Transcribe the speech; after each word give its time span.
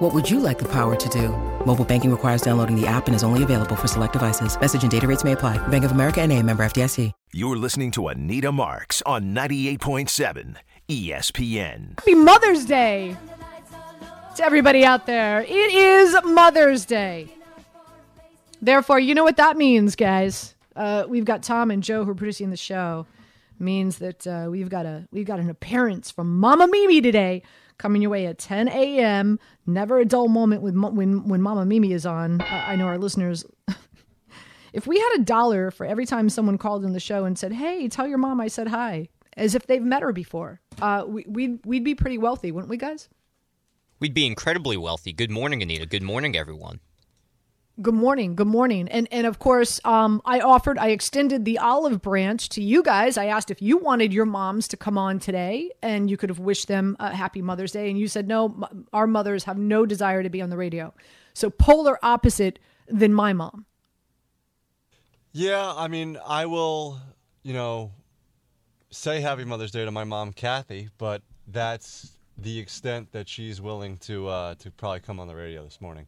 What 0.00 0.14
would 0.14 0.30
you 0.30 0.40
like 0.40 0.58
the 0.58 0.68
power 0.72 0.96
to 0.96 1.08
do? 1.10 1.28
Mobile 1.66 1.84
banking 1.84 2.10
requires 2.10 2.40
downloading 2.40 2.74
the 2.74 2.86
app 2.86 3.06
and 3.06 3.14
is 3.14 3.22
only 3.22 3.42
available 3.42 3.76
for 3.76 3.86
select 3.86 4.14
devices. 4.14 4.58
Message 4.58 4.80
and 4.80 4.90
data 4.90 5.06
rates 5.06 5.24
may 5.24 5.32
apply. 5.32 5.58
Bank 5.68 5.84
of 5.84 5.90
America 5.90 6.22
and 6.22 6.32
a 6.32 6.42
member 6.42 6.62
FDIC. 6.62 7.12
You're 7.34 7.58
listening 7.58 7.90
to 7.90 8.08
Anita 8.08 8.50
Marks 8.50 9.02
on 9.04 9.34
98.7 9.34 10.56
ESPN. 10.88 11.98
Happy 11.98 12.14
Mother's 12.14 12.64
Day 12.64 13.14
to 14.36 14.42
everybody 14.42 14.86
out 14.86 15.04
there. 15.04 15.42
It 15.42 15.52
is 15.52 16.16
Mother's 16.24 16.86
Day. 16.86 17.28
Therefore, 18.62 18.98
you 18.98 19.14
know 19.14 19.24
what 19.24 19.36
that 19.36 19.58
means, 19.58 19.96
guys. 19.96 20.54
Uh, 20.74 21.04
we've 21.08 21.26
got 21.26 21.42
Tom 21.42 21.70
and 21.70 21.82
Joe 21.82 22.06
who 22.06 22.12
are 22.12 22.14
producing 22.14 22.48
the 22.48 22.56
show. 22.56 23.06
Means 23.58 23.98
that 23.98 24.26
uh, 24.26 24.48
we've 24.50 24.70
got 24.70 24.86
a 24.86 25.06
we've 25.12 25.26
got 25.26 25.40
an 25.40 25.50
appearance 25.50 26.10
from 26.10 26.40
Mama 26.40 26.66
Mimi 26.66 27.02
today, 27.02 27.42
coming 27.80 28.02
your 28.02 28.10
way 28.10 28.26
at 28.26 28.38
10 28.38 28.68
a.m. 28.68 29.38
Never 29.66 29.98
a 29.98 30.04
dull 30.04 30.28
moment 30.28 30.62
with 30.62 30.76
when 30.76 31.26
when 31.26 31.42
Mama 31.42 31.64
Mimi 31.64 31.92
is 31.92 32.06
on. 32.06 32.40
I 32.42 32.76
know 32.76 32.86
our 32.86 32.98
listeners. 32.98 33.44
if 34.72 34.86
we 34.86 34.98
had 34.98 35.16
a 35.16 35.24
dollar 35.24 35.70
for 35.70 35.86
every 35.86 36.06
time 36.06 36.28
someone 36.28 36.58
called 36.58 36.84
in 36.84 36.92
the 36.92 37.00
show 37.00 37.24
and 37.24 37.38
said, 37.38 37.52
"Hey, 37.52 37.88
tell 37.88 38.06
your 38.06 38.18
mom 38.18 38.40
I 38.40 38.48
said 38.48 38.68
hi," 38.68 39.08
as 39.36 39.54
if 39.54 39.66
they've 39.66 39.82
met 39.82 40.02
her 40.02 40.12
before, 40.12 40.60
uh, 40.82 41.04
we, 41.06 41.24
we'd 41.26 41.64
we'd 41.64 41.84
be 41.84 41.94
pretty 41.94 42.18
wealthy, 42.18 42.52
wouldn't 42.52 42.70
we, 42.70 42.76
guys? 42.76 43.08
We'd 43.98 44.14
be 44.14 44.26
incredibly 44.26 44.76
wealthy. 44.76 45.12
Good 45.12 45.30
morning, 45.30 45.62
Anita. 45.62 45.86
Good 45.86 46.02
morning, 46.02 46.36
everyone. 46.36 46.80
Good 47.80 47.94
morning. 47.94 48.34
Good 48.34 48.46
morning. 48.46 48.88
And 48.88 49.08
and 49.10 49.26
of 49.26 49.38
course, 49.38 49.80
um, 49.84 50.20
I 50.26 50.40
offered, 50.40 50.76
I 50.76 50.88
extended 50.88 51.46
the 51.46 51.58
olive 51.58 52.02
branch 52.02 52.50
to 52.50 52.62
you 52.62 52.82
guys. 52.82 53.16
I 53.16 53.26
asked 53.26 53.50
if 53.50 53.62
you 53.62 53.78
wanted 53.78 54.12
your 54.12 54.26
moms 54.26 54.68
to 54.68 54.76
come 54.76 54.98
on 54.98 55.18
today, 55.18 55.70
and 55.82 56.10
you 56.10 56.18
could 56.18 56.28
have 56.28 56.40
wished 56.40 56.68
them 56.68 56.96
a 57.00 57.14
happy 57.14 57.40
Mother's 57.40 57.72
Day, 57.72 57.88
and 57.88 57.98
you 57.98 58.06
said 58.06 58.28
no. 58.28 58.68
Our 58.92 59.06
mothers 59.06 59.44
have 59.44 59.56
no 59.56 59.86
desire 59.86 60.22
to 60.22 60.28
be 60.28 60.42
on 60.42 60.50
the 60.50 60.58
radio. 60.58 60.92
So 61.32 61.48
polar 61.48 61.98
opposite 62.02 62.58
than 62.86 63.14
my 63.14 63.32
mom. 63.32 63.64
Yeah, 65.32 65.72
I 65.74 65.88
mean, 65.88 66.18
I 66.26 66.46
will, 66.46 66.98
you 67.42 67.54
know, 67.54 67.92
say 68.90 69.20
Happy 69.20 69.44
Mother's 69.44 69.70
Day 69.70 69.84
to 69.84 69.90
my 69.90 70.04
mom, 70.04 70.32
Kathy, 70.32 70.90
but 70.98 71.22
that's 71.46 72.18
the 72.36 72.58
extent 72.58 73.12
that 73.12 73.28
she's 73.28 73.60
willing 73.60 73.96
to 73.98 74.28
uh, 74.28 74.54
to 74.56 74.70
probably 74.70 75.00
come 75.00 75.18
on 75.18 75.28
the 75.28 75.36
radio 75.36 75.64
this 75.64 75.80
morning. 75.80 76.06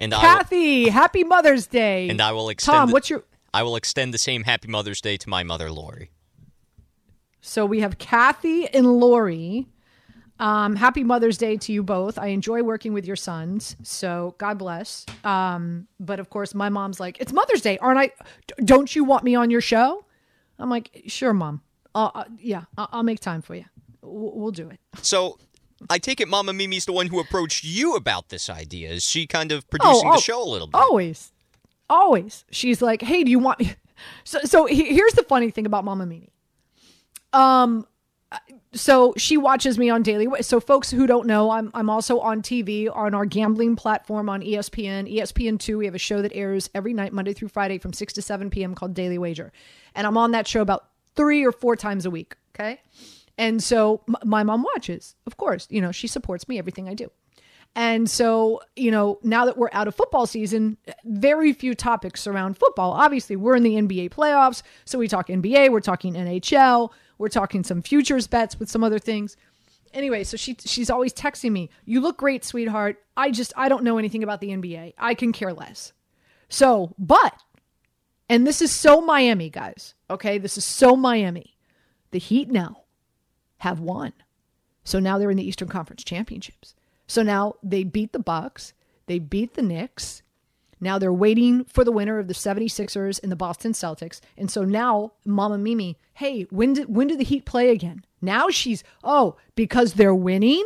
And 0.00 0.12
Kathy, 0.12 0.84
will, 0.84 0.92
happy 0.92 1.24
Mother's 1.24 1.66
Day. 1.66 2.08
And 2.08 2.20
I 2.20 2.32
will 2.32 2.48
extend. 2.48 2.74
Tom, 2.74 2.90
what's 2.90 3.10
your? 3.10 3.22
I 3.52 3.62
will 3.62 3.76
extend 3.76 4.14
the 4.14 4.18
same 4.18 4.44
Happy 4.44 4.66
Mother's 4.68 5.00
Day 5.00 5.16
to 5.18 5.28
my 5.28 5.42
mother, 5.42 5.70
Lori. 5.70 6.10
So 7.42 7.66
we 7.66 7.80
have 7.80 7.98
Kathy 7.98 8.66
and 8.68 8.86
Lori. 8.86 9.68
Um, 10.38 10.74
happy 10.76 11.04
Mother's 11.04 11.36
Day 11.36 11.58
to 11.58 11.72
you 11.72 11.82
both. 11.82 12.18
I 12.18 12.28
enjoy 12.28 12.62
working 12.62 12.94
with 12.94 13.06
your 13.06 13.16
sons, 13.16 13.76
so 13.82 14.34
God 14.38 14.56
bless. 14.56 15.04
Um, 15.22 15.86
but 15.98 16.18
of 16.18 16.30
course, 16.30 16.54
my 16.54 16.70
mom's 16.70 16.98
like, 16.98 17.20
"It's 17.20 17.32
Mother's 17.32 17.60
Day, 17.60 17.76
aren't 17.78 17.98
I? 17.98 18.10
Don't 18.64 18.94
you 18.96 19.04
want 19.04 19.22
me 19.22 19.34
on 19.34 19.50
your 19.50 19.60
show?" 19.60 20.06
I'm 20.58 20.70
like, 20.70 21.02
"Sure, 21.08 21.34
mom. 21.34 21.60
Uh, 21.94 22.10
uh, 22.14 22.24
yeah, 22.38 22.64
I'll 22.78 23.02
make 23.02 23.20
time 23.20 23.42
for 23.42 23.54
you. 23.54 23.66
We'll 24.00 24.50
do 24.52 24.70
it." 24.70 24.80
So 25.02 25.38
I 25.88 25.98
take 25.98 26.20
it 26.20 26.28
Mama 26.28 26.52
Mimi's 26.52 26.84
the 26.84 26.92
one 26.92 27.06
who 27.06 27.20
approached 27.20 27.64
you 27.64 27.94
about 27.94 28.28
this 28.28 28.50
idea. 28.50 28.90
Is 28.90 29.04
she 29.04 29.26
kind 29.26 29.52
of 29.52 29.68
producing 29.70 30.06
oh, 30.06 30.12
oh, 30.12 30.16
the 30.16 30.22
show 30.22 30.42
a 30.42 30.48
little 30.48 30.66
bit? 30.66 30.76
Always. 30.76 31.32
Always. 31.88 32.44
She's 32.50 32.82
like, 32.82 33.02
hey, 33.02 33.24
do 33.24 33.30
you 33.30 33.38
want 33.38 33.60
me? 33.60 33.74
So, 34.24 34.38
so 34.44 34.64
here's 34.64 35.12
the 35.12 35.22
funny 35.22 35.50
thing 35.50 35.66
about 35.66 35.84
Mama 35.84 36.06
Mimi. 36.06 36.30
Um, 37.34 37.86
so 38.72 39.14
she 39.16 39.36
watches 39.36 39.78
me 39.78 39.90
on 39.90 40.02
daily. 40.02 40.28
So 40.42 40.60
folks 40.60 40.90
who 40.90 41.06
don't 41.06 41.26
know, 41.26 41.50
I'm 41.50 41.70
I'm 41.74 41.90
also 41.90 42.20
on 42.20 42.42
TV 42.42 42.94
on 42.94 43.14
our 43.14 43.26
gambling 43.26 43.74
platform 43.76 44.28
on 44.28 44.42
ESPN, 44.42 45.12
ESPN 45.12 45.58
two. 45.58 45.78
We 45.78 45.86
have 45.86 45.94
a 45.94 45.98
show 45.98 46.22
that 46.22 46.32
airs 46.34 46.70
every 46.74 46.94
night, 46.94 47.12
Monday 47.12 47.32
through 47.32 47.48
Friday, 47.48 47.78
from 47.78 47.92
six 47.92 48.12
to 48.14 48.22
seven 48.22 48.48
p.m. 48.48 48.74
called 48.74 48.94
Daily 48.94 49.18
Wager, 49.18 49.52
and 49.94 50.06
I'm 50.06 50.16
on 50.16 50.30
that 50.32 50.46
show 50.46 50.60
about 50.60 50.88
three 51.16 51.44
or 51.44 51.50
four 51.52 51.74
times 51.74 52.06
a 52.06 52.10
week. 52.10 52.36
Okay, 52.54 52.80
and 53.40 53.62
so 53.62 54.02
my 54.22 54.42
mom 54.42 54.66
watches, 54.74 55.16
of 55.26 55.38
course, 55.38 55.66
you 55.70 55.80
know, 55.80 55.92
she 55.92 56.06
supports 56.06 56.46
me, 56.46 56.58
everything 56.58 56.90
I 56.90 56.94
do. 56.94 57.10
And 57.74 58.10
so, 58.10 58.60
you 58.76 58.90
know, 58.90 59.18
now 59.22 59.46
that 59.46 59.56
we're 59.56 59.70
out 59.72 59.88
of 59.88 59.94
football 59.94 60.26
season, 60.26 60.76
very 61.06 61.54
few 61.54 61.74
topics 61.74 62.26
around 62.26 62.58
football. 62.58 62.92
Obviously, 62.92 63.36
we're 63.36 63.56
in 63.56 63.62
the 63.62 63.76
NBA 63.76 64.10
playoffs. 64.10 64.62
So 64.84 64.98
we 64.98 65.08
talk 65.08 65.28
NBA, 65.28 65.70
we're 65.70 65.80
talking 65.80 66.12
NHL, 66.12 66.90
we're 67.16 67.30
talking 67.30 67.64
some 67.64 67.80
futures 67.80 68.26
bets 68.26 68.60
with 68.60 68.68
some 68.68 68.84
other 68.84 68.98
things. 68.98 69.38
Anyway, 69.94 70.22
so 70.22 70.36
she 70.36 70.54
she's 70.62 70.90
always 70.90 71.14
texting 71.14 71.50
me, 71.50 71.70
"You 71.86 72.02
look 72.02 72.18
great, 72.18 72.44
sweetheart. 72.44 73.02
I 73.16 73.30
just 73.30 73.54
I 73.56 73.70
don't 73.70 73.84
know 73.84 73.96
anything 73.96 74.22
about 74.22 74.42
the 74.42 74.50
NBA. 74.50 74.92
I 74.98 75.14
can 75.14 75.32
care 75.32 75.54
less." 75.54 75.94
So, 76.50 76.94
but 76.98 77.34
and 78.28 78.46
this 78.46 78.60
is 78.60 78.70
so 78.70 79.00
Miami, 79.00 79.48
guys. 79.48 79.94
Okay, 80.10 80.36
this 80.36 80.58
is 80.58 80.64
so 80.64 80.94
Miami. 80.94 81.56
The 82.12 82.18
Heat 82.18 82.50
now 82.50 82.84
have 83.60 83.80
won. 83.80 84.12
So 84.84 84.98
now 84.98 85.18
they're 85.18 85.30
in 85.30 85.36
the 85.36 85.46
Eastern 85.46 85.68
Conference 85.68 86.02
Championships. 86.02 86.74
So 87.06 87.22
now 87.22 87.54
they 87.62 87.84
beat 87.84 88.12
the 88.12 88.18
Bucks, 88.18 88.72
they 89.06 89.18
beat 89.18 89.54
the 89.54 89.62
Knicks. 89.62 90.22
Now 90.82 90.98
they're 90.98 91.12
waiting 91.12 91.64
for 91.64 91.84
the 91.84 91.92
winner 91.92 92.18
of 92.18 92.26
the 92.26 92.34
76ers 92.34 93.22
and 93.22 93.30
the 93.30 93.36
Boston 93.36 93.72
Celtics. 93.72 94.20
And 94.38 94.50
so 94.50 94.64
now 94.64 95.12
Mama 95.26 95.58
Mimi, 95.58 95.98
hey, 96.14 96.44
when 96.44 96.72
did 96.72 96.94
when 96.94 97.06
do 97.08 97.16
the 97.16 97.24
Heat 97.24 97.44
play 97.44 97.70
again? 97.70 98.04
Now 98.22 98.48
she's 98.48 98.82
oh, 99.04 99.36
because 99.54 99.94
they're 99.94 100.14
winning? 100.14 100.64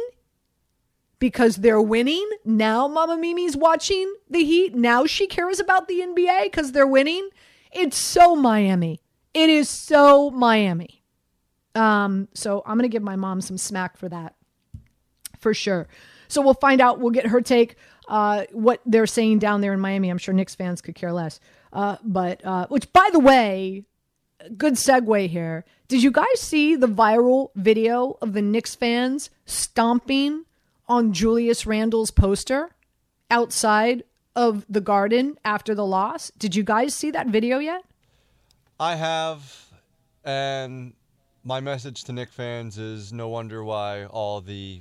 Because 1.18 1.56
they're 1.56 1.82
winning? 1.82 2.28
Now 2.44 2.86
Mama 2.86 3.16
Mimi's 3.16 3.56
watching 3.56 4.14
the 4.30 4.44
Heat. 4.44 4.74
Now 4.74 5.04
she 5.04 5.26
cares 5.26 5.58
about 5.58 5.88
the 5.88 6.00
NBA 6.00 6.44
because 6.44 6.70
they're 6.70 6.86
winning. 6.86 7.28
It's 7.72 7.96
so 7.96 8.36
Miami. 8.36 9.00
It 9.32 9.50
is 9.50 9.68
so 9.68 10.30
Miami. 10.30 11.03
Um, 11.74 12.28
so 12.34 12.62
I'm 12.66 12.76
going 12.76 12.88
to 12.88 12.92
give 12.92 13.02
my 13.02 13.16
mom 13.16 13.40
some 13.40 13.58
smack 13.58 13.96
for 13.96 14.08
that 14.08 14.34
for 15.38 15.54
sure. 15.54 15.88
So 16.28 16.40
we'll 16.40 16.54
find 16.54 16.80
out. 16.80 17.00
We'll 17.00 17.10
get 17.10 17.26
her 17.26 17.40
take. 17.40 17.76
Uh, 18.06 18.44
what 18.52 18.80
they're 18.84 19.06
saying 19.06 19.38
down 19.38 19.60
there 19.60 19.72
in 19.72 19.80
Miami. 19.80 20.10
I'm 20.10 20.18
sure 20.18 20.34
Knicks 20.34 20.54
fans 20.54 20.80
could 20.80 20.94
care 20.94 21.12
less. 21.12 21.40
Uh, 21.72 21.96
but 22.02 22.44
uh, 22.44 22.66
which, 22.68 22.92
by 22.92 23.08
the 23.12 23.18
way, 23.18 23.84
good 24.56 24.74
segue 24.74 25.28
here. 25.28 25.64
Did 25.88 26.02
you 26.02 26.10
guys 26.10 26.40
see 26.40 26.76
the 26.76 26.86
viral 26.86 27.50
video 27.54 28.18
of 28.20 28.32
the 28.32 28.42
Knicks 28.42 28.74
fans 28.74 29.30
stomping 29.46 30.44
on 30.88 31.12
Julius 31.12 31.66
Randle's 31.66 32.10
poster 32.10 32.70
outside 33.30 34.04
of 34.36 34.64
the 34.68 34.80
Garden 34.80 35.38
after 35.44 35.74
the 35.74 35.86
loss? 35.86 36.30
Did 36.38 36.54
you 36.54 36.62
guys 36.62 36.94
see 36.94 37.10
that 37.10 37.28
video 37.28 37.58
yet? 37.58 37.84
I 38.78 38.96
have, 38.96 39.66
and 40.24 40.94
my 41.44 41.60
message 41.60 42.04
to 42.04 42.12
Knick 42.12 42.30
fans 42.30 42.78
is 42.78 43.12
no 43.12 43.28
wonder 43.28 43.62
why 43.62 44.06
all 44.06 44.40
the 44.40 44.80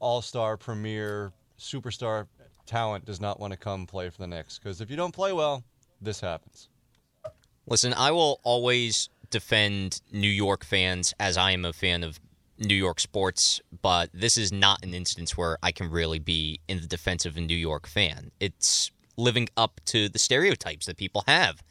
all-star 0.00 0.56
premier 0.56 1.32
superstar 1.58 2.26
talent 2.66 3.04
does 3.04 3.20
not 3.20 3.38
want 3.38 3.52
to 3.52 3.56
come 3.56 3.86
play 3.86 4.10
for 4.10 4.18
the 4.18 4.26
Knicks 4.26 4.58
because 4.58 4.80
if 4.80 4.90
you 4.90 4.96
don't 4.96 5.14
play 5.14 5.32
well, 5.32 5.62
this 6.00 6.20
happens. 6.20 6.68
Listen, 7.66 7.94
I 7.94 8.10
will 8.10 8.40
always 8.42 9.08
defend 9.30 10.00
New 10.10 10.28
York 10.28 10.64
fans 10.64 11.14
as 11.20 11.36
I 11.36 11.52
am 11.52 11.64
a 11.64 11.72
fan 11.72 12.02
of 12.02 12.18
New 12.58 12.74
York 12.74 12.98
sports, 12.98 13.60
but 13.80 14.10
this 14.12 14.36
is 14.36 14.52
not 14.52 14.84
an 14.84 14.94
instance 14.94 15.36
where 15.36 15.56
I 15.62 15.70
can 15.70 15.88
really 15.88 16.18
be 16.18 16.60
in 16.68 16.80
the 16.80 16.86
defense 16.86 17.24
of 17.24 17.36
a 17.36 17.40
New 17.40 17.56
York 17.56 17.86
fan. 17.86 18.32
It's 18.40 18.90
living 19.16 19.48
up 19.56 19.80
to 19.86 20.08
the 20.08 20.18
stereotypes 20.18 20.86
that 20.86 20.96
people 20.96 21.22
have 21.26 21.62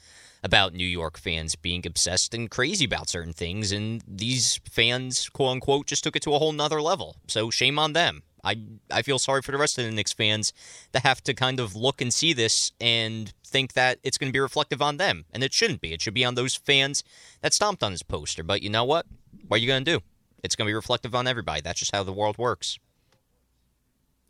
about 0.44 0.74
New 0.74 0.88
York 0.88 1.18
fans 1.18 1.56
being 1.56 1.86
obsessed 1.86 2.34
and 2.34 2.50
crazy 2.50 2.86
about 2.86 3.10
certain 3.10 3.34
things, 3.34 3.72
and 3.72 4.04
these 4.08 4.60
fans, 4.70 5.30
quote 5.30 5.52
unquote, 5.52 5.88
just 5.88 6.04
took 6.04 6.16
it 6.16 6.24
to 6.24 6.34
a 6.34 6.40
whole 6.40 6.52
nother 6.52 6.82
level. 6.82 7.16
So 7.28 7.50
shame 7.50 7.78
on 7.78 7.94
them. 7.94 8.24
I 8.44 8.58
I 8.90 9.02
feel 9.04 9.20
sorry 9.20 9.42
for 9.42 9.52
the 9.52 9.58
rest 9.58 9.78
of 9.78 9.86
the 9.86 9.92
Knicks 9.92 10.14
fans 10.14 10.52
that 10.94 11.04
have 11.04 11.22
to 11.24 11.34
kind 11.34 11.60
of 11.60 11.76
look 11.76 12.02
and 12.02 12.14
see 12.14 12.34
this 12.34 12.72
and 12.82 13.32
think 13.46 13.74
that 13.74 14.00
it's 14.04 14.18
going 14.18 14.30
to 14.30 14.34
be 14.34 14.40
reflective 14.40 14.82
on 14.82 14.98
them, 14.98 15.26
and 15.32 15.44
it 15.44 15.54
shouldn't 15.54 15.82
be. 15.82 15.94
It 15.94 16.02
should 16.02 16.14
be 16.14 16.26
on 16.26 16.36
those 16.36 16.56
fans 16.56 17.04
that 17.42 17.54
stomped 17.54 17.84
on 17.84 17.92
his 17.92 18.04
poster. 18.04 18.44
But 18.44 18.64
you 18.64 18.70
know 18.70 18.84
what? 18.84 19.06
What 19.48 19.58
are 19.58 19.60
you 19.60 19.68
going 19.68 19.86
to 19.86 19.92
do? 19.92 20.04
It's 20.44 20.56
going 20.56 20.66
to 20.66 20.72
be 20.72 20.76
reflective 20.76 21.14
on 21.14 21.28
everybody. 21.28 21.62
That's 21.62 21.80
just 21.80 21.96
how 21.96 22.04
the 22.04 22.14
world 22.14 22.38
works. 22.38 22.80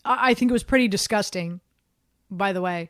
I 0.04 0.34
think 0.34 0.50
it 0.50 0.54
was 0.54 0.64
pretty 0.64 0.88
disgusting, 0.88 1.62
by 2.30 2.54
the 2.54 2.62
way. 2.62 2.90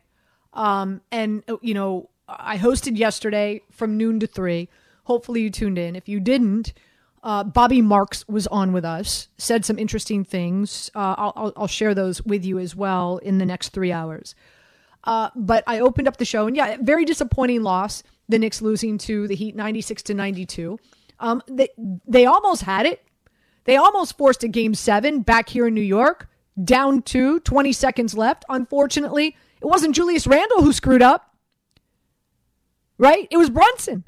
Um, 0.54 1.02
and 1.10 1.42
you 1.60 1.74
know, 1.74 2.08
I 2.28 2.58
hosted 2.58 2.96
yesterday 2.96 3.62
from 3.70 3.96
noon 3.96 4.20
to 4.20 4.26
three 4.26 4.68
Hopefully 5.04 5.42
you 5.42 5.50
tuned 5.50 5.78
in. 5.78 5.96
If 5.96 6.08
you 6.08 6.20
didn't, 6.20 6.72
uh, 7.22 7.44
Bobby 7.44 7.82
Marks 7.82 8.26
was 8.28 8.46
on 8.48 8.72
with 8.72 8.84
us, 8.84 9.28
said 9.36 9.64
some 9.64 9.78
interesting 9.78 10.24
things. 10.24 10.90
Uh, 10.94 11.14
I'll, 11.18 11.52
I'll, 11.56 11.66
share 11.66 11.94
those 11.94 12.22
with 12.22 12.44
you 12.44 12.58
as 12.58 12.76
well 12.76 13.18
in 13.18 13.38
the 13.38 13.46
next 13.46 13.70
three 13.70 13.92
hours. 13.92 14.34
Uh, 15.04 15.30
but 15.34 15.64
I 15.66 15.80
opened 15.80 16.06
up 16.06 16.16
the 16.16 16.24
show, 16.24 16.46
and 16.46 16.56
yeah, 16.56 16.76
very 16.80 17.04
disappointing 17.04 17.62
loss. 17.62 18.02
The 18.28 18.38
Knicks 18.38 18.62
losing 18.62 18.98
to 18.98 19.26
the 19.26 19.34
Heat, 19.34 19.56
ninety-six 19.56 20.02
to 20.04 20.14
ninety-two. 20.14 20.78
Um, 21.18 21.42
they 21.48 21.68
they 22.06 22.24
almost 22.24 22.62
had 22.62 22.86
it. 22.86 23.04
They 23.64 23.76
almost 23.76 24.16
forced 24.16 24.44
a 24.44 24.48
game 24.48 24.74
seven 24.74 25.22
back 25.22 25.48
here 25.48 25.66
in 25.66 25.74
New 25.74 25.80
York, 25.80 26.28
down 26.62 27.02
to 27.02 27.38
20 27.40 27.72
seconds 27.72 28.16
left. 28.16 28.44
Unfortunately, 28.48 29.36
it 29.60 29.66
wasn't 29.66 29.94
Julius 29.94 30.26
Randle 30.26 30.62
who 30.62 30.72
screwed 30.72 31.02
up, 31.02 31.31
right? 33.02 33.26
It 33.32 33.36
was 33.36 33.50
Brunson. 33.50 34.04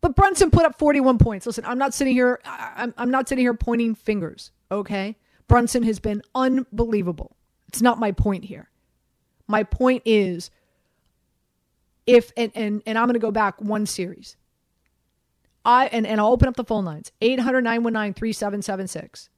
But 0.00 0.16
Brunson 0.16 0.50
put 0.50 0.64
up 0.64 0.78
41 0.78 1.18
points. 1.18 1.44
Listen, 1.44 1.66
I'm 1.66 1.76
not 1.76 1.92
sitting 1.92 2.14
here. 2.14 2.40
I'm, 2.44 2.94
I'm 2.96 3.10
not 3.10 3.28
sitting 3.28 3.44
here 3.44 3.52
pointing 3.52 3.94
fingers. 3.94 4.50
Okay, 4.72 5.16
Brunson 5.46 5.82
has 5.82 6.00
been 6.00 6.22
unbelievable. 6.34 7.36
It's 7.68 7.82
not 7.82 7.98
my 7.98 8.12
point 8.12 8.44
here. 8.44 8.70
My 9.46 9.62
point 9.62 10.02
is, 10.06 10.50
if 12.06 12.32
and 12.34 12.50
and, 12.54 12.82
and 12.86 12.98
I'm 12.98 13.06
going 13.06 13.14
to 13.14 13.20
go 13.20 13.30
back 13.30 13.60
one 13.60 13.84
series. 13.84 14.36
I 15.62 15.88
and, 15.88 16.06
and 16.06 16.18
I'll 16.18 16.32
open 16.32 16.48
up 16.48 16.56
the 16.56 16.64
phone 16.64 16.86
lines 16.86 17.12
800 17.20 17.60
919 17.60 18.14
3776. 18.14 19.28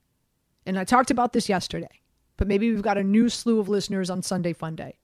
And 0.65 0.79
I 0.79 0.85
talked 0.85 1.11
about 1.11 1.33
this 1.33 1.49
yesterday, 1.49 1.99
but 2.37 2.47
maybe 2.47 2.71
we've 2.71 2.81
got 2.81 2.97
a 2.97 3.03
new 3.03 3.27
slew 3.27 3.59
of 3.59 3.67
listeners 3.67 4.09
on 4.09 4.21
Sunday 4.21 4.53
Fun 4.53 4.77
Day. 4.77 4.97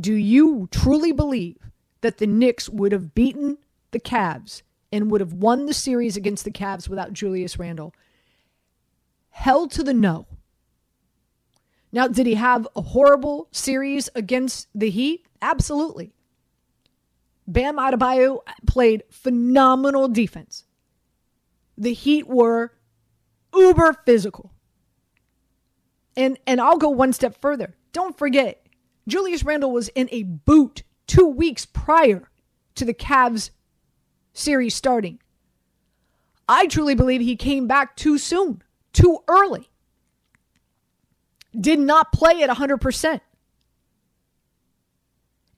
Do 0.00 0.14
you 0.14 0.68
truly 0.70 1.12
believe 1.12 1.58
that 2.00 2.18
the 2.18 2.26
Knicks 2.26 2.68
would 2.68 2.92
have 2.92 3.14
beaten 3.14 3.58
the 3.90 4.00
Cavs 4.00 4.62
and 4.92 5.10
would 5.10 5.20
have 5.20 5.32
won 5.32 5.66
the 5.66 5.74
series 5.74 6.16
against 6.16 6.44
the 6.44 6.50
Cavs 6.50 6.88
without 6.88 7.12
Julius 7.12 7.58
Randle? 7.58 7.94
Hell 9.30 9.68
to 9.68 9.82
the 9.82 9.94
no. 9.94 10.26
Now, 11.90 12.06
did 12.06 12.26
he 12.26 12.34
have 12.34 12.68
a 12.76 12.82
horrible 12.82 13.48
series 13.50 14.10
against 14.14 14.68
the 14.74 14.90
Heat? 14.90 15.26
Absolutely. 15.40 16.12
Bam 17.46 17.76
Adebayo 17.76 18.40
played 18.66 19.04
phenomenal 19.10 20.08
defense. 20.08 20.64
The 21.78 21.94
Heat 21.94 22.26
were 22.28 22.72
uber 23.54 23.94
physical. 24.04 24.52
And 26.16 26.38
and 26.46 26.60
I'll 26.60 26.76
go 26.76 26.90
one 26.90 27.12
step 27.12 27.40
further. 27.40 27.76
Don't 27.92 28.18
forget, 28.18 28.66
Julius 29.06 29.44
Randle 29.44 29.72
was 29.72 29.88
in 29.88 30.08
a 30.10 30.24
boot 30.24 30.82
2 31.08 31.26
weeks 31.26 31.66
prior 31.66 32.30
to 32.76 32.84
the 32.84 32.94
Cavs 32.94 33.50
series 34.32 34.74
starting. 34.74 35.18
I 36.48 36.66
truly 36.66 36.94
believe 36.94 37.20
he 37.20 37.36
came 37.36 37.66
back 37.66 37.96
too 37.96 38.16
soon, 38.16 38.62
too 38.92 39.18
early. 39.26 39.68
Did 41.58 41.80
not 41.80 42.12
play 42.12 42.42
at 42.42 42.50
100% 42.50 43.20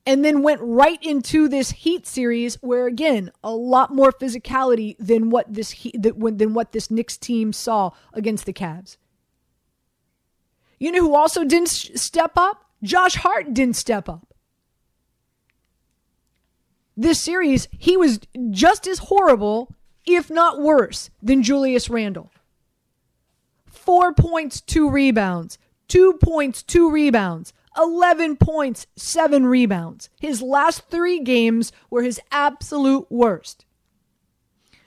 and 0.05 0.25
then 0.25 0.41
went 0.41 0.61
right 0.63 1.01
into 1.03 1.47
this 1.47 1.71
Heat 1.71 2.07
series 2.07 2.55
where 2.55 2.87
again 2.87 3.31
a 3.43 3.51
lot 3.51 3.93
more 3.93 4.11
physicality 4.11 4.95
than 4.97 5.29
what 5.29 5.53
this 5.53 5.75
than 5.93 6.53
what 6.53 6.71
this 6.71 6.89
Knicks 6.89 7.17
team 7.17 7.53
saw 7.53 7.91
against 8.13 8.45
the 8.45 8.53
Cavs. 8.53 8.97
You 10.79 10.91
know 10.91 11.01
who 11.01 11.15
also 11.15 11.43
didn't 11.43 11.69
step 11.69 12.31
up? 12.35 12.65
Josh 12.81 13.15
Hart 13.15 13.53
didn't 13.53 13.75
step 13.75 14.09
up. 14.09 14.30
This 17.01 17.19
series, 17.19 17.67
he 17.79 17.97
was 17.97 18.19
just 18.51 18.85
as 18.85 18.99
horrible, 18.99 19.73
if 20.05 20.29
not 20.29 20.61
worse, 20.61 21.09
than 21.19 21.41
Julius 21.41 21.89
Randle. 21.89 22.29
Four 23.65 24.13
points, 24.13 24.61
two 24.61 24.87
rebounds. 24.87 25.57
Two 25.87 26.13
points, 26.21 26.61
two 26.61 26.91
rebounds. 26.91 27.53
11 27.75 28.37
points, 28.37 28.85
seven 28.95 29.47
rebounds. 29.47 30.11
His 30.19 30.43
last 30.43 30.89
three 30.91 31.19
games 31.19 31.71
were 31.89 32.03
his 32.03 32.21
absolute 32.31 33.07
worst. 33.09 33.65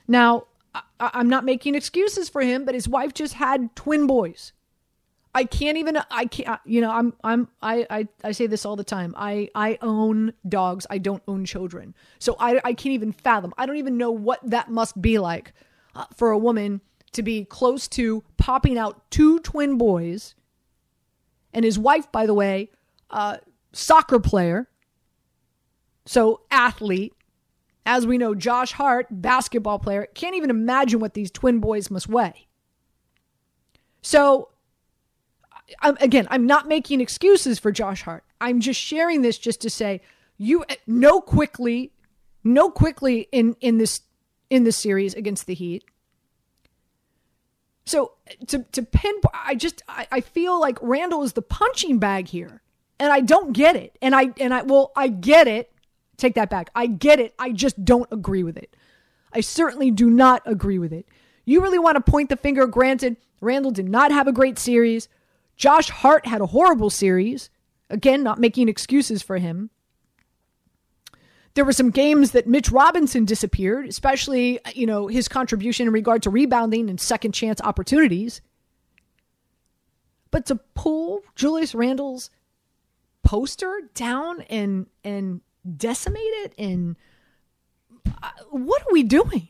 Now, 0.07 0.45
I- 0.73 1.11
am 1.15 1.29
not 1.29 1.45
making 1.45 1.75
excuses 1.75 2.29
for 2.29 2.43
him, 2.43 2.65
but 2.65 2.77
his 2.77 2.89
wife 2.89 3.13
just 3.13 3.35
had 3.35 3.75
twin 3.75 4.07
boys. 4.07 4.53
I 5.35 5.45
can't 5.45 5.77
even 5.79 5.99
I 6.11 6.27
can't 6.27 6.61
you 6.65 6.81
know 6.81 6.91
I'm 6.91 7.13
I'm 7.25 7.49
I, 7.61 7.87
I 7.91 8.09
I 8.23 8.33
say 8.33 8.47
this 8.47 8.65
all 8.65 8.77
the 8.77 8.85
time. 8.85 9.15
I 9.17 9.49
I 9.55 9.79
own 9.83 10.33
dogs. 10.49 10.87
I 10.89 10.99
don't 10.99 11.23
own 11.27 11.45
children. 11.45 11.95
So 12.19 12.37
I 12.39 12.61
I 12.65 12.75
can't 12.75 12.95
even 12.95 13.13
fathom. 13.13 13.53
I 13.59 13.67
don't 13.67 13.77
even 13.77 13.99
know 13.99 14.13
what 14.13 14.41
that 14.49 14.71
must 14.71 15.01
be 15.01 15.19
like 15.19 15.53
uh, 15.95 16.07
for 16.17 16.31
a 16.31 16.39
woman 16.39 16.81
to 17.13 17.23
be 17.23 17.45
close 17.45 17.89
to 17.89 18.23
popping 18.37 18.79
out 18.79 19.11
two 19.11 19.39
twin 19.41 19.79
boys 19.79 20.35
and 21.53 21.65
his 21.65 21.79
wife, 21.79 22.11
by 22.11 22.27
the 22.27 22.35
way, 22.35 22.71
uh, 23.11 23.39
soccer 23.73 24.19
player, 24.19 24.69
so 26.05 26.43
athlete. 26.51 27.15
As 27.87 28.07
we 28.07 28.17
know, 28.17 28.35
Josh 28.35 28.73
Hart, 28.73 29.07
basketball 29.11 29.79
player, 29.79 30.09
can't 30.15 30.35
even 30.35 30.49
imagine 30.49 31.01
what 31.01 31.13
these 31.13 31.31
twin 31.31 31.61
boys 31.61 31.91
must 31.91 32.09
weigh. 32.09 32.49
So, 34.01 34.49
I'm, 35.81 35.97
again, 36.01 36.27
I'm 36.31 36.47
not 36.47 36.69
making 36.69 37.01
excuses 37.01 37.59
for 37.59 37.73
Josh 37.73 38.03
Hart. 38.03 38.25
I'm 38.41 38.61
just 38.61 38.81
sharing 38.81 39.23
this 39.23 39.39
just 39.39 39.61
to 39.63 39.71
say 39.71 40.01
you 40.37 40.65
know 40.87 41.21
quickly, 41.21 41.93
know 42.43 42.71
quickly 42.71 43.29
in 43.33 43.57
in 43.61 43.79
this 43.79 44.03
in 44.51 44.65
this 44.65 44.77
series 44.77 45.15
against 45.15 45.47
the 45.47 45.55
Heat. 45.55 45.85
So 47.87 48.13
to 48.49 48.65
to 48.73 48.83
pinpoint, 48.83 49.35
I 49.35 49.55
just 49.55 49.83
I, 49.89 50.07
I 50.11 50.21
feel 50.21 50.59
like 50.59 50.79
Randle 50.81 51.23
is 51.23 51.35
the 51.35 51.43
punching 51.43 51.99
bag 51.99 52.29
here, 52.29 52.63
and 52.99 53.13
I 53.13 53.21
don't 53.21 53.53
get 53.53 53.77
it. 53.77 53.97
And 54.01 54.15
I 54.15 54.33
and 54.39 54.53
I 54.55 54.63
well 54.63 54.93
I 54.97 55.09
get 55.09 55.47
it. 55.47 55.71
Take 56.17 56.35
that 56.35 56.51
back. 56.51 56.71
I 56.75 56.87
get 56.87 57.19
it. 57.19 57.35
I 57.39 57.51
just 57.53 57.85
don't 57.85 58.09
agree 58.13 58.43
with 58.43 58.57
it. 58.57 58.77
I 59.33 59.41
certainly 59.41 59.91
do 59.91 60.09
not 60.09 60.43
agree 60.47 60.79
with 60.79 60.93
it. 60.93 61.07
You 61.45 61.61
really 61.61 61.79
want 61.79 61.97
to 61.97 62.11
point 62.11 62.29
the 62.29 62.37
finger? 62.37 62.67
Granted, 62.67 63.17
Randle 63.41 63.73
did 63.73 63.89
not 63.89 64.13
have 64.13 64.29
a 64.29 64.33
great 64.33 64.59
series. 64.59 65.09
Josh 65.57 65.91
Hart 65.91 66.27
had 66.27 66.41
a 66.41 66.47
horrible 66.47 66.91
series. 66.91 67.51
Again, 67.91 68.23
not 68.23 68.39
making 68.39 68.69
excuses 68.69 69.23
for 69.23 69.39
him. 69.39 69.71
There 71.55 71.65
were 71.65 71.73
some 71.73 71.91
games 71.91 72.33
that 72.33 72.49
Mitch 72.49 72.71
Robinson 72.71 73.25
disappeared, 73.25 73.87
especially, 73.87 74.59
you 74.75 74.87
know, 74.87 75.07
his 75.07 75.29
contribution 75.29 75.87
in 75.87 75.93
regard 75.93 76.23
to 76.25 76.31
rebounding 76.31 76.91
and 76.91 77.01
second 77.01 77.33
chance 77.33 77.61
opportunities. 77.61 78.41
But 80.33 80.47
to 80.47 80.57
pull 80.75 81.21
Julius 81.37 81.75
Randle's 81.75 82.31
poster 83.23 83.83
down 83.95 84.43
and 84.43 84.87
and 85.05 85.41
decimate 85.77 86.21
it 86.21 86.55
and 86.59 86.97
uh, 88.23 88.31
what 88.51 88.83
are 88.83 88.93
we 88.93 89.03
doing? 89.03 89.49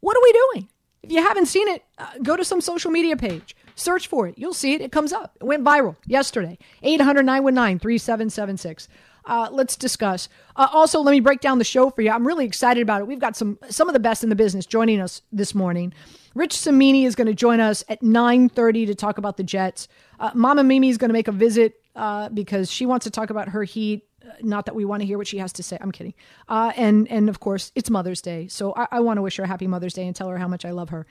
What 0.00 0.16
are 0.16 0.22
we 0.22 0.32
doing? 0.32 0.68
If 1.02 1.12
you 1.12 1.22
haven't 1.22 1.46
seen 1.46 1.68
it, 1.68 1.84
uh, 1.98 2.06
go 2.22 2.36
to 2.36 2.44
some 2.44 2.60
social 2.60 2.90
media 2.90 3.16
page. 3.16 3.56
Search 3.74 4.06
for 4.06 4.26
it. 4.28 4.34
You'll 4.38 4.54
see 4.54 4.74
it. 4.74 4.80
It 4.80 4.92
comes 4.92 5.12
up. 5.12 5.36
It 5.40 5.44
went 5.44 5.64
viral 5.64 5.96
yesterday. 6.06 6.58
800 6.82 7.24
919 7.24 7.78
3776 7.78 8.88
uh, 9.26 9.48
let's 9.50 9.76
discuss. 9.76 10.28
Uh, 10.56 10.68
also, 10.72 11.00
let 11.00 11.12
me 11.12 11.20
break 11.20 11.40
down 11.40 11.58
the 11.58 11.64
show 11.64 11.90
for 11.90 12.02
you. 12.02 12.10
I'm 12.10 12.26
really 12.26 12.44
excited 12.44 12.82
about 12.82 13.00
it. 13.00 13.06
We've 13.06 13.18
got 13.18 13.36
some 13.36 13.58
some 13.68 13.88
of 13.88 13.92
the 13.92 14.00
best 14.00 14.22
in 14.22 14.30
the 14.30 14.36
business 14.36 14.66
joining 14.66 15.00
us 15.00 15.22
this 15.32 15.54
morning. 15.54 15.92
Rich 16.34 16.56
Cimini 16.56 17.04
is 17.04 17.14
going 17.14 17.26
to 17.26 17.34
join 17.34 17.60
us 17.60 17.84
at 17.88 18.02
9:30 18.02 18.86
to 18.86 18.94
talk 18.94 19.18
about 19.18 19.36
the 19.36 19.42
Jets. 19.42 19.88
Uh, 20.20 20.30
Mama 20.34 20.64
Mimi 20.64 20.88
is 20.88 20.98
going 20.98 21.08
to 21.08 21.14
make 21.14 21.28
a 21.28 21.32
visit 21.32 21.80
uh, 21.96 22.28
because 22.28 22.70
she 22.70 22.86
wants 22.86 23.04
to 23.04 23.10
talk 23.10 23.30
about 23.30 23.48
her 23.50 23.64
Heat. 23.64 24.06
Uh, 24.24 24.32
not 24.42 24.66
that 24.66 24.74
we 24.74 24.84
want 24.84 25.00
to 25.00 25.06
hear 25.06 25.18
what 25.18 25.26
she 25.26 25.38
has 25.38 25.52
to 25.54 25.62
say. 25.62 25.76
I'm 25.80 25.92
kidding. 25.92 26.14
Uh, 26.48 26.72
and 26.76 27.06
and 27.10 27.28
of 27.28 27.40
course, 27.40 27.72
it's 27.74 27.90
Mother's 27.90 28.22
Day, 28.22 28.48
so 28.48 28.72
I, 28.76 28.86
I 28.92 29.00
want 29.00 29.18
to 29.18 29.22
wish 29.22 29.36
her 29.36 29.44
a 29.44 29.46
happy 29.46 29.66
Mother's 29.66 29.94
Day 29.94 30.06
and 30.06 30.16
tell 30.16 30.28
her 30.28 30.38
how 30.38 30.48
much 30.48 30.64
I 30.64 30.70
love 30.70 30.90
her. 30.90 31.06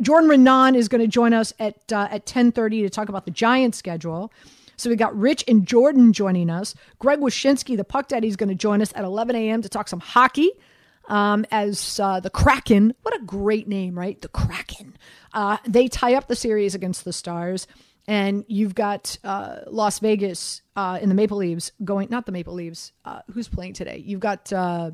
Jordan 0.00 0.30
Raanan 0.30 0.76
is 0.76 0.88
going 0.88 1.00
to 1.00 1.08
join 1.08 1.32
us 1.32 1.52
at 1.58 1.90
at 1.92 2.26
10:30 2.26 2.82
to 2.82 2.90
talk 2.90 3.08
about 3.08 3.24
the 3.24 3.30
Giants 3.32 3.78
schedule. 3.78 4.32
So 4.76 4.90
we 4.90 4.96
got 4.96 5.16
Rich 5.16 5.44
and 5.46 5.66
Jordan 5.66 6.12
joining 6.12 6.50
us. 6.50 6.74
Greg 6.98 7.20
Wyshynski, 7.20 7.76
the 7.76 7.84
Puck 7.84 8.08
Daddy, 8.08 8.26
is 8.26 8.36
going 8.36 8.48
to 8.48 8.54
join 8.54 8.82
us 8.82 8.92
at 8.96 9.04
11 9.04 9.36
a.m. 9.36 9.62
to 9.62 9.68
talk 9.68 9.88
some 9.88 10.00
hockey. 10.00 10.50
Um, 11.08 11.44
as 11.50 12.00
uh, 12.00 12.20
the 12.20 12.30
Kraken, 12.30 12.94
what 13.02 13.14
a 13.14 13.24
great 13.24 13.66
name, 13.68 13.98
right? 13.98 14.20
The 14.20 14.28
Kraken. 14.28 14.96
Uh, 15.32 15.58
they 15.66 15.88
tie 15.88 16.14
up 16.14 16.28
the 16.28 16.36
series 16.36 16.74
against 16.74 17.04
the 17.04 17.12
Stars, 17.12 17.66
and 18.06 18.44
you've 18.48 18.74
got 18.74 19.16
uh, 19.24 19.60
Las 19.66 19.98
Vegas 19.98 20.62
uh, 20.76 20.98
in 21.00 21.08
the 21.08 21.14
Maple 21.14 21.38
Leaves 21.38 21.72
going. 21.84 22.08
Not 22.10 22.26
the 22.26 22.32
Maple 22.32 22.54
Leaves. 22.54 22.92
Uh, 23.04 23.20
who's 23.32 23.48
playing 23.48 23.74
today? 23.74 24.02
You've 24.04 24.20
got 24.20 24.52
uh, 24.52 24.92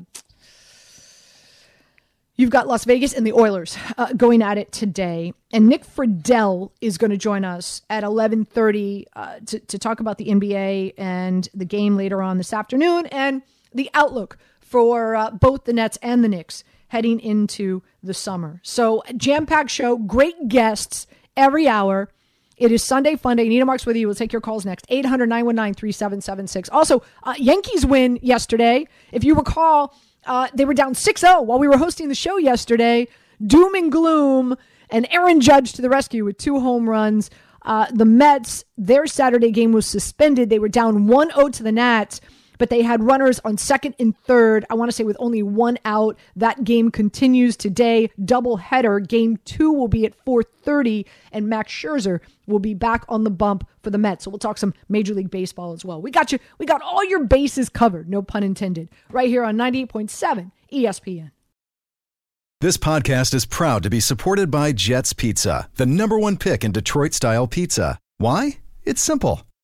You've 2.35 2.51
got 2.51 2.67
Las 2.67 2.85
Vegas 2.85 3.13
and 3.13 3.27
the 3.27 3.33
Oilers 3.33 3.77
uh, 3.97 4.13
going 4.13 4.41
at 4.41 4.57
it 4.57 4.71
today, 4.71 5.33
and 5.51 5.67
Nick 5.67 5.85
Friedell 5.85 6.71
is 6.79 6.97
going 6.97 7.11
to 7.11 7.17
join 7.17 7.43
us 7.43 7.81
at 7.89 8.03
11:30 8.03 9.05
uh, 9.13 9.39
to 9.45 9.59
to 9.59 9.77
talk 9.77 9.99
about 9.99 10.17
the 10.17 10.27
NBA 10.27 10.93
and 10.97 11.49
the 11.53 11.65
game 11.65 11.97
later 11.97 12.21
on 12.21 12.37
this 12.37 12.53
afternoon 12.53 13.07
and 13.07 13.41
the 13.73 13.89
outlook 13.93 14.37
for 14.61 15.29
both 15.41 15.65
the 15.65 15.73
Nets 15.73 15.97
and 16.01 16.23
the 16.23 16.29
Knicks 16.29 16.63
heading 16.89 17.19
into 17.19 17.81
the 18.03 18.13
summer. 18.13 18.59
So, 18.63 19.03
jam 19.15 19.45
packed 19.45 19.71
show, 19.71 19.97
great 19.97 20.47
guests 20.47 21.07
every 21.35 21.67
hour. 21.67 22.09
It 22.59 22.73
is 22.73 22.83
Sunday 22.83 23.15
Fun 23.15 23.37
Day. 23.37 23.47
Nina 23.47 23.63
Marks 23.63 23.85
with 23.85 23.95
you. 23.95 24.05
We'll 24.05 24.15
take 24.15 24.33
your 24.33 24.41
calls 24.41 24.65
next. 24.65 24.85
800 24.89 25.29
919 25.29 25.73
3776. 25.75 26.69
Also, 26.69 27.01
uh, 27.23 27.33
Yankees 27.37 27.85
win 27.85 28.19
yesterday. 28.21 28.85
If 29.13 29.23
you 29.23 29.33
recall, 29.33 29.95
uh, 30.25 30.49
they 30.53 30.65
were 30.65 30.73
down 30.73 30.93
6 30.93 31.21
0 31.21 31.41
while 31.43 31.57
we 31.57 31.69
were 31.69 31.77
hosting 31.77 32.09
the 32.09 32.15
show 32.15 32.35
yesterday. 32.37 33.07
Doom 33.45 33.75
and 33.75 33.89
gloom, 33.89 34.57
and 34.89 35.07
Aaron 35.09 35.39
Judge 35.39 35.71
to 35.73 35.81
the 35.81 35.89
rescue 35.89 36.25
with 36.25 36.37
two 36.37 36.59
home 36.59 36.89
runs. 36.89 37.29
Uh, 37.61 37.85
the 37.93 38.03
Mets, 38.03 38.65
their 38.77 39.07
Saturday 39.07 39.51
game 39.51 39.71
was 39.71 39.85
suspended. 39.85 40.49
They 40.49 40.59
were 40.59 40.67
down 40.67 41.07
1 41.07 41.31
0 41.31 41.47
to 41.47 41.63
the 41.63 41.71
Nats 41.71 42.19
but 42.59 42.69
they 42.69 42.83
had 42.83 43.03
runners 43.03 43.39
on 43.43 43.57
second 43.57 43.95
and 43.97 44.15
third. 44.15 44.65
I 44.69 44.75
want 44.75 44.91
to 44.91 44.95
say 44.95 45.03
with 45.03 45.17
only 45.19 45.41
one 45.41 45.79
out. 45.85 46.15
That 46.35 46.63
game 46.63 46.91
continues 46.91 47.57
today. 47.57 48.11
Double 48.23 48.57
header. 48.57 48.99
Game 48.99 49.37
two 49.45 49.71
will 49.71 49.87
be 49.87 50.05
at 50.05 50.13
4:30, 50.23 51.05
and 51.31 51.47
Max 51.47 51.71
Scherzer 51.71 52.19
will 52.45 52.59
be 52.59 52.75
back 52.75 53.05
on 53.09 53.23
the 53.23 53.31
bump 53.31 53.67
for 53.81 53.89
the 53.89 53.97
Mets. 53.97 54.25
So 54.25 54.29
we'll 54.29 54.37
talk 54.37 54.59
some 54.59 54.75
Major 54.89 55.15
League 55.15 55.31
Baseball 55.31 55.73
as 55.73 55.83
well. 55.83 55.99
We 55.99 56.11
got 56.11 56.31
you. 56.31 56.37
We 56.59 56.67
got 56.67 56.83
all 56.83 57.03
your 57.03 57.23
bases 57.23 57.69
covered. 57.69 58.09
No 58.09 58.21
pun 58.21 58.43
intended. 58.43 58.89
Right 59.09 59.29
here 59.29 59.43
on 59.43 59.55
98.7 59.55 60.51
ESPN. 60.71 61.31
This 62.61 62.75
podcast 62.75 63.33
is 63.33 63.45
proud 63.45 63.83
to 63.83 63.89
be 63.89 64.01
supported 64.01 64.51
by 64.51 64.73
Jets 64.73 65.13
Pizza, 65.13 65.69
the 65.75 65.85
number 65.85 66.19
one 66.19 66.35
pick 66.35 66.65
in 66.65 66.73
Detroit 66.73 67.13
style 67.13 67.47
pizza. 67.47 67.97
Why? 68.17 68.57
It's 68.83 69.01
simple. 69.01 69.48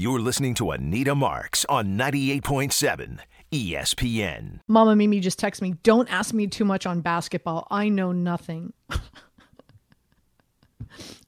You're 0.00 0.18
listening 0.18 0.54
to 0.54 0.70
Anita 0.70 1.14
Marks 1.14 1.66
on 1.66 1.88
98.7 1.88 3.18
ESPN. 3.52 4.60
Mama 4.66 4.96
Mimi 4.96 5.20
just 5.20 5.38
texted 5.38 5.60
me, 5.60 5.74
don't 5.82 6.10
ask 6.10 6.32
me 6.32 6.46
too 6.46 6.64
much 6.64 6.86
on 6.86 7.02
basketball. 7.02 7.66
I 7.70 7.90
know 7.90 8.10
nothing. 8.10 8.72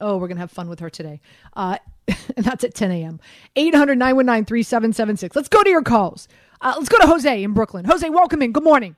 oh, 0.00 0.16
we're 0.16 0.26
going 0.26 0.38
to 0.38 0.40
have 0.40 0.50
fun 0.50 0.70
with 0.70 0.80
her 0.80 0.88
today. 0.88 1.20
Uh, 1.52 1.76
and 2.08 2.46
that's 2.46 2.64
at 2.64 2.74
10 2.74 2.90
a.m. 2.92 3.20
800 3.56 3.98
919 3.98 4.46
3776. 4.46 5.36
Let's 5.36 5.50
go 5.50 5.62
to 5.62 5.68
your 5.68 5.82
calls. 5.82 6.26
Uh, 6.62 6.72
let's 6.74 6.88
go 6.88 6.96
to 6.96 7.06
Jose 7.06 7.42
in 7.42 7.52
Brooklyn. 7.52 7.84
Jose, 7.84 8.08
welcome 8.08 8.40
in. 8.40 8.52
Good 8.52 8.64
morning. 8.64 8.96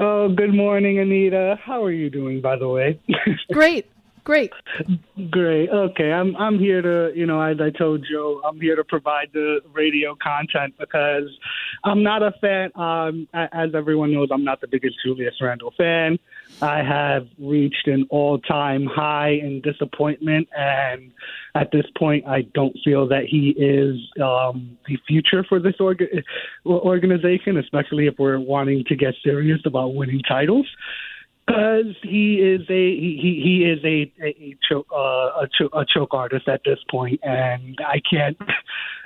Oh, 0.00 0.28
good 0.28 0.52
morning, 0.52 0.98
Anita. 0.98 1.56
How 1.62 1.84
are 1.84 1.92
you 1.92 2.10
doing, 2.10 2.40
by 2.40 2.56
the 2.56 2.66
way? 2.66 3.00
Great. 3.52 3.86
Great. 4.26 4.52
Great. 5.30 5.70
Okay, 5.70 6.10
I'm 6.10 6.34
I'm 6.34 6.58
here 6.58 6.82
to 6.82 7.12
you 7.14 7.26
know 7.26 7.40
as 7.40 7.58
I 7.60 7.70
told 7.70 8.04
Joe, 8.10 8.42
I'm 8.44 8.60
here 8.60 8.74
to 8.74 8.82
provide 8.82 9.28
the 9.32 9.60
radio 9.72 10.16
content 10.20 10.74
because 10.80 11.30
I'm 11.84 12.02
not 12.02 12.24
a 12.24 12.32
fan. 12.40 12.72
Um, 12.74 13.28
as 13.32 13.70
everyone 13.72 14.12
knows, 14.12 14.30
I'm 14.32 14.42
not 14.42 14.60
the 14.60 14.66
biggest 14.66 14.96
Julius 15.04 15.34
Randle 15.40 15.72
fan. 15.76 16.18
I 16.60 16.78
have 16.78 17.28
reached 17.38 17.86
an 17.86 18.08
all-time 18.10 18.86
high 18.86 19.30
in 19.30 19.60
disappointment, 19.60 20.48
and 20.56 21.12
at 21.54 21.70
this 21.70 21.86
point, 21.96 22.26
I 22.26 22.42
don't 22.52 22.76
feel 22.84 23.06
that 23.06 23.26
he 23.26 23.50
is 23.50 23.96
um, 24.20 24.76
the 24.88 24.98
future 25.06 25.44
for 25.48 25.60
this 25.60 25.76
orga- 25.78 26.24
organization, 26.66 27.58
especially 27.58 28.08
if 28.08 28.14
we're 28.18 28.40
wanting 28.40 28.82
to 28.88 28.96
get 28.96 29.14
serious 29.22 29.60
about 29.64 29.94
winning 29.94 30.22
titles 30.26 30.66
because 31.46 31.94
he 32.02 32.36
is 32.36 32.62
a 32.62 32.96
he 32.96 33.40
he 33.42 33.64
is 33.64 33.78
a 33.84 34.12
a, 34.22 34.56
choke 34.68 34.86
uh, 34.92 35.42
a, 35.42 35.48
cho- 35.58 35.78
a 35.78 35.84
choke 35.86 36.12
artist 36.12 36.48
at 36.48 36.62
this 36.64 36.78
point, 36.90 37.20
and 37.22 37.78
I 37.86 38.00
can't 38.08 38.36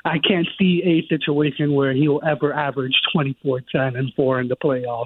I 0.05 0.19
can't 0.19 0.47
see 0.59 0.83
a 0.85 1.07
situation 1.09 1.75
where 1.75 1.93
he 1.93 2.09
will 2.09 2.23
ever 2.27 2.53
average 2.53 2.95
twenty 3.13 3.37
four 3.43 3.61
ten 3.73 3.97
and 3.97 4.13
four 4.15 4.41
in 4.41 4.49
the 4.49 4.57
playoffs. 4.57 5.05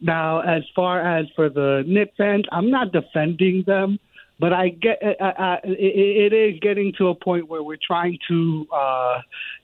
Now, 0.00 0.40
as 0.40 0.62
far 0.74 1.00
as 1.00 1.26
for 1.34 1.48
the 1.48 1.82
Knicks 1.86 2.16
fans, 2.16 2.44
I'm 2.52 2.70
not 2.70 2.92
defending 2.92 3.64
them, 3.66 3.98
but 4.38 4.52
I 4.52 4.70
get 4.70 4.98
I, 5.20 5.24
I, 5.24 5.54
it, 5.64 6.32
it 6.32 6.54
is 6.54 6.60
getting 6.60 6.92
to 6.98 7.08
a 7.08 7.14
point 7.14 7.48
where 7.48 7.62
we're 7.62 7.78
trying 7.84 8.18
to 8.28 8.66
uh, 8.74 9.18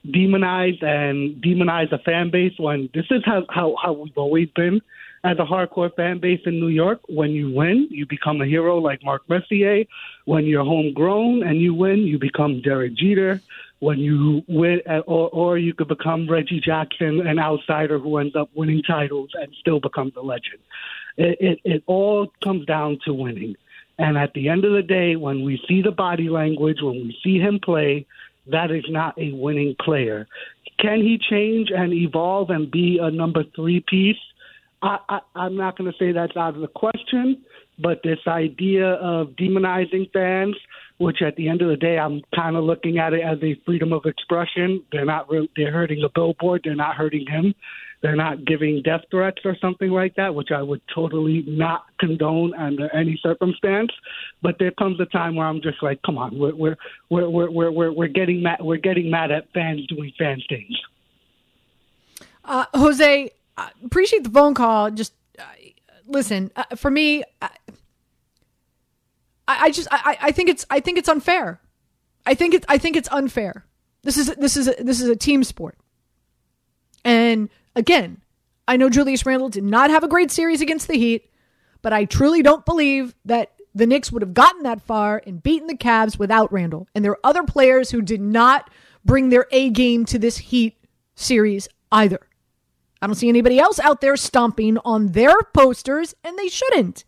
demonize 0.07 0.81
and 0.83 1.43
demonize 1.43 1.91
a 1.91 1.99
fan 1.99 2.31
base 2.31 2.53
when 2.57 2.89
this 2.93 3.05
is 3.11 3.21
how 3.25 3.43
how, 3.49 3.75
how 3.83 3.93
we've 3.93 4.17
always 4.17 4.47
been 4.55 4.81
as 5.23 5.39
a 5.39 5.45
hardcore 5.45 5.93
fan 5.95 6.19
base 6.19 6.41
in 6.45 6.59
New 6.59 6.67
York, 6.67 6.99
when 7.07 7.31
you 7.31 7.51
win, 7.51 7.87
you 7.89 8.05
become 8.05 8.41
a 8.41 8.45
hero 8.45 8.77
like 8.77 9.03
Mark 9.03 9.27
Messier. 9.29 9.85
When 10.25 10.45
you're 10.45 10.65
homegrown 10.65 11.43
and 11.43 11.61
you 11.61 11.73
win, 11.73 11.99
you 11.99 12.19
become 12.19 12.61
Derek 12.61 12.93
Jeter. 12.95 13.41
When 13.79 13.99
you 13.99 14.43
win, 14.47 14.81
or, 15.07 15.29
or 15.29 15.57
you 15.57 15.73
could 15.73 15.87
become 15.87 16.29
Reggie 16.29 16.59
Jackson, 16.59 17.25
an 17.25 17.39
outsider 17.39 17.99
who 17.99 18.17
ends 18.17 18.35
up 18.35 18.49
winning 18.53 18.81
titles 18.83 19.29
and 19.33 19.53
still 19.59 19.79
becomes 19.79 20.13
a 20.17 20.21
legend. 20.21 20.59
It, 21.17 21.37
it, 21.39 21.59
it 21.63 21.83
all 21.85 22.31
comes 22.43 22.65
down 22.65 22.99
to 23.05 23.13
winning. 23.13 23.55
And 23.97 24.17
at 24.17 24.33
the 24.33 24.49
end 24.49 24.65
of 24.65 24.73
the 24.73 24.81
day, 24.81 25.15
when 25.15 25.43
we 25.43 25.61
see 25.67 25.81
the 25.81 25.91
body 25.91 26.29
language, 26.29 26.77
when 26.81 26.95
we 26.95 27.17
see 27.23 27.39
him 27.39 27.59
play, 27.63 28.07
that 28.47 28.71
is 28.71 28.85
not 28.89 29.17
a 29.17 29.31
winning 29.31 29.75
player. 29.79 30.27
Can 30.79 30.99
he 30.99 31.17
change 31.17 31.69
and 31.73 31.93
evolve 31.93 32.49
and 32.49 32.69
be 32.69 32.99
a 33.01 33.09
number 33.09 33.43
three 33.55 33.83
piece? 33.87 34.17
I, 34.83 34.99
I, 35.07 35.19
I'm 35.35 35.55
not 35.55 35.77
going 35.77 35.91
to 35.91 35.97
say 35.97 36.11
that's 36.11 36.35
out 36.35 36.55
of 36.55 36.61
the 36.61 36.67
question, 36.67 37.43
but 37.79 38.01
this 38.03 38.19
idea 38.27 38.85
of 38.95 39.29
demonizing 39.29 40.11
fans, 40.11 40.55
which 40.97 41.21
at 41.21 41.37
the 41.37 41.47
end 41.47 41.61
of 41.61 41.69
the 41.69 41.77
day, 41.77 41.97
I'm 41.97 42.21
kind 42.35 42.57
of 42.57 42.65
looking 42.65 42.99
at 42.99 43.13
it 43.13 43.21
as 43.21 43.37
a 43.41 43.59
freedom 43.65 43.93
of 43.93 44.05
expression. 44.05 44.83
They're 44.91 45.05
not 45.05 45.31
re- 45.31 45.49
they're 45.55 45.71
hurting 45.71 46.03
a 46.03 46.09
billboard. 46.09 46.61
They're 46.63 46.75
not 46.75 46.95
hurting 46.97 47.25
him. 47.27 47.55
They're 48.01 48.17
not 48.17 48.43
giving 48.43 48.81
death 48.83 49.01
threats 49.09 49.39
or 49.45 49.55
something 49.61 49.89
like 49.89 50.15
that, 50.15 50.35
which 50.35 50.51
I 50.51 50.61
would 50.61 50.81
totally 50.93 51.45
not 51.47 51.85
condone 52.01 52.53
under 52.53 52.93
any 52.93 53.17
circumstance. 53.23 53.91
But 54.41 54.57
there 54.59 54.71
comes 54.71 54.99
a 54.99 55.05
time 55.05 55.37
where 55.37 55.47
I'm 55.47 55.61
just 55.61 55.81
like, 55.81 56.01
come 56.05 56.17
on, 56.17 56.37
we're 56.37 56.53
we're 56.53 56.77
we're 57.09 57.29
we're 57.29 57.49
we're, 57.49 57.71
we're, 57.71 57.91
we're 57.93 58.07
getting 58.09 58.43
mad. 58.43 58.57
We're 58.59 58.75
getting 58.75 59.09
mad 59.09 59.31
at 59.31 59.49
fans 59.53 59.87
doing 59.87 60.11
fan 60.19 60.41
things. 60.49 60.77
Uh, 62.43 62.65
Jose, 62.73 63.31
I 63.57 63.71
appreciate 63.83 64.23
the 64.23 64.29
phone 64.29 64.53
call. 64.53 64.91
Just 64.91 65.13
uh, 65.37 65.43
listen, 66.07 66.51
uh, 66.55 66.75
for 66.75 66.89
me, 66.89 67.23
I, 67.41 67.49
I 69.47 69.71
just 69.71 69.87
I, 69.91 70.17
I 70.21 70.31
think 70.31 70.49
it's 70.49 70.65
I 70.69 70.79
think 70.79 70.97
it's 70.97 71.09
unfair. 71.09 71.61
I 72.25 72.33
think 72.33 72.53
it 72.53 72.65
I 72.67 72.77
think 72.77 72.95
it's 72.95 73.09
unfair. 73.11 73.65
This 74.03 74.17
is 74.17 74.27
this 74.35 74.57
is 74.57 74.65
this 74.79 75.01
is 75.01 75.09
a 75.09 75.15
team 75.15 75.43
sport. 75.43 75.77
And 77.05 77.49
again, 77.75 78.21
I 78.67 78.77
know 78.77 78.89
Julius 78.89 79.25
Randle 79.25 79.49
did 79.49 79.63
not 79.63 79.89
have 79.89 80.03
a 80.03 80.07
great 80.07 80.31
series 80.31 80.61
against 80.61 80.87
the 80.87 80.97
Heat, 80.97 81.29
but 81.81 81.93
I 81.93 82.05
truly 82.05 82.41
don't 82.41 82.65
believe 82.65 83.13
that 83.25 83.51
the 83.75 83.87
Knicks 83.87 84.11
would 84.11 84.21
have 84.21 84.33
gotten 84.33 84.63
that 84.63 84.81
far 84.81 85.21
and 85.25 85.41
beaten 85.43 85.67
the 85.67 85.75
Cavs 85.75 86.17
without 86.17 86.51
Randle. 86.53 86.87
And 86.93 87.03
there 87.03 87.11
are 87.11 87.19
other 87.25 87.43
players 87.43 87.91
who 87.91 88.01
did 88.01 88.21
not 88.21 88.69
bring 89.03 89.29
their 89.29 89.47
A 89.51 89.69
game 89.69 90.05
to 90.05 90.19
this 90.19 90.37
Heat 90.37 90.77
series 91.15 91.67
either. 91.91 92.19
I 93.03 93.05
don't 93.05 93.15
see 93.15 93.27
anybody 93.27 93.59
else 93.59 93.79
out 93.79 93.99
there 93.99 94.15
stomping 94.15 94.77
on 94.85 95.09
their 95.09 95.43
posters, 95.53 96.15
and 96.23 96.39
they 96.39 96.47
shouldn't. 96.47 97.03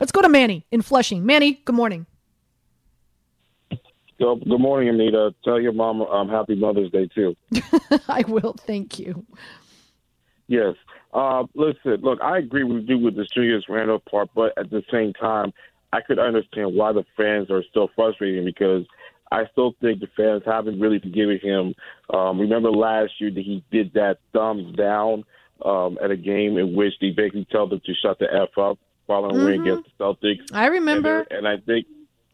Let's 0.00 0.10
go 0.10 0.20
to 0.20 0.28
Manny 0.28 0.66
in 0.72 0.82
Flushing. 0.82 1.24
Manny, 1.24 1.60
good 1.64 1.76
morning. 1.76 2.06
Good, 4.18 4.44
morning, 4.44 4.88
Anita. 4.88 5.32
Tell 5.44 5.60
your 5.60 5.70
mom 5.70 6.02
um, 6.02 6.28
happy 6.28 6.56
Mother's 6.56 6.90
Day, 6.90 7.06
too. 7.06 7.36
I 8.08 8.24
will. 8.26 8.54
Thank 8.54 8.98
you. 8.98 9.24
Yes. 10.48 10.74
Uh, 11.14 11.44
listen, 11.54 12.00
look, 12.02 12.20
I 12.20 12.38
agree 12.38 12.64
with 12.64 12.88
you 12.88 12.98
with 12.98 13.14
the 13.14 13.28
Julius 13.32 13.62
Randle 13.68 14.02
part, 14.10 14.28
but 14.34 14.58
at 14.58 14.70
the 14.70 14.82
same 14.90 15.12
time, 15.12 15.52
I 15.92 16.00
could 16.00 16.18
understand 16.18 16.74
why 16.74 16.92
the 16.92 17.04
fans 17.16 17.48
are 17.48 17.62
still 17.70 17.90
frustrated 17.94 18.44
because 18.44 18.84
I 19.30 19.44
still 19.52 19.74
think 19.80 20.00
the 20.00 20.08
fans 20.16 20.42
haven't 20.46 20.80
really 20.80 20.98
forgiven 20.98 21.38
him. 21.42 21.74
Um, 22.12 22.40
remember 22.40 22.70
last 22.70 23.12
year 23.18 23.30
that 23.30 23.40
he 23.40 23.62
did 23.70 23.92
that 23.94 24.18
thumbs 24.32 24.76
down 24.76 25.24
um, 25.64 25.98
at 26.02 26.10
a 26.10 26.16
game 26.16 26.56
in 26.56 26.74
which 26.74 26.94
they 27.00 27.10
basically 27.10 27.46
told 27.50 27.70
them 27.70 27.80
to 27.84 27.94
shut 27.94 28.18
the 28.18 28.26
f 28.32 28.56
up 28.58 28.78
following 29.06 29.36
mm-hmm. 29.36 29.44
win 29.44 29.60
against 29.62 29.90
the 29.98 30.04
Celtics. 30.04 30.52
I 30.52 30.66
remember, 30.66 31.26
and, 31.30 31.46
and 31.46 31.48
I 31.48 31.56
think, 31.64 31.86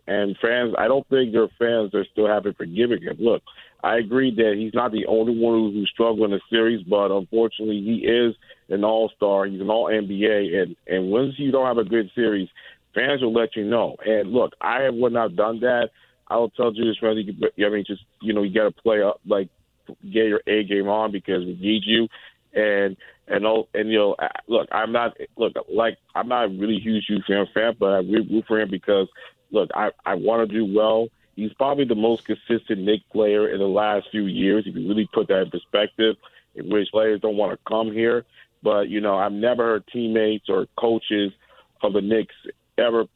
and 0.06 0.36
fans, 0.42 0.74
I 0.76 0.86
don't 0.86 1.08
think 1.08 1.32
their 1.32 1.48
fans 1.58 1.94
are 1.94 2.04
still 2.12 2.26
haven't 2.26 2.58
forgiven 2.58 3.02
him. 3.02 3.16
Look, 3.18 3.42
I 3.82 3.96
agree 3.96 4.34
that 4.34 4.54
he's 4.56 4.74
not 4.74 4.92
the 4.92 5.06
only 5.06 5.38
one 5.38 5.72
who 5.72 5.86
struggled 5.86 6.30
in 6.30 6.30
the 6.30 6.40
series, 6.50 6.84
but 6.84 7.10
unfortunately, 7.10 7.82
he 7.82 8.06
is 8.06 8.34
an 8.68 8.84
All 8.84 9.10
Star. 9.16 9.46
He's 9.46 9.60
an 9.60 9.70
All 9.70 9.86
NBA, 9.86 10.62
and 10.62 10.76
and 10.86 11.10
once 11.10 11.34
you 11.38 11.50
don't 11.50 11.66
have 11.66 11.78
a 11.78 11.88
good 11.88 12.10
series, 12.14 12.48
fans 12.94 13.22
will 13.22 13.32
let 13.32 13.56
you 13.56 13.64
know. 13.64 13.96
And 14.04 14.32
look, 14.32 14.52
I 14.60 14.88
would 14.90 15.12
not 15.12 15.30
have 15.30 15.36
done 15.36 15.60
that. 15.60 15.90
I 16.28 16.36
will 16.36 16.50
tell 16.50 16.72
Julius 16.72 17.02
Randle, 17.02 17.24
I 17.58 17.68
mean, 17.68 17.84
just 17.86 18.02
you 18.20 18.32
know, 18.32 18.42
you 18.42 18.54
got 18.54 18.64
to 18.64 18.82
play 18.82 19.02
up, 19.02 19.20
like 19.26 19.48
get 20.02 20.26
your 20.26 20.40
A 20.46 20.64
game 20.64 20.88
on 20.88 21.12
because 21.12 21.44
we 21.44 21.58
need 21.60 21.82
you. 21.84 22.08
And 22.54 22.96
and 23.26 23.46
oh, 23.46 23.68
and 23.74 23.90
you 23.90 23.98
know, 23.98 24.16
look, 24.46 24.68
I'm 24.72 24.92
not 24.92 25.16
look 25.36 25.54
like 25.72 25.98
I'm 26.14 26.28
not 26.28 26.44
a 26.44 26.48
really 26.48 26.78
huge 26.78 27.04
Hugh 27.06 27.22
fan 27.26 27.46
fan, 27.52 27.74
but 27.78 27.92
I 27.92 27.98
root 27.98 28.44
for 28.46 28.60
him 28.60 28.70
because 28.70 29.08
look, 29.50 29.70
I 29.74 29.90
I 30.04 30.14
want 30.14 30.48
to 30.48 30.54
do 30.54 30.64
well. 30.72 31.08
He's 31.36 31.52
probably 31.54 31.84
the 31.84 31.96
most 31.96 32.26
consistent 32.26 32.82
Knick 32.82 33.00
player 33.10 33.48
in 33.48 33.58
the 33.58 33.66
last 33.66 34.06
few 34.12 34.26
years. 34.26 34.64
If 34.66 34.76
you 34.76 34.88
really 34.88 35.08
put 35.12 35.28
that 35.28 35.42
in 35.42 35.50
perspective, 35.50 36.16
in 36.54 36.70
which 36.70 36.88
players 36.92 37.20
don't 37.20 37.36
want 37.36 37.52
to 37.52 37.58
come 37.68 37.92
here. 37.92 38.24
But 38.62 38.88
you 38.88 39.00
know, 39.00 39.16
I've 39.16 39.32
never 39.32 39.64
heard 39.64 39.84
teammates 39.92 40.48
or 40.48 40.66
coaches 40.78 41.32
of 41.82 41.92
the 41.92 42.00
Knicks 42.00 42.34
ever 42.78 43.06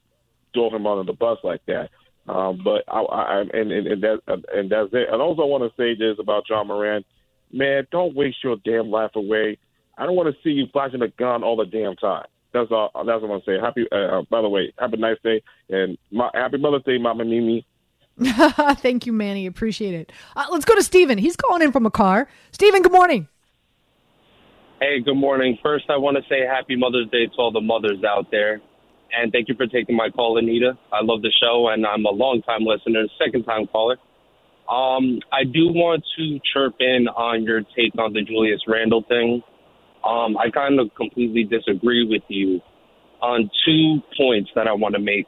throw 0.53 0.69
him 0.69 0.85
under 0.85 1.03
the 1.03 1.17
bus 1.17 1.39
like 1.43 1.65
that. 1.67 1.89
Um, 2.29 2.61
but 2.63 2.83
I, 2.87 3.01
I 3.01 3.41
and, 3.41 3.71
and 3.71 3.87
and 3.87 4.03
that 4.03 4.19
and 4.53 4.69
that's 4.69 4.89
it. 4.93 5.07
And 5.11 5.19
also, 5.21 5.41
I 5.41 5.45
want 5.45 5.63
to 5.63 5.81
say 5.81 5.95
this 5.97 6.17
about 6.19 6.43
Ja 6.47 6.63
Morant, 6.63 7.05
man, 7.51 7.87
don't 7.91 8.15
waste 8.15 8.37
your 8.43 8.57
damn 8.63 8.91
life 8.91 9.11
away. 9.15 9.57
I 9.97 10.05
don't 10.05 10.15
want 10.15 10.33
to 10.33 10.41
see 10.43 10.51
you 10.51 10.67
flashing 10.71 11.01
a 11.01 11.07
gun 11.07 11.43
all 11.43 11.57
the 11.57 11.65
damn 11.65 11.95
time. 11.95 12.27
That's 12.53 12.71
all. 12.71 12.91
That's 12.93 13.21
what 13.21 13.23
I 13.23 13.25
want 13.25 13.45
to 13.45 13.51
say. 13.51 13.59
Happy. 13.59 13.87
Uh, 13.91 14.19
uh, 14.19 14.21
by 14.29 14.43
the 14.43 14.49
way, 14.49 14.71
happy 14.77 14.97
nice 14.97 15.17
day 15.23 15.41
and 15.69 15.97
my, 16.11 16.29
happy 16.35 16.57
Mother's 16.57 16.83
Day, 16.83 16.99
Mama 16.99 17.25
Mimi. 17.25 17.65
Thank 18.77 19.07
you, 19.07 19.13
Manny. 19.13 19.47
Appreciate 19.47 19.95
it. 19.95 20.11
Uh, 20.35 20.45
let's 20.51 20.65
go 20.65 20.75
to 20.75 20.83
Steven. 20.83 21.17
He's 21.17 21.35
calling 21.35 21.63
in 21.63 21.71
from 21.71 21.85
a 21.85 21.91
car. 21.91 22.27
Steven, 22.51 22.83
good 22.83 22.91
morning. 22.91 23.27
Hey, 24.79 25.01
good 25.01 25.15
morning. 25.15 25.57
First, 25.63 25.85
I 25.89 25.97
want 25.97 26.17
to 26.17 26.23
say 26.29 26.45
happy 26.45 26.75
Mother's 26.75 27.09
Day 27.09 27.25
to 27.25 27.33
all 27.37 27.51
the 27.51 27.61
mothers 27.61 28.03
out 28.03 28.29
there. 28.29 28.61
And 29.17 29.31
thank 29.31 29.47
you 29.49 29.55
for 29.55 29.67
taking 29.67 29.95
my 29.95 30.09
call, 30.09 30.37
Anita. 30.37 30.77
I 30.91 31.03
love 31.03 31.21
the 31.21 31.31
show, 31.41 31.69
and 31.69 31.85
I'm 31.85 32.05
a 32.05 32.11
long 32.11 32.41
time 32.43 32.61
listener, 32.63 33.05
second 33.17 33.43
time 33.43 33.67
caller. 33.67 33.97
Um, 34.69 35.19
I 35.31 35.45
do 35.45 35.73
want 35.73 36.03
to 36.17 36.39
chirp 36.53 36.75
in 36.79 37.07
on 37.07 37.43
your 37.43 37.61
take 37.75 37.97
on 37.97 38.13
the 38.13 38.21
Julius 38.21 38.61
Randle 38.67 39.03
thing. 39.07 39.41
Um, 40.05 40.37
I 40.37 40.51
kind 40.51 40.79
of 40.79 40.93
completely 40.95 41.43
disagree 41.43 42.07
with 42.07 42.21
you 42.27 42.61
on 43.21 43.49
two 43.65 43.99
points 44.15 44.51
that 44.55 44.67
I 44.67 44.73
want 44.73 44.95
to 44.95 45.01
make. 45.01 45.27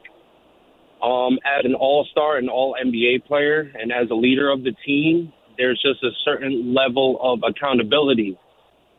Um, 1.02 1.38
as 1.44 1.64
an 1.64 1.74
all 1.74 2.06
star 2.12 2.36
and 2.36 2.48
all 2.48 2.76
NBA 2.80 3.26
player, 3.26 3.72
and 3.74 3.90
as 3.90 4.08
a 4.10 4.14
leader 4.14 4.48
of 4.48 4.62
the 4.62 4.72
team, 4.86 5.32
there's 5.58 5.80
just 5.82 6.02
a 6.04 6.10
certain 6.24 6.72
level 6.72 7.18
of 7.20 7.40
accountability 7.42 8.38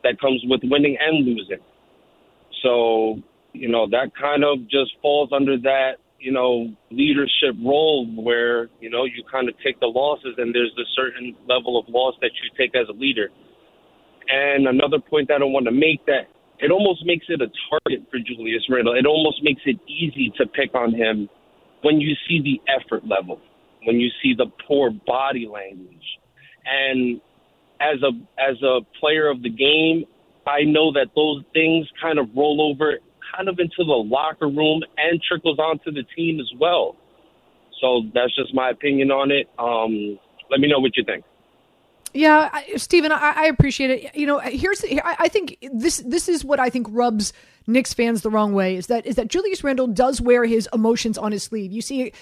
that 0.02 0.20
comes 0.20 0.42
with 0.44 0.60
winning 0.64 0.98
and 1.00 1.24
losing. 1.24 1.64
So 2.62 3.22
you 3.54 3.68
know, 3.68 3.88
that 3.88 4.10
kind 4.20 4.44
of 4.44 4.68
just 4.68 4.92
falls 5.00 5.30
under 5.32 5.56
that, 5.58 6.02
you 6.18 6.32
know, 6.32 6.74
leadership 6.90 7.54
role 7.64 8.06
where, 8.16 8.68
you 8.80 8.90
know, 8.90 9.04
you 9.04 9.22
kind 9.30 9.48
of 9.48 9.54
take 9.64 9.78
the 9.80 9.86
losses 9.86 10.34
and 10.38 10.54
there's 10.54 10.74
a 10.76 10.88
certain 10.94 11.34
level 11.48 11.78
of 11.78 11.86
loss 11.88 12.14
that 12.20 12.30
you 12.42 12.50
take 12.58 12.74
as 12.74 12.88
a 12.88 12.92
leader. 12.92 13.28
And 14.28 14.66
another 14.66 14.98
point 14.98 15.28
that 15.28 15.40
I 15.40 15.44
want 15.44 15.66
to 15.66 15.72
make 15.72 16.04
that 16.06 16.28
it 16.58 16.70
almost 16.70 17.04
makes 17.04 17.26
it 17.28 17.40
a 17.40 17.50
target 17.70 18.06
for 18.10 18.18
Julius 18.18 18.62
Randle. 18.70 18.94
It 18.94 19.06
almost 19.06 19.42
makes 19.42 19.62
it 19.66 19.76
easy 19.88 20.32
to 20.38 20.46
pick 20.46 20.74
on 20.74 20.94
him 20.94 21.28
when 21.82 22.00
you 22.00 22.14
see 22.28 22.40
the 22.40 22.60
effort 22.72 23.06
level, 23.06 23.40
when 23.84 24.00
you 24.00 24.08
see 24.22 24.34
the 24.36 24.46
poor 24.66 24.90
body 25.06 25.48
language. 25.50 26.04
And 26.64 27.20
as 27.80 28.02
a 28.02 28.12
as 28.40 28.56
a 28.62 28.80
player 28.98 29.28
of 29.28 29.42
the 29.42 29.50
game, 29.50 30.04
I 30.46 30.62
know 30.64 30.92
that 30.92 31.08
those 31.14 31.42
things 31.52 31.86
kind 32.00 32.18
of 32.18 32.28
roll 32.34 32.72
over 32.72 32.92
kind 33.36 33.48
of 33.48 33.58
into 33.58 33.76
the 33.78 33.84
locker 33.84 34.48
room 34.48 34.82
and 34.96 35.20
trickles 35.22 35.58
onto 35.58 35.90
the 35.90 36.04
team 36.16 36.40
as 36.40 36.50
well. 36.58 36.96
So 37.80 38.02
that's 38.14 38.34
just 38.34 38.54
my 38.54 38.70
opinion 38.70 39.10
on 39.10 39.30
it. 39.30 39.48
Um, 39.58 40.18
let 40.50 40.60
me 40.60 40.68
know 40.68 40.78
what 40.78 40.96
you 40.96 41.04
think. 41.04 41.24
Yeah, 42.14 42.48
I, 42.52 42.76
Stephen, 42.76 43.10
I, 43.10 43.32
I, 43.36 43.46
appreciate 43.46 43.90
it. 43.90 44.14
You 44.14 44.28
know, 44.28 44.38
here's 44.38 44.84
I, 44.84 45.16
I 45.18 45.28
think 45.28 45.58
this 45.72 45.96
this 46.06 46.28
is 46.28 46.44
what 46.44 46.60
I 46.60 46.70
think 46.70 46.86
rubs 46.90 47.32
Knicks 47.66 47.92
fans 47.92 48.22
the 48.22 48.30
wrong 48.30 48.52
way 48.52 48.76
is 48.76 48.86
that 48.86 49.04
is 49.04 49.16
that 49.16 49.26
Julius 49.26 49.64
Randle 49.64 49.88
does 49.88 50.20
wear 50.20 50.44
his 50.44 50.68
emotions 50.72 51.18
on 51.18 51.32
his 51.32 51.42
sleeve. 51.42 51.72
You 51.72 51.82
see, 51.82 52.12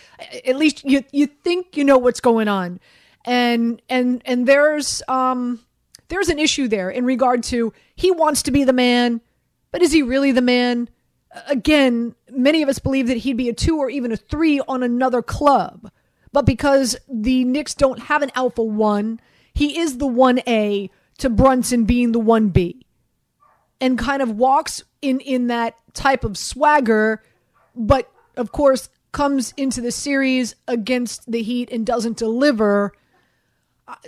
at 0.47 0.57
least 0.57 0.83
you 0.85 1.05
you 1.13 1.27
think 1.27 1.77
you 1.77 1.85
know 1.85 1.99
what's 1.99 2.21
going 2.21 2.49
on, 2.49 2.81
and 3.27 3.83
and 3.91 4.23
and 4.25 4.47
there's 4.47 5.03
um 5.09 5.61
there's 6.09 6.31
an 6.31 6.39
issue 6.39 6.69
there 6.69 6.89
in 6.89 7.05
regard 7.05 7.43
to 7.45 7.75
he 7.95 8.11
wants 8.11 8.43
to 8.45 8.51
be 8.51 8.65
the 8.65 8.73
man, 8.73 9.21
but 9.73 9.83
is 9.83 9.93
he 9.93 10.03
really 10.03 10.33
the 10.33 10.41
man? 10.41 10.89
Again, 11.47 12.15
many 12.31 12.63
of 12.63 12.69
us 12.69 12.79
believe 12.79 13.07
that 13.09 13.19
he'd 13.19 13.37
be 13.37 13.49
a 13.49 13.55
two 13.55 13.79
or 13.79 13.91
even 13.91 14.13
a 14.13 14.17
three 14.17 14.61
on 14.61 14.83
another 14.83 15.23
club. 15.23 15.91
But 16.33 16.47
because 16.47 16.97
the 17.09 17.45
Knicks 17.45 17.75
don't 17.75 18.01
have 18.01 18.23
an 18.23 18.33
alpha 18.35 18.63
one, 18.63 19.21
he 19.53 19.79
is 19.79 19.99
the 19.99 20.07
1A 20.07 20.91
to 21.19 21.31
Brunson 21.31 21.85
being 21.85 22.13
the 22.13 22.21
1B. 22.21 22.81
And 23.81 23.99
kind 23.99 24.23
of 24.23 24.37
walks 24.37 24.85
in, 25.03 25.21
in 25.21 25.49
that 25.49 25.75
type 25.93 26.25
of 26.25 26.39
swagger, 26.39 27.23
but 27.75 28.11
of 28.37 28.53
course 28.53 28.89
comes 29.11 29.53
into 29.57 29.81
the 29.81 29.93
series 29.93 30.55
against 30.67 31.31
the 31.31 31.43
Heat 31.43 31.71
and 31.71 31.85
doesn't 31.85 32.17
deliver 32.17 32.93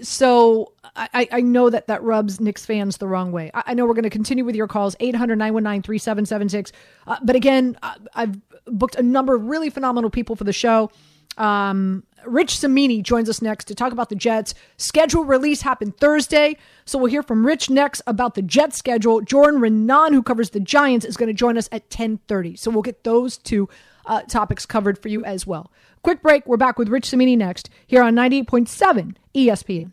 so 0.02 0.72
I, 0.96 1.28
I 1.32 1.40
know 1.40 1.70
that 1.70 1.88
that 1.88 2.02
rubs 2.02 2.40
Knicks 2.40 2.64
fans 2.64 2.98
the 2.98 3.08
wrong 3.08 3.32
way. 3.32 3.50
I, 3.54 3.74
know 3.74 3.87
we're 3.87 3.94
going 3.94 4.04
to 4.04 4.10
continue 4.10 4.44
with 4.44 4.54
your 4.54 4.68
calls, 4.68 4.94
800 5.00 5.37
919 5.37 5.82
3776. 5.82 6.72
Uh, 7.06 7.16
but 7.22 7.34
again, 7.34 7.76
I've 8.14 8.40
booked 8.66 8.94
a 8.94 9.02
number 9.02 9.34
of 9.34 9.46
really 9.46 9.70
phenomenal 9.70 10.10
people 10.10 10.37
for 10.37 10.44
the 10.44 10.52
show. 10.52 10.90
Um, 11.37 12.05
Rich 12.27 12.59
Cimini 12.59 13.03
joins 13.03 13.29
us 13.29 13.42
next 13.42 13.66
to 13.66 13.75
talk 13.75 13.92
about 13.92 14.09
the 14.09 14.14
Jets. 14.14 14.55
Schedule 14.77 15.25
release 15.25 15.62
happened 15.62 15.97
Thursday, 15.99 16.57
so 16.85 16.99
we'll 16.99 17.11
hear 17.11 17.23
from 17.23 17.44
Rich 17.44 17.70
next 17.70 18.03
about 18.07 18.35
the 18.35 18.42
Jets 18.42 18.79
schedule. 18.79 19.20
Jordan 19.20 19.61
Raanan, 19.61 20.12
who 20.12 20.23
covers 20.23 20.51
the 20.51 20.61
Giants, 20.61 21.05
is 21.05 21.16
going 21.16 21.29
to 21.29 21.35
join 21.35 21.59
us 21.59 21.68
at 21.70 21.83
1030. 21.83 22.57
So 22.57 22.70
we'll 22.70 22.83
get 22.83 23.05
those 23.05 23.37
two 23.37 23.68
uh, 24.07 24.23
topics 24.23 24.66
covered 24.66 24.99
for 24.99 25.09
you 25.09 25.25
as 25.25 25.47
well. 25.47 25.70
Quick 26.03 26.23
break. 26.23 26.47
We're 26.47 26.57
back 26.57 26.79
with 26.79 26.88
Rich 26.88 27.07
Cimini 27.07 27.37
next 27.37 27.70
here 27.87 28.03
on 28.03 28.14
98.7 28.14 29.16
ESPN. 29.35 29.92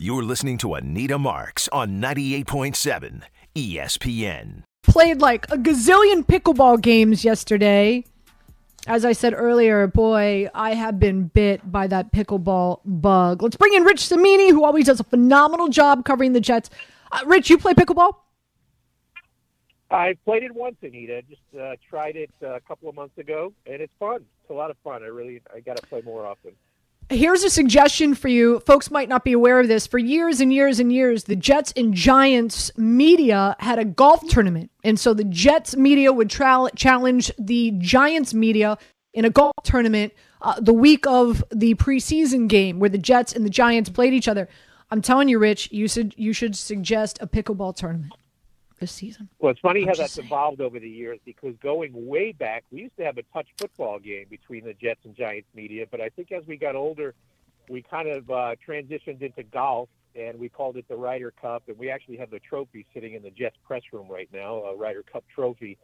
You're 0.00 0.24
listening 0.24 0.58
to 0.58 0.74
Anita 0.74 1.20
Marks 1.20 1.68
on 1.68 2.00
98.7 2.00 3.22
ESPN. 3.54 4.64
Played 4.82 5.20
like 5.20 5.46
a 5.52 5.56
gazillion 5.56 6.26
pickleball 6.26 6.80
games 6.82 7.24
yesterday. 7.24 8.04
As 8.88 9.04
I 9.04 9.12
said 9.12 9.34
earlier, 9.34 9.86
boy, 9.86 10.48
I 10.52 10.74
have 10.74 10.98
been 10.98 11.28
bit 11.28 11.70
by 11.70 11.86
that 11.86 12.12
pickleball 12.12 12.80
bug. 12.84 13.40
Let's 13.40 13.54
bring 13.54 13.72
in 13.72 13.84
Rich 13.84 14.08
Cimini, 14.08 14.50
who 14.50 14.64
always 14.64 14.86
does 14.86 14.98
a 14.98 15.04
phenomenal 15.04 15.68
job 15.68 16.04
covering 16.04 16.32
the 16.32 16.40
Jets. 16.40 16.70
Uh, 17.12 17.20
Rich, 17.26 17.48
you 17.48 17.56
play 17.56 17.72
pickleball? 17.72 18.16
I 19.92 20.16
played 20.24 20.42
it 20.42 20.52
once, 20.52 20.74
Anita. 20.82 21.22
Just 21.22 21.40
uh, 21.56 21.76
tried 21.88 22.16
it 22.16 22.32
uh, 22.42 22.56
a 22.56 22.60
couple 22.60 22.88
of 22.88 22.96
months 22.96 23.16
ago, 23.16 23.52
and 23.64 23.80
it's 23.80 23.94
fun. 24.00 24.24
It's 24.42 24.50
a 24.50 24.54
lot 24.54 24.72
of 24.72 24.76
fun. 24.82 25.04
I 25.04 25.06
really, 25.06 25.40
I 25.54 25.60
got 25.60 25.76
to 25.76 25.86
play 25.86 26.02
more 26.04 26.26
often. 26.26 26.50
Here's 27.10 27.44
a 27.44 27.50
suggestion 27.50 28.14
for 28.14 28.28
you. 28.28 28.60
Folks 28.60 28.90
might 28.90 29.08
not 29.08 29.24
be 29.24 29.32
aware 29.32 29.60
of 29.60 29.68
this. 29.68 29.86
For 29.86 29.98
years 29.98 30.40
and 30.40 30.52
years 30.52 30.80
and 30.80 30.92
years, 30.92 31.24
the 31.24 31.36
Jets 31.36 31.72
and 31.76 31.92
Giants 31.92 32.76
media 32.78 33.56
had 33.58 33.78
a 33.78 33.84
golf 33.84 34.26
tournament. 34.28 34.70
And 34.82 34.98
so 34.98 35.12
the 35.12 35.24
Jets 35.24 35.76
media 35.76 36.12
would 36.12 36.30
tra- 36.30 36.70
challenge 36.74 37.30
the 37.38 37.72
Giants 37.78 38.32
media 38.32 38.78
in 39.12 39.24
a 39.24 39.30
golf 39.30 39.52
tournament 39.64 40.12
uh, 40.40 40.58
the 40.60 40.72
week 40.72 41.06
of 41.06 41.44
the 41.50 41.74
preseason 41.74 42.48
game 42.48 42.78
where 42.78 42.90
the 42.90 42.98
Jets 42.98 43.34
and 43.34 43.44
the 43.44 43.50
Giants 43.50 43.90
played 43.90 44.14
each 44.14 44.28
other. 44.28 44.48
I'm 44.90 45.02
telling 45.02 45.28
you, 45.28 45.38
Rich, 45.38 45.72
you 45.72 45.88
should 45.88 46.14
you 46.16 46.32
should 46.32 46.56
suggest 46.56 47.18
a 47.20 47.26
pickleball 47.26 47.76
tournament 47.76 48.12
this 48.78 48.92
season. 48.92 49.28
Well, 49.38 49.52
it's 49.52 49.60
funny 49.60 49.82
I'm 49.82 49.88
how 49.88 49.94
that's 49.94 50.18
evolved 50.18 50.60
over 50.60 50.78
the 50.78 50.88
years 50.88 51.18
because 51.24 51.54
going 51.62 51.92
way 51.94 52.32
back, 52.32 52.64
we 52.70 52.82
used 52.82 52.96
to 52.96 53.04
have 53.04 53.18
a 53.18 53.22
touch 53.32 53.48
football 53.58 53.98
game 53.98 54.26
between 54.28 54.64
the 54.64 54.74
Jets 54.74 55.00
and 55.04 55.14
Giants 55.14 55.48
media, 55.54 55.86
but 55.90 56.00
I 56.00 56.08
think 56.08 56.32
as 56.32 56.46
we 56.46 56.56
got 56.56 56.74
older, 56.74 57.14
we 57.68 57.82
kind 57.82 58.08
of 58.08 58.30
uh, 58.30 58.54
transitioned 58.66 59.22
into 59.22 59.42
golf 59.42 59.88
and 60.16 60.38
we 60.38 60.48
called 60.48 60.76
it 60.76 60.86
the 60.88 60.96
Ryder 60.96 61.32
Cup, 61.32 61.64
and 61.66 61.76
we 61.78 61.90
actually 61.90 62.16
have 62.18 62.30
the 62.30 62.38
trophy 62.38 62.86
sitting 62.94 63.14
in 63.14 63.22
the 63.22 63.30
Jets 63.30 63.56
press 63.66 63.82
room 63.92 64.06
right 64.08 64.28
now, 64.32 64.62
a 64.64 64.76
Ryder 64.76 65.02
Cup 65.02 65.24
trophy. 65.34 65.76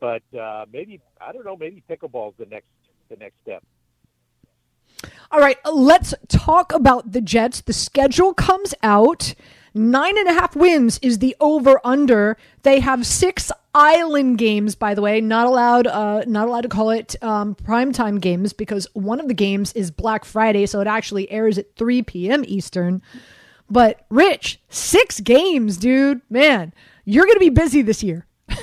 But 0.00 0.22
uh, 0.38 0.66
maybe 0.72 1.00
I 1.20 1.32
don't 1.32 1.44
know, 1.44 1.56
maybe 1.56 1.82
pickleball's 1.88 2.34
the 2.38 2.46
next 2.46 2.66
the 3.08 3.16
next 3.16 3.36
step. 3.42 3.62
All 5.30 5.40
right, 5.40 5.56
let's 5.64 6.12
talk 6.28 6.72
about 6.72 7.12
the 7.12 7.20
Jets. 7.20 7.62
The 7.62 7.72
schedule 7.72 8.34
comes 8.34 8.74
out. 8.82 9.34
Nine 9.74 10.18
and 10.18 10.28
a 10.28 10.32
half 10.32 10.54
wins 10.54 10.98
is 11.02 11.18
the 11.18 11.36
over 11.40 11.80
under. 11.84 12.36
They 12.62 12.80
have 12.80 13.06
six 13.06 13.50
island 13.74 14.38
games, 14.38 14.74
by 14.74 14.94
the 14.94 15.02
way. 15.02 15.20
Not 15.20 15.46
allowed, 15.46 15.86
uh, 15.86 16.24
not 16.26 16.48
allowed 16.48 16.62
to 16.62 16.68
call 16.68 16.90
it 16.90 17.16
um, 17.22 17.54
primetime 17.54 18.20
games 18.20 18.52
because 18.52 18.86
one 18.92 19.20
of 19.20 19.28
the 19.28 19.34
games 19.34 19.72
is 19.72 19.90
Black 19.90 20.24
Friday, 20.24 20.66
so 20.66 20.80
it 20.80 20.86
actually 20.86 21.30
airs 21.30 21.58
at 21.58 21.74
3 21.76 22.02
p.m. 22.02 22.44
Eastern. 22.46 23.02
But 23.70 24.04
Rich, 24.10 24.60
six 24.68 25.20
games, 25.20 25.78
dude. 25.78 26.20
Man, 26.28 26.74
you're 27.04 27.24
going 27.24 27.36
to 27.36 27.40
be 27.40 27.50
busy 27.50 27.82
this 27.82 28.02
year. 28.02 28.26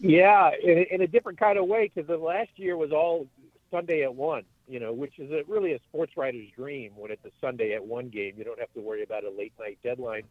Yeah, 0.00 0.50
in, 0.62 0.86
in 0.90 1.02
a 1.02 1.06
different 1.06 1.38
kind 1.38 1.58
of 1.58 1.66
way 1.66 1.90
because 1.94 2.08
the 2.08 2.16
last 2.16 2.50
year 2.56 2.76
was 2.76 2.90
all 2.90 3.26
Sunday 3.70 4.02
at 4.02 4.14
one. 4.14 4.44
You 4.68 4.78
know, 4.78 4.92
which 4.92 5.18
is 5.18 5.32
a, 5.32 5.42
really 5.48 5.72
a 5.72 5.80
sports 5.88 6.12
writer's 6.16 6.48
dream 6.56 6.92
when 6.94 7.10
it's 7.10 7.24
a 7.24 7.30
Sunday 7.40 7.74
at 7.74 7.84
one 7.84 8.08
game. 8.08 8.34
You 8.36 8.44
don't 8.44 8.60
have 8.60 8.72
to 8.74 8.80
worry 8.80 9.02
about 9.02 9.24
a 9.24 9.30
late 9.30 9.52
night 9.58 9.78
deadline. 9.82 10.22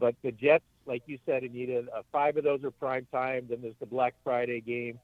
But 0.00 0.16
the 0.22 0.32
Jets, 0.32 0.64
like 0.86 1.02
you 1.06 1.18
said, 1.24 1.44
Anita, 1.44 1.84
uh, 1.96 2.02
five 2.10 2.36
of 2.36 2.42
those 2.42 2.64
are 2.64 2.72
prime 2.72 3.06
time. 3.12 3.46
Then 3.48 3.58
there's 3.62 3.76
the 3.78 3.86
Black 3.86 4.14
Friday 4.24 4.60
game, 4.60 4.98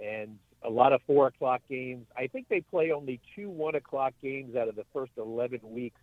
and 0.00 0.38
a 0.62 0.70
lot 0.70 0.92
of 0.92 1.00
four 1.06 1.26
o'clock 1.26 1.62
games. 1.68 2.06
I 2.16 2.28
think 2.28 2.46
they 2.48 2.60
play 2.60 2.92
only 2.92 3.20
two 3.34 3.50
one 3.50 3.74
o'clock 3.74 4.14
games 4.22 4.54
out 4.54 4.68
of 4.68 4.76
the 4.76 4.84
first 4.92 5.12
eleven 5.16 5.60
weeks. 5.64 6.00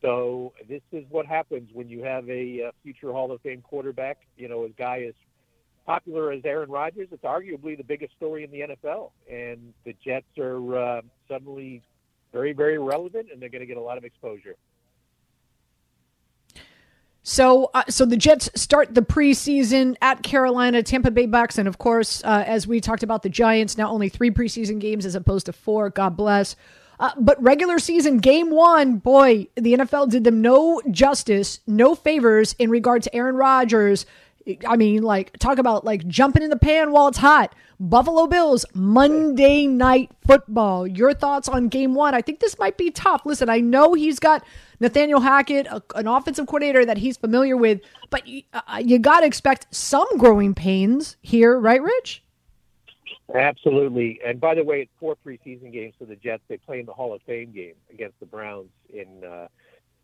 So 0.00 0.52
this 0.68 0.82
is 0.92 1.04
what 1.10 1.26
happens 1.26 1.70
when 1.72 1.88
you 1.88 2.04
have 2.04 2.28
a, 2.30 2.68
uh 2.68 2.70
future 2.84 3.10
Hall 3.12 3.32
of 3.32 3.40
Fame 3.40 3.62
quarterback. 3.62 4.18
You 4.36 4.48
know, 4.48 4.64
a 4.64 4.68
guy 4.68 5.02
as 5.08 5.14
popular 5.88 6.32
as 6.32 6.42
Aaron 6.44 6.70
Rodgers. 6.70 7.08
It's 7.10 7.24
arguably 7.24 7.74
the 7.74 7.82
biggest 7.82 8.14
story 8.14 8.44
in 8.44 8.50
the 8.50 8.60
NFL, 8.60 9.10
and 9.26 9.72
the 9.86 9.94
Jets 10.04 10.26
are 10.36 10.76
uh, 10.76 11.00
suddenly 11.26 11.80
very, 12.30 12.52
very 12.52 12.78
relevant, 12.78 13.28
and 13.32 13.40
they're 13.40 13.48
going 13.48 13.62
to 13.62 13.66
get 13.66 13.78
a 13.78 13.80
lot 13.80 13.96
of 13.96 14.04
exposure. 14.04 14.54
So, 17.22 17.70
uh, 17.72 17.84
so 17.88 18.04
the 18.04 18.18
Jets 18.18 18.50
start 18.54 18.94
the 18.94 19.00
preseason 19.00 19.96
at 20.02 20.22
Carolina, 20.22 20.82
Tampa 20.82 21.10
Bay 21.10 21.24
Bucks, 21.24 21.56
and 21.56 21.66
of 21.66 21.78
course, 21.78 22.22
uh, 22.22 22.44
as 22.46 22.66
we 22.66 22.82
talked 22.82 23.02
about, 23.02 23.22
the 23.22 23.30
Giants 23.30 23.78
now 23.78 23.90
only 23.90 24.10
three 24.10 24.30
preseason 24.30 24.78
games 24.80 25.06
as 25.06 25.14
opposed 25.14 25.46
to 25.46 25.54
four. 25.54 25.88
God 25.88 26.18
bless. 26.18 26.54
Uh, 27.00 27.12
but 27.16 27.42
regular 27.42 27.78
season 27.78 28.18
game 28.18 28.50
one, 28.50 28.96
boy, 28.96 29.46
the 29.54 29.74
NFL 29.74 30.10
did 30.10 30.24
them 30.24 30.42
no 30.42 30.82
justice, 30.90 31.60
no 31.66 31.94
favors 31.94 32.54
in 32.58 32.68
regard 32.68 33.02
to 33.04 33.14
Aaron 33.14 33.36
Rodgers. 33.36 34.04
I 34.66 34.76
mean, 34.76 35.02
like 35.02 35.36
talk 35.38 35.58
about 35.58 35.84
like 35.84 36.06
jumping 36.06 36.42
in 36.42 36.50
the 36.50 36.58
pan 36.58 36.92
while 36.92 37.08
it's 37.08 37.18
hot. 37.18 37.54
Buffalo 37.80 38.26
Bills 38.26 38.64
Monday 38.74 39.66
Night 39.66 40.10
Football. 40.26 40.86
Your 40.86 41.14
thoughts 41.14 41.48
on 41.48 41.68
Game 41.68 41.94
One? 41.94 42.14
I 42.14 42.22
think 42.22 42.40
this 42.40 42.58
might 42.58 42.76
be 42.76 42.90
tough. 42.90 43.22
Listen, 43.24 43.48
I 43.48 43.60
know 43.60 43.94
he's 43.94 44.18
got 44.18 44.44
Nathaniel 44.80 45.20
Hackett, 45.20 45.66
a, 45.66 45.82
an 45.94 46.08
offensive 46.08 46.46
coordinator 46.46 46.84
that 46.84 46.98
he's 46.98 47.16
familiar 47.16 47.56
with, 47.56 47.80
but 48.10 48.26
you, 48.26 48.42
uh, 48.52 48.82
you 48.84 48.98
got 48.98 49.20
to 49.20 49.26
expect 49.26 49.72
some 49.74 50.08
growing 50.18 50.54
pains 50.54 51.16
here, 51.22 51.58
right, 51.58 51.82
Rich? 51.82 52.22
Absolutely. 53.34 54.20
And 54.24 54.40
by 54.40 54.54
the 54.54 54.64
way, 54.64 54.80
it's 54.80 54.90
four 54.98 55.16
preseason 55.24 55.72
games 55.72 55.94
for 55.98 56.06
the 56.06 56.16
Jets. 56.16 56.42
They 56.48 56.56
play 56.56 56.80
in 56.80 56.86
the 56.86 56.94
Hall 56.94 57.14
of 57.14 57.20
Fame 57.22 57.52
game 57.52 57.74
against 57.92 58.18
the 58.20 58.26
Browns 58.26 58.70
in 58.88 59.22
uh, 59.22 59.48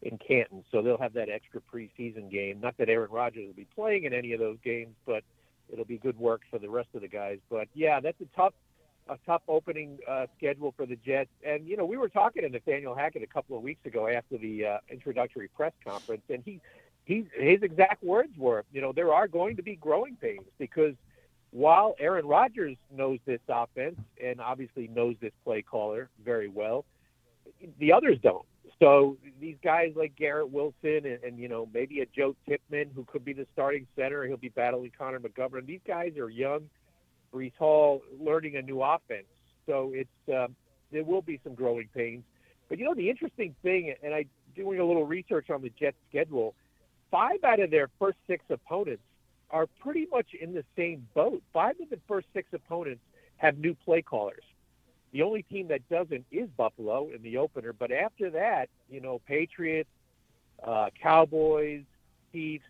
in 0.04 0.18
Canton, 0.18 0.62
so 0.70 0.82
they'll 0.82 0.98
have 0.98 1.14
that 1.14 1.28
extra 1.28 1.60
preseason 1.60 2.30
game. 2.30 2.60
Not 2.60 2.76
that 2.76 2.88
Aaron 2.88 3.10
Rodgers 3.10 3.46
will 3.46 3.54
be 3.54 3.66
playing 3.74 4.04
in 4.04 4.12
any 4.12 4.32
of 4.32 4.38
those 4.38 4.58
games, 4.62 4.94
but 5.06 5.24
it'll 5.72 5.86
be 5.86 5.96
good 5.96 6.18
work 6.18 6.42
for 6.50 6.58
the 6.58 6.68
rest 6.68 6.88
of 6.94 7.00
the 7.00 7.08
guys. 7.08 7.38
But 7.50 7.68
yeah, 7.74 8.00
that's 8.00 8.20
a 8.20 8.36
tough 8.36 8.52
a 9.08 9.18
tough 9.26 9.42
opening 9.48 9.98
uh, 10.08 10.26
schedule 10.36 10.72
for 10.76 10.86
the 10.86 10.96
Jets. 10.96 11.30
And 11.44 11.66
you 11.66 11.76
know, 11.76 11.84
we 11.84 11.96
were 11.96 12.08
talking 12.08 12.42
to 12.42 12.48
Nathaniel 12.48 12.94
Hackett 12.94 13.22
a 13.22 13.26
couple 13.26 13.56
of 13.56 13.62
weeks 13.62 13.84
ago 13.86 14.08
after 14.08 14.38
the 14.38 14.66
uh, 14.66 14.78
introductory 14.90 15.48
press 15.48 15.72
conference, 15.84 16.22
and 16.28 16.42
he 16.44 16.60
he 17.04 17.26
his 17.34 17.62
exact 17.62 18.02
words 18.02 18.32
were, 18.36 18.64
you 18.72 18.80
know, 18.80 18.92
there 18.92 19.12
are 19.12 19.26
going 19.26 19.56
to 19.56 19.62
be 19.62 19.76
growing 19.76 20.16
pains 20.16 20.44
because 20.58 20.94
while 21.50 21.94
Aaron 21.98 22.26
Rodgers 22.26 22.76
knows 22.90 23.20
this 23.26 23.40
offense 23.48 23.98
and 24.22 24.40
obviously 24.40 24.88
knows 24.88 25.16
this 25.20 25.32
play 25.44 25.62
caller 25.62 26.08
very 26.24 26.48
well, 26.48 26.84
the 27.78 27.92
others 27.92 28.18
don't. 28.22 28.44
So 28.84 29.16
these 29.40 29.56
guys 29.64 29.92
like 29.96 30.14
Garrett 30.14 30.50
Wilson 30.50 31.06
and, 31.06 31.18
and 31.24 31.38
you 31.38 31.48
know 31.48 31.66
maybe 31.72 32.00
a 32.02 32.06
Joe 32.06 32.36
Tippmann 32.46 32.90
who 32.94 33.06
could 33.06 33.24
be 33.24 33.32
the 33.32 33.46
starting 33.54 33.86
center, 33.96 34.26
he'll 34.26 34.36
be 34.36 34.50
battling 34.50 34.92
Connor 34.96 35.20
McGovern. 35.20 35.64
These 35.64 35.80
guys 35.86 36.18
are 36.18 36.28
young. 36.28 36.68
Breece 37.32 37.56
Hall 37.58 38.02
learning 38.20 38.56
a 38.56 38.62
new 38.62 38.82
offense, 38.82 39.24
so 39.64 39.92
it's 39.94 40.10
um, 40.28 40.54
there 40.92 41.02
will 41.02 41.22
be 41.22 41.40
some 41.42 41.54
growing 41.54 41.88
pains. 41.94 42.24
But 42.68 42.78
you 42.78 42.84
know 42.84 42.94
the 42.94 43.08
interesting 43.08 43.54
thing, 43.62 43.94
and 44.02 44.12
I 44.12 44.26
doing 44.54 44.78
a 44.78 44.84
little 44.84 45.06
research 45.06 45.48
on 45.48 45.62
the 45.62 45.70
Jets 45.80 45.96
schedule, 46.10 46.54
five 47.10 47.42
out 47.42 47.60
of 47.60 47.70
their 47.70 47.88
first 47.98 48.18
six 48.26 48.44
opponents 48.50 49.02
are 49.48 49.66
pretty 49.80 50.06
much 50.12 50.26
in 50.38 50.52
the 50.52 50.64
same 50.76 51.08
boat. 51.14 51.42
Five 51.54 51.76
of 51.80 51.88
the 51.88 51.98
first 52.06 52.26
six 52.34 52.48
opponents 52.52 53.00
have 53.38 53.56
new 53.56 53.74
play 53.86 54.02
callers. 54.02 54.44
The 55.14 55.22
only 55.22 55.44
team 55.44 55.68
that 55.68 55.88
doesn't 55.88 56.26
is 56.32 56.48
Buffalo 56.56 57.08
in 57.14 57.22
the 57.22 57.36
opener. 57.36 57.72
But 57.72 57.92
after 57.92 58.30
that, 58.30 58.68
you 58.90 59.00
know, 59.00 59.20
Patriots, 59.26 59.88
uh, 60.62 60.88
Cowboys, 61.00 61.84
Chiefs, 62.32 62.64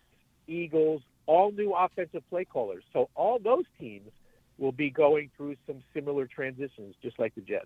Eagles, 0.47 1.01
all 1.25 1.51
new 1.51 1.73
offensive 1.73 2.21
play 2.29 2.45
callers. 2.45 2.83
So 2.93 3.09
all 3.15 3.39
those 3.39 3.65
teams 3.79 4.11
will 4.59 4.71
be 4.71 4.91
going 4.91 5.31
through 5.35 5.55
some 5.65 5.77
similar 5.91 6.27
transitions, 6.27 6.93
just 7.01 7.17
like 7.17 7.33
the 7.33 7.41
Jets. 7.41 7.65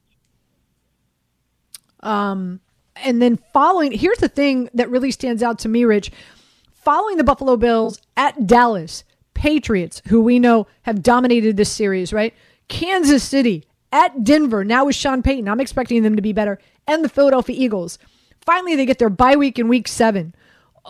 Um, 2.00 2.62
and 2.96 3.22
then 3.22 3.36
following, 3.52 3.92
here's 3.92 4.20
the 4.20 4.30
thing 4.30 4.70
that 4.74 4.90
really 4.90 5.12
stands 5.12 5.44
out 5.44 5.60
to 5.60 5.68
me, 5.68 5.84
Rich. 5.84 6.10
Following 6.74 7.18
the 7.18 7.26
Buffalo 7.26 7.58
Bills 7.58 8.00
at 8.16 8.48
Dallas, 8.48 9.04
Patriots, 9.34 10.02
who 10.08 10.22
we 10.22 10.40
know 10.40 10.68
have 10.84 11.04
dominated 11.04 11.58
this 11.58 11.70
series, 11.70 12.14
right? 12.14 12.34
Kansas 12.70 13.26
City 13.26 13.66
at 13.92 14.24
Denver, 14.24 14.64
now 14.64 14.86
with 14.86 14.96
Sean 14.96 15.22
Payton. 15.22 15.48
I'm 15.48 15.60
expecting 15.60 16.04
them 16.04 16.16
to 16.16 16.22
be 16.22 16.34
better. 16.34 16.60
And 16.88 17.04
the 17.04 17.10
Philadelphia 17.10 17.56
Eagles. 17.58 17.98
Finally, 18.42 18.76
they 18.76 18.86
get 18.86 19.00
their 19.00 19.10
bye 19.10 19.36
week 19.36 19.60
in 19.60 19.68
week 19.68 19.88
seven. 19.88 20.34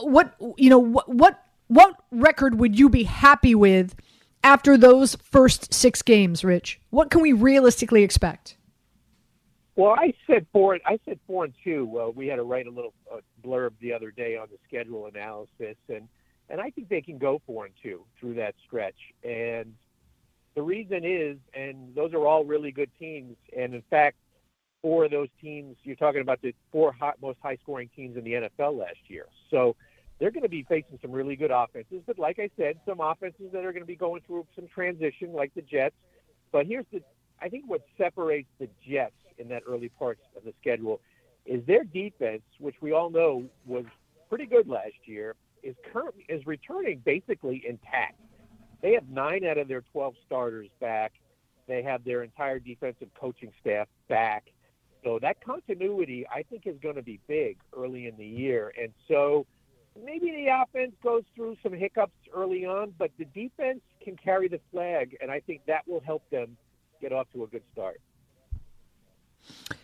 What, 0.01 0.35
you 0.57 0.69
know, 0.69 0.79
what, 0.79 1.09
what, 1.09 1.43
what 1.67 1.95
record 2.12 2.59
would 2.59 2.77
you 2.77 2.89
be 2.89 3.03
happy 3.03 3.55
with 3.55 3.95
after 4.43 4.77
those 4.77 5.15
first 5.15 5.73
six 5.73 6.01
games, 6.01 6.43
Rich? 6.43 6.79
What 6.89 7.09
can 7.09 7.21
we 7.21 7.33
realistically 7.33 8.03
expect? 8.03 8.55
Well, 9.75 9.91
I 9.91 10.13
said 10.27 10.45
four. 10.51 10.77
I 10.85 10.99
said 11.05 11.19
four 11.25 11.45
and 11.45 11.53
two. 11.63 11.99
Uh, 11.99 12.09
we 12.09 12.27
had 12.27 12.35
to 12.35 12.43
write 12.43 12.67
a 12.67 12.69
little 12.69 12.93
uh, 13.09 13.19
blurb 13.41 13.71
the 13.79 13.93
other 13.93 14.12
day 14.12 14.35
on 14.35 14.47
the 14.51 14.57
schedule 14.67 15.05
analysis, 15.05 15.77
and 15.88 16.07
and 16.49 16.59
I 16.59 16.69
think 16.69 16.89
they 16.89 16.99
can 16.99 17.17
go 17.17 17.41
four 17.47 17.65
and 17.65 17.73
two 17.81 18.03
through 18.19 18.33
that 18.35 18.55
stretch. 18.67 18.97
And 19.23 19.73
the 20.59 20.63
reason 20.63 21.05
is, 21.05 21.37
and 21.53 21.95
those 21.95 22.11
are 22.11 22.27
all 22.27 22.43
really 22.43 22.69
good 22.69 22.89
teams. 22.99 23.37
And 23.57 23.73
in 23.73 23.81
fact, 23.89 24.17
four 24.81 25.05
of 25.05 25.11
those 25.11 25.29
teams. 25.41 25.77
You're 25.83 25.95
talking 25.95 26.19
about 26.19 26.41
the 26.41 26.53
four 26.69 26.91
hot, 26.91 27.15
most 27.21 27.37
high-scoring 27.41 27.89
teams 27.95 28.17
in 28.17 28.25
the 28.25 28.33
NFL 28.33 28.77
last 28.77 28.99
year. 29.07 29.27
So 29.51 29.77
they're 30.19 30.31
going 30.31 30.43
to 30.43 30.49
be 30.49 30.63
facing 30.63 30.99
some 31.01 31.13
really 31.13 31.37
good 31.37 31.49
offenses. 31.49 32.01
But 32.05 32.19
like 32.19 32.39
I 32.39 32.49
said, 32.57 32.75
some 32.85 32.99
offenses 32.99 33.53
that 33.53 33.63
are 33.63 33.71
going 33.71 33.83
to 33.83 33.87
be 33.87 33.95
going 33.95 34.21
through 34.27 34.47
some 34.53 34.67
transition, 34.67 35.31
like 35.31 35.53
the 35.55 35.61
Jets. 35.61 35.95
But 36.51 36.65
here's 36.65 36.83
the, 36.91 37.01
I 37.41 37.47
think 37.47 37.63
what 37.67 37.85
separates 37.97 38.49
the 38.59 38.67
Jets 38.85 39.13
in 39.37 39.47
that 39.47 39.63
early 39.65 39.87
parts 39.87 40.19
of 40.35 40.43
the 40.43 40.53
schedule 40.59 40.99
is 41.45 41.65
their 41.67 41.85
defense, 41.85 42.41
which 42.59 42.75
we 42.81 42.91
all 42.91 43.09
know 43.09 43.45
was 43.65 43.85
pretty 44.27 44.45
good 44.45 44.67
last 44.67 45.05
year, 45.05 45.35
is 45.63 45.77
currently 45.93 46.25
is 46.27 46.45
returning 46.45 47.01
basically 47.05 47.63
intact. 47.65 48.19
They 48.81 48.93
have 48.93 49.09
nine 49.09 49.45
out 49.45 49.57
of 49.57 49.67
their 49.67 49.83
12 49.91 50.15
starters 50.25 50.67
back. 50.79 51.13
They 51.67 51.83
have 51.83 52.03
their 52.03 52.23
entire 52.23 52.59
defensive 52.59 53.09
coaching 53.19 53.51
staff 53.61 53.87
back. 54.07 54.45
So 55.03 55.19
that 55.21 55.43
continuity, 55.43 56.25
I 56.33 56.43
think, 56.43 56.63
is 56.65 56.75
going 56.81 56.95
to 56.95 57.01
be 57.01 57.19
big 57.27 57.57
early 57.77 58.07
in 58.07 58.17
the 58.17 58.25
year. 58.25 58.73
And 58.79 58.91
so 59.07 59.45
maybe 60.03 60.31
the 60.31 60.47
offense 60.47 60.93
goes 61.03 61.23
through 61.35 61.57
some 61.63 61.73
hiccups 61.73 62.13
early 62.35 62.65
on, 62.65 62.93
but 62.97 63.11
the 63.17 63.25
defense 63.25 63.81
can 64.03 64.17
carry 64.17 64.47
the 64.47 64.59
flag, 64.71 65.17
and 65.21 65.31
I 65.31 65.39
think 65.39 65.61
that 65.67 65.87
will 65.87 66.01
help 66.01 66.23
them 66.29 66.57
get 67.01 67.13
off 67.13 67.27
to 67.33 67.43
a 67.43 67.47
good 67.47 67.63
start. 67.71 68.01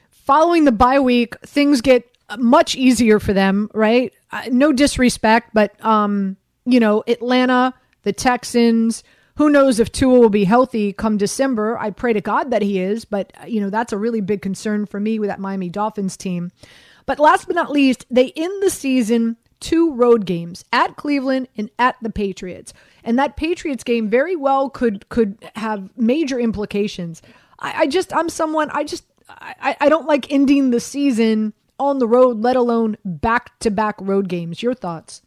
Following 0.10 0.66
the 0.66 0.72
bye 0.72 1.00
week, 1.00 1.40
things 1.42 1.82
get 1.82 2.04
much 2.38 2.76
easier 2.76 3.20
for 3.20 3.34
them, 3.34 3.70
right? 3.74 4.12
Uh, 4.32 4.44
no 4.52 4.74
disrespect, 4.74 5.52
but 5.54 5.84
um, 5.86 6.38
you 6.66 6.80
know, 6.80 7.04
Atlanta, 7.08 7.74
the 8.06 8.14
Texans. 8.14 9.04
Who 9.36 9.50
knows 9.50 9.80
if 9.80 9.92
Tua 9.92 10.18
will 10.18 10.30
be 10.30 10.46
healthy 10.46 10.94
come 10.94 11.18
December? 11.18 11.78
I 11.78 11.90
pray 11.90 12.14
to 12.14 12.22
God 12.22 12.52
that 12.52 12.62
he 12.62 12.80
is, 12.80 13.04
but 13.04 13.34
uh, 13.42 13.46
you 13.46 13.60
know 13.60 13.70
that's 13.70 13.92
a 13.92 13.98
really 13.98 14.22
big 14.22 14.42
concern 14.42 14.86
for 14.86 15.00
me 15.00 15.20
with 15.20 15.30
that 15.30 15.42
Miami 15.42 15.68
Dolphins 15.68 16.16
team. 16.16 16.52
But 17.06 17.20
last 17.20 17.48
but 17.48 17.56
not 17.56 17.72
least, 17.72 18.06
they 18.10 18.32
end 18.38 18.64
the 18.64 18.70
season 18.70 19.36
two 19.60 19.94
road 19.94 20.26
games 20.26 20.64
at 20.72 20.96
Cleveland 20.96 21.48
and 21.58 21.70
at 21.78 21.96
the 22.02 22.10
Patriots. 22.10 22.74
And 23.04 23.20
that 23.20 23.36
Patriots 23.36 23.84
game 23.84 24.08
very 24.10 24.36
well 24.36 24.70
could 24.70 25.10
could 25.10 25.38
have 25.56 25.90
major 25.98 26.40
implications. 26.40 27.22
I, 27.60 27.82
I 27.82 27.88
just 27.88 28.16
I'm 28.16 28.30
someone 28.30 28.70
I 28.72 28.86
just 28.86 29.06
I, 29.28 29.76
I 29.82 29.90
don't 29.90 30.08
like 30.08 30.32
ending 30.32 30.70
the 30.70 30.80
season 30.80 31.54
on 31.80 32.00
the 32.00 32.08
road, 32.08 32.40
let 32.40 32.56
alone 32.56 32.98
back 33.04 33.58
to 33.60 33.72
back 33.72 33.96
road 34.00 34.30
games. 34.30 34.64
Your 34.64 34.74
thoughts? 34.74 35.22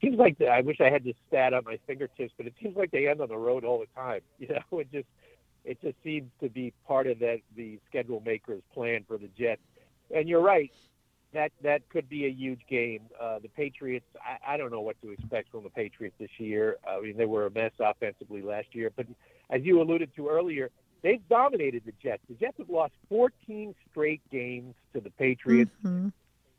Seems 0.00 0.18
like 0.18 0.38
the, 0.38 0.48
I 0.48 0.60
wish 0.60 0.80
I 0.80 0.90
had 0.90 1.04
this 1.04 1.16
stat 1.28 1.54
at 1.54 1.64
my 1.64 1.78
fingertips, 1.86 2.32
but 2.36 2.46
it 2.46 2.54
seems 2.62 2.76
like 2.76 2.90
they 2.90 3.08
end 3.08 3.20
on 3.20 3.28
the 3.28 3.36
road 3.36 3.64
all 3.64 3.78
the 3.78 3.86
time. 3.94 4.20
You 4.38 4.48
know, 4.48 4.78
it 4.78 4.92
just 4.92 5.08
it 5.64 5.80
just 5.82 5.96
seems 6.04 6.30
to 6.40 6.48
be 6.48 6.72
part 6.86 7.06
of 7.06 7.18
that 7.20 7.38
the 7.56 7.78
schedule 7.88 8.22
makers 8.24 8.62
plan 8.72 9.04
for 9.08 9.18
the 9.18 9.28
Jets. 9.38 9.62
And 10.14 10.28
you're 10.28 10.42
right, 10.42 10.70
that 11.32 11.52
that 11.62 11.88
could 11.88 12.08
be 12.08 12.26
a 12.26 12.30
huge 12.30 12.60
game. 12.68 13.02
Uh, 13.20 13.38
the 13.38 13.48
Patriots, 13.48 14.06
I, 14.20 14.54
I 14.54 14.56
don't 14.56 14.70
know 14.70 14.80
what 14.80 15.00
to 15.02 15.10
expect 15.10 15.50
from 15.50 15.64
the 15.64 15.70
Patriots 15.70 16.16
this 16.18 16.30
year. 16.38 16.76
I 16.88 17.00
mean, 17.00 17.16
they 17.16 17.26
were 17.26 17.46
a 17.46 17.50
mess 17.50 17.72
offensively 17.80 18.42
last 18.42 18.68
year, 18.72 18.90
but 18.94 19.06
as 19.50 19.62
you 19.62 19.80
alluded 19.80 20.14
to 20.16 20.28
earlier, 20.28 20.70
they've 21.02 21.26
dominated 21.28 21.82
the 21.84 21.92
Jets. 22.02 22.22
The 22.28 22.34
Jets 22.34 22.58
have 22.58 22.70
lost 22.70 22.92
14 23.08 23.74
straight 23.90 24.22
games 24.30 24.74
to 24.94 25.00
the 25.00 25.10
Patriots. 25.10 25.70
Mm-hmm. 25.84 26.08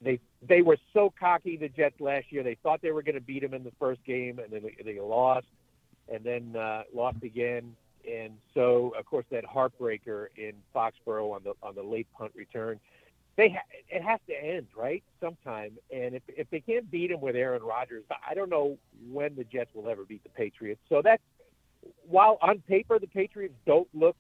They 0.01 0.19
they 0.47 0.61
were 0.61 0.77
so 0.93 1.13
cocky 1.19 1.57
the 1.57 1.69
Jets 1.69 1.99
last 1.99 2.31
year. 2.31 2.43
They 2.43 2.57
thought 2.61 2.81
they 2.81 2.91
were 2.91 3.03
going 3.03 3.15
to 3.15 3.21
beat 3.21 3.41
them 3.41 3.53
in 3.53 3.63
the 3.63 3.71
first 3.79 4.03
game, 4.05 4.39
and 4.39 4.51
then 4.51 4.63
they, 4.83 4.99
lost, 4.99 5.47
and 6.11 6.23
then 6.23 6.55
uh, 6.55 6.83
lost 6.93 7.23
again. 7.23 7.75
And 8.09 8.33
so, 8.53 8.93
of 8.97 9.05
course, 9.05 9.25
that 9.31 9.43
heartbreaker 9.45 10.27
in 10.37 10.53
Foxborough 10.73 11.35
on 11.35 11.41
the 11.43 11.53
on 11.61 11.75
the 11.75 11.83
late 11.83 12.07
punt 12.17 12.31
return 12.35 12.79
they 13.37 13.49
ha- 13.49 13.79
it 13.89 14.01
has 14.01 14.19
to 14.27 14.33
end 14.33 14.67
right 14.75 15.03
sometime. 15.21 15.77
And 15.93 16.15
if 16.15 16.23
if 16.27 16.49
they 16.49 16.59
can't 16.59 16.89
beat 16.91 17.11
them 17.11 17.21
with 17.21 17.35
Aaron 17.35 17.61
Rodgers, 17.61 18.03
I 18.27 18.33
don't 18.33 18.49
know 18.49 18.77
when 19.09 19.35
the 19.35 19.43
Jets 19.43 19.69
will 19.73 19.87
ever 19.87 20.03
beat 20.03 20.23
the 20.23 20.29
Patriots. 20.29 20.81
So 20.89 21.01
that's 21.03 21.21
while 22.07 22.37
on 22.41 22.59
paper 22.67 22.99
the 22.99 23.07
Patriots 23.07 23.53
don't 23.65 23.87
look 23.93 24.17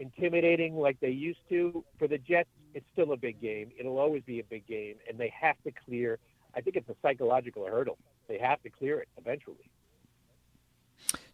intimidating 0.00 0.76
like 0.76 0.98
they 1.00 1.10
used 1.10 1.40
to 1.50 1.84
for 1.98 2.08
the 2.08 2.18
Jets, 2.18 2.48
it's 2.74 2.86
still 2.92 3.12
a 3.12 3.16
big 3.16 3.40
game. 3.40 3.70
It'll 3.78 3.98
always 3.98 4.22
be 4.24 4.40
a 4.40 4.44
big 4.44 4.66
game, 4.66 4.96
and 5.08 5.18
they 5.18 5.32
have 5.40 5.56
to 5.64 5.70
clear. 5.86 6.18
I 6.56 6.60
think 6.60 6.76
it's 6.76 6.88
a 6.88 6.96
psychological 7.02 7.64
hurdle. 7.66 7.98
They 8.26 8.38
have 8.38 8.60
to 8.62 8.70
clear 8.70 8.98
it 9.00 9.08
eventually. 9.18 9.70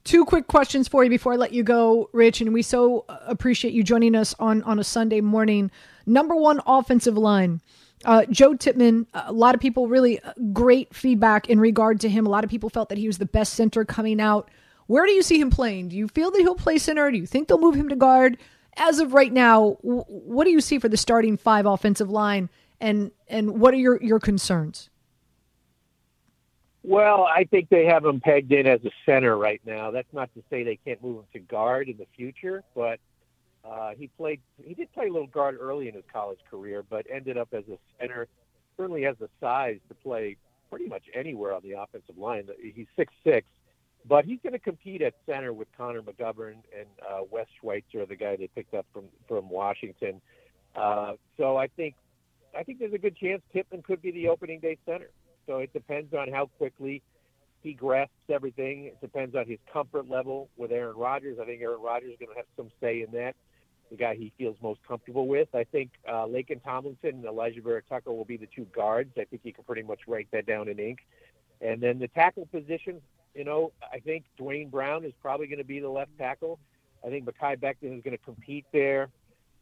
Two 0.05 0.25
quick 0.25 0.47
questions 0.47 0.87
for 0.87 1.03
you 1.03 1.11
before 1.11 1.33
I 1.33 1.37
let 1.37 1.53
you 1.53 1.63
go, 1.63 2.11
Rich, 2.13 2.41
and 2.41 2.53
we 2.53 2.63
so 2.63 3.05
appreciate 3.09 3.75
you 3.75 3.83
joining 3.83 4.15
us 4.15 4.35
on 4.39 4.63
on 4.63 4.79
a 4.79 4.85
Sunday 4.85 5.21
morning. 5.21 5.71
Number 6.05 6.37
one 6.37 6.61
offensive 6.67 7.17
line. 7.17 7.61
Uh, 8.05 8.25
Joe 8.27 8.55
Tippmann, 8.55 9.07
a 9.15 9.33
lot 9.33 9.55
of 9.55 9.61
people 9.61 9.89
really 9.89 10.21
uh, 10.21 10.33
great 10.53 10.95
feedback 10.95 11.49
in 11.49 11.59
regard 11.59 12.01
to 12.01 12.09
him. 12.09 12.27
A 12.27 12.29
lot 12.29 12.45
of 12.45 12.51
people 12.51 12.69
felt 12.69 12.91
that 12.91 12.99
he 12.99 13.07
was 13.07 13.19
the 13.19 13.27
best 13.27 13.55
center 13.55 13.85
coming 13.85 14.21
out. 14.21 14.51
Where 14.87 15.07
do 15.07 15.13
you 15.13 15.23
see 15.23 15.41
him 15.41 15.51
playing? 15.51 15.89
Do 15.89 15.97
you 15.97 16.07
feel 16.07 16.31
that 16.31 16.39
he'll 16.41 16.55
play 16.55 16.79
center? 16.79 17.11
Do 17.11 17.17
you 17.17 17.27
think 17.27 17.49
they'll 17.49 17.59
move 17.59 17.75
him 17.75 17.89
to 17.89 17.97
guard? 17.97 18.39
As 18.77 18.99
of 18.99 19.15
right 19.15 19.33
now, 19.33 19.79
w- 19.83 20.05
what 20.09 20.45
do 20.45 20.51
you 20.51 20.61
see 20.61 20.79
for 20.79 20.89
the 20.89 20.97
starting 20.97 21.37
five 21.37 21.67
offensive 21.67 22.11
line, 22.11 22.51
and 22.81 23.11
and 23.29 23.61
what 23.61 23.73
are 23.75 23.79
your 23.79 24.03
your 24.03 24.21
concerns? 24.21 24.91
Well, 26.83 27.25
I 27.25 27.45
think 27.45 27.69
they 27.69 27.87
have 27.87 28.05
him 28.05 28.21
pegged 28.21 28.53
in 28.53 28.67
as 28.67 28.85
a 28.85 28.91
center 29.05 29.37
right 29.37 29.61
now. 29.67 29.91
That's 29.91 30.13
not 30.13 30.33
to 30.35 30.43
say 30.49 30.63
they 30.63 30.79
can't 30.85 31.03
move 31.03 31.19
him 31.19 31.25
to 31.33 31.39
guard 31.41 31.89
in 31.89 31.97
the 31.97 32.07
future, 32.17 32.63
but 32.77 33.01
uh, 33.65 33.91
he 33.99 34.07
played. 34.17 34.41
He 34.63 34.75
did 34.75 34.93
play 34.93 35.09
a 35.09 35.13
little 35.13 35.27
guard 35.27 35.59
early 35.61 35.89
in 35.89 35.95
his 35.95 36.05
college 36.13 36.39
career, 36.49 36.85
but 36.89 37.07
ended 37.13 37.37
up 37.37 37.49
as 37.53 37.65
a 37.69 37.79
center. 37.99 38.29
Certainly 38.77 39.03
has 39.03 39.17
the 39.19 39.29
size 39.41 39.79
to 39.89 39.95
play 39.95 40.37
pretty 40.71 40.87
much 40.87 41.05
anywhere 41.15 41.55
on 41.55 41.63
the 41.63 41.73
offensive 41.73 42.19
line. 42.19 42.49
He's 42.63 42.87
six 42.95 43.13
six, 43.25 43.49
but 44.09 44.25
he's 44.25 44.39
going 44.43 44.53
to 44.53 44.59
compete 44.59 45.03
at 45.03 45.15
center 45.27 45.53
with 45.53 45.69
Connor 45.77 46.03
McGovern 46.03 46.57
and 46.77 46.87
uh, 47.09 47.21
Wes 47.31 47.47
Schweitzer, 47.61 48.07
the 48.07 48.17
guy 48.17 48.37
they 48.37 48.49
picked 48.49 48.75
up 48.75 48.87
from 48.93 49.05
from 49.29 49.49
Washington. 49.49 50.21
Uh, 50.75 51.13
so 51.37 51.57
I 51.57 51.69
think 51.69 51.95
I 52.57 52.63
think 52.63 52.79
there's 52.79 52.93
a 52.93 52.99
good 52.99 53.17
chance 53.17 53.43
Tippmann 53.53 53.83
could 53.83 54.03
be 54.03 54.11
the 54.11 54.29
opening 54.29 54.61
day 54.61 54.79
center. 54.87 55.11
So 55.47 55.59
it 55.59 55.73
depends 55.73 56.13
on 56.15 56.31
how 56.31 56.47
quickly 56.59 57.03
he 57.63 57.73
grasps 57.73 58.15
everything. 58.29 58.85
It 58.87 59.01
depends 59.01 59.35
on 59.35 59.47
his 59.47 59.59
comfort 59.73 60.09
level 60.09 60.49
with 60.57 60.71
Aaron 60.73 60.97
Rodgers. 60.97 61.39
I 61.41 61.45
think 61.45 61.63
Aaron 61.63 61.81
Rodgers 61.81 62.13
is 62.13 62.17
going 62.19 62.31
to 62.31 62.37
have 62.37 62.47
some 62.57 62.71
say 62.81 63.03
in 63.03 63.13
that. 63.13 63.35
The 63.91 63.97
guy 63.97 64.17
he 64.17 64.33
feels 64.37 64.57
most 64.61 64.81
comfortable 64.87 65.29
with. 65.29 65.49
I 65.55 65.63
think 65.65 65.93
uh, 66.09 66.27
and 66.27 66.65
Tomlinson 66.65 67.11
and 67.11 67.25
Alijah 67.25 67.63
Vera-Tucker 67.63 68.13
will 68.13 68.25
be 68.25 68.37
the 68.37 68.49
two 68.55 68.65
guards. 68.75 69.11
I 69.17 69.25
think 69.25 69.43
you 69.45 69.53
can 69.53 69.63
pretty 69.63 69.83
much 69.83 70.01
write 70.09 70.29
that 70.33 70.47
down 70.47 70.69
in 70.69 70.79
ink. 70.79 71.01
And 71.61 71.81
then 71.81 71.99
the 71.99 72.09
tackle 72.09 72.47
position, 72.47 73.01
you 73.37 73.45
know, 73.45 73.73
I 73.93 73.99
think 73.99 74.25
Duane 74.39 74.71
Brown 74.71 75.05
is 75.05 75.13
probably 75.21 75.47
going 75.47 75.59
to 75.59 75.65
be 75.65 75.79
the 75.79 75.91
left 75.91 76.11
tackle. 76.19 76.59
I 77.05 77.11
think 77.11 77.27
Mekhi 77.27 77.59
Becton 77.59 77.99
is 77.99 78.03
going 78.03 78.17
to 78.17 78.25
compete 78.25 78.65
there. 78.73 79.09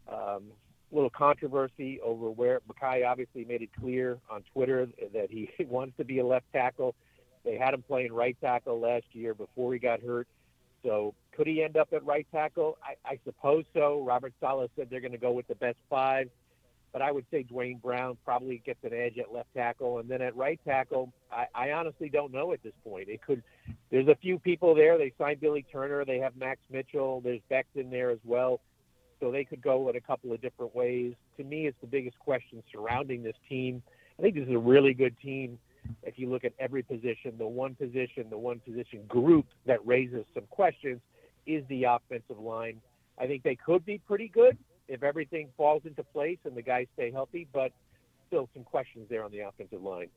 Um, 0.08 0.44
little 0.92 1.10
controversy 1.10 2.00
over 2.00 2.30
where 2.30 2.60
Mekhi 2.68 3.04
obviously 3.06 3.44
made 3.44 3.62
it 3.62 3.70
clear 3.80 4.18
on 4.30 4.44
Twitter 4.52 4.86
that 5.12 5.30
he 5.30 5.50
wants 5.68 5.96
to 5.96 6.04
be 6.04 6.20
a 6.20 6.26
left 6.26 6.46
tackle. 6.52 6.94
They 7.44 7.56
had 7.56 7.74
him 7.74 7.82
playing 7.82 8.12
right 8.12 8.36
tackle 8.40 8.80
last 8.80 9.06
year 9.12 9.34
before 9.34 9.72
he 9.72 9.80
got 9.80 10.00
hurt. 10.00 10.28
So 10.84 11.14
could 11.36 11.46
he 11.46 11.62
end 11.62 11.76
up 11.76 11.88
at 11.92 12.04
right 12.04 12.26
tackle? 12.30 12.78
I, 12.82 12.94
I 13.08 13.18
suppose 13.24 13.64
so. 13.74 14.04
Robert 14.04 14.34
Saleh 14.40 14.70
said 14.76 14.88
they're 14.88 15.00
going 15.00 15.12
to 15.12 15.18
go 15.18 15.32
with 15.32 15.48
the 15.48 15.54
best 15.56 15.78
five, 15.90 16.30
but 16.94 17.02
I 17.02 17.10
would 17.10 17.26
say 17.28 17.42
Duane 17.42 17.80
Brown 17.82 18.16
probably 18.24 18.62
gets 18.64 18.78
an 18.84 18.94
edge 18.94 19.18
at 19.18 19.32
left 19.32 19.48
tackle, 19.52 19.98
and 19.98 20.08
then 20.08 20.22
at 20.22 20.36
right 20.36 20.60
tackle, 20.64 21.12
I, 21.30 21.46
I 21.52 21.72
honestly 21.72 22.08
don't 22.08 22.32
know 22.32 22.52
at 22.52 22.62
this 22.62 22.72
point. 22.84 23.08
It 23.08 23.20
could. 23.20 23.42
There's 23.90 24.06
a 24.06 24.14
few 24.14 24.38
people 24.38 24.76
there. 24.76 24.96
They 24.96 25.12
signed 25.18 25.40
Billy 25.40 25.66
Turner. 25.72 26.04
They 26.04 26.18
have 26.18 26.36
Max 26.36 26.60
Mitchell. 26.70 27.20
There's 27.20 27.40
Becton 27.50 27.90
there 27.90 28.10
as 28.10 28.20
well. 28.24 28.60
So 29.18 29.32
they 29.32 29.42
could 29.42 29.60
go 29.60 29.88
in 29.88 29.96
a 29.96 30.00
couple 30.00 30.32
of 30.32 30.40
different 30.40 30.72
ways. 30.72 31.14
To 31.36 31.42
me, 31.42 31.66
it's 31.66 31.76
the 31.80 31.88
biggest 31.88 32.16
question 32.20 32.62
surrounding 32.72 33.24
this 33.24 33.36
team. 33.48 33.82
I 34.16 34.22
think 34.22 34.36
this 34.36 34.46
is 34.46 34.54
a 34.54 34.58
really 34.58 34.94
good 34.94 35.16
team. 35.20 35.58
If 36.04 36.16
you 36.16 36.30
look 36.30 36.44
at 36.44 36.52
every 36.60 36.84
position, 36.84 37.34
the 37.38 37.46
one 37.46 37.74
position, 37.74 38.26
the 38.30 38.38
one 38.38 38.60
position 38.60 39.00
group 39.08 39.46
that 39.66 39.84
raises 39.84 40.24
some 40.32 40.44
questions 40.48 41.00
is 41.44 41.64
the 41.68 41.84
offensive 41.84 42.38
line. 42.38 42.80
I 43.18 43.26
think 43.26 43.42
they 43.42 43.56
could 43.56 43.84
be 43.84 43.98
pretty 43.98 44.28
good 44.28 44.56
if 44.88 45.02
everything 45.02 45.48
falls 45.56 45.82
into 45.84 46.02
place 46.02 46.38
and 46.44 46.56
the 46.56 46.62
guys 46.62 46.86
stay 46.94 47.10
healthy, 47.10 47.46
but 47.52 47.72
still 48.26 48.48
some 48.54 48.64
questions 48.64 49.08
there 49.08 49.24
on 49.24 49.30
the 49.30 49.40
offensive 49.40 49.82
line. 49.82 50.08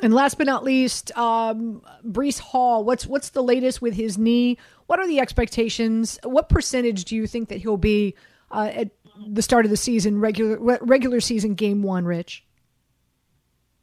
And 0.00 0.12
last 0.12 0.38
but 0.38 0.46
not 0.46 0.64
least, 0.64 1.16
um, 1.16 1.82
Breece 2.04 2.40
Hall. 2.40 2.84
What's 2.84 3.06
what's 3.06 3.30
the 3.30 3.42
latest 3.42 3.80
with 3.80 3.94
his 3.94 4.18
knee? 4.18 4.58
What 4.86 4.98
are 4.98 5.06
the 5.06 5.20
expectations? 5.20 6.18
What 6.24 6.48
percentage 6.48 7.04
do 7.04 7.14
you 7.14 7.26
think 7.28 7.48
that 7.48 7.58
he'll 7.58 7.76
be 7.76 8.16
uh, 8.50 8.70
at 8.74 8.90
the 9.24 9.40
start 9.40 9.64
of 9.64 9.70
the 9.70 9.76
season, 9.76 10.18
regular 10.18 10.58
regular 10.80 11.20
season, 11.20 11.54
game 11.54 11.82
one? 11.82 12.06
Rich. 12.06 12.44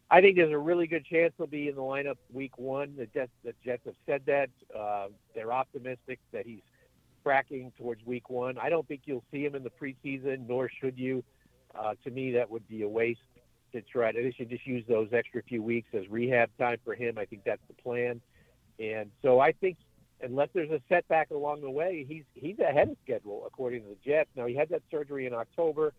I 0.10 0.20
think 0.20 0.36
there's 0.36 0.52
a 0.52 0.58
really 0.58 0.88
good 0.88 1.06
chance 1.06 1.32
he'll 1.38 1.48
be 1.48 1.70
in 1.70 1.76
the 1.76 1.82
lineup 1.82 2.18
week 2.34 2.58
one. 2.58 2.96
The 2.98 3.06
Jets, 3.06 3.32
the 3.46 3.54
Jets 3.64 3.84
have 3.86 3.96
said 4.06 4.24
that. 4.26 4.50
Uh, 4.78 5.08
they're 5.34 5.54
optimistic 5.54 6.20
that 6.34 6.46
he's 6.46 6.60
tracking 7.24 7.72
towards 7.78 8.06
week 8.06 8.30
one. 8.30 8.58
I 8.58 8.70
don't 8.70 8.88
think 8.88 9.02
you'll 9.06 9.24
see 9.32 9.44
him 9.44 9.56
in 9.56 9.64
the 9.64 9.70
preseason, 9.70 10.48
nor 10.48 10.70
should 10.82 10.98
you. 10.98 11.24
Uh, 11.78 11.94
to 12.04 12.12
me, 12.12 12.32
that 12.34 12.50
would 12.50 12.68
be 12.68 12.82
a 12.84 12.90
waste 12.90 13.22
to 13.74 13.82
try 13.82 14.12
to. 14.12 14.22
They 14.22 14.32
should 14.32 14.50
just 14.50 14.68
use 14.68 14.84
those 14.88 15.10
extra 15.14 15.42
few 15.44 15.64
weeks 15.64 15.90
as 15.94 16.08
rehab 16.10 16.50
time 16.58 16.78
for 16.84 16.96
him. 16.96 17.18
I 17.18 17.26
think 17.26 17.44
that's 17.46 17.62
the 17.68 17.82
plan. 17.82 18.22
And 18.80 19.12
so 19.22 19.40
I 19.40 19.52
think 19.54 19.78
unless 20.22 20.50
there's 20.54 20.72
a 20.72 20.82
setback 20.90 21.32
along 21.32 21.62
the 21.62 21.70
way, 21.70 22.06
he's 22.08 22.24
he's 22.34 22.60
ahead 22.60 22.90
of 22.90 22.98
schedule 23.04 23.44
according 23.46 23.84
to 23.84 23.90
the 23.90 23.98
Jets. 24.04 24.30
Now 24.36 24.46
he 24.48 24.56
had 24.56 24.70
that 24.70 24.82
surgery 24.90 25.26
in 25.26 25.34
October, 25.34 25.94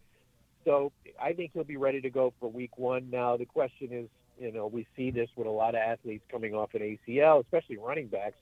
so 0.64 0.92
I 1.20 1.32
think 1.32 1.52
he'll 1.54 1.64
be 1.64 1.76
ready 1.76 2.00
to 2.00 2.10
go 2.10 2.32
for 2.40 2.48
Week 2.48 2.78
One. 2.78 3.08
Now 3.10 3.36
the 3.36 3.46
question 3.46 3.88
is, 3.92 4.08
you 4.38 4.52
know, 4.52 4.66
we 4.66 4.86
see 4.96 5.10
this 5.10 5.28
with 5.36 5.46
a 5.46 5.50
lot 5.50 5.74
of 5.74 5.80
athletes 5.80 6.24
coming 6.30 6.54
off 6.54 6.74
an 6.74 6.80
ACL, 6.80 7.40
especially 7.40 7.78
running 7.78 8.08
backs. 8.08 8.36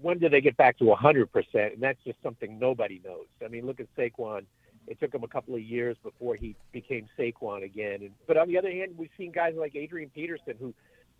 When 0.00 0.18
do 0.18 0.28
they 0.28 0.40
get 0.40 0.56
back 0.56 0.78
to 0.78 0.84
100%? 0.84 1.28
And 1.54 1.82
that's 1.82 1.98
just 2.04 2.18
something 2.22 2.58
nobody 2.58 3.00
knows. 3.04 3.26
I 3.44 3.48
mean, 3.48 3.66
look 3.66 3.80
at 3.80 3.86
Saquon. 3.96 4.42
It 4.86 5.00
took 5.00 5.14
him 5.14 5.24
a 5.24 5.28
couple 5.28 5.54
of 5.54 5.62
years 5.62 5.96
before 6.02 6.36
he 6.36 6.54
became 6.72 7.08
Saquon 7.18 7.64
again. 7.64 8.02
And, 8.02 8.10
but 8.26 8.36
on 8.36 8.48
the 8.48 8.58
other 8.58 8.70
hand, 8.70 8.92
we've 8.96 9.10
seen 9.16 9.32
guys 9.32 9.54
like 9.56 9.74
Adrian 9.74 10.10
Peterson 10.10 10.54
who 10.60 10.74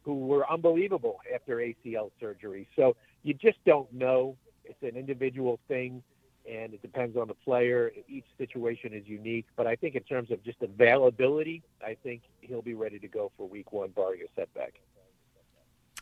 who 0.04 0.26
were 0.26 0.50
unbelievable 0.50 1.18
after 1.34 1.56
ACL 1.56 2.10
surgery. 2.20 2.68
So 2.76 2.94
you 3.22 3.34
just 3.34 3.56
don't 3.64 3.90
know. 3.92 4.36
It's 4.64 4.82
an 4.82 4.98
individual 4.98 5.58
thing, 5.66 6.02
and 6.50 6.74
it 6.74 6.82
depends 6.82 7.16
on 7.16 7.28
the 7.28 7.34
player. 7.34 7.90
Each 8.06 8.26
situation 8.38 8.92
is 8.92 9.04
unique. 9.06 9.46
But 9.56 9.66
I 9.66 9.76
think 9.76 9.94
in 9.94 10.02
terms 10.02 10.30
of 10.30 10.44
just 10.44 10.60
availability, 10.62 11.62
I 11.82 11.96
think 12.02 12.22
he'll 12.42 12.62
be 12.62 12.74
ready 12.74 12.98
to 12.98 13.08
go 13.08 13.32
for 13.36 13.48
Week 13.48 13.72
One, 13.72 13.90
barring 13.90 14.20
a 14.20 14.40
setback. 14.40 14.74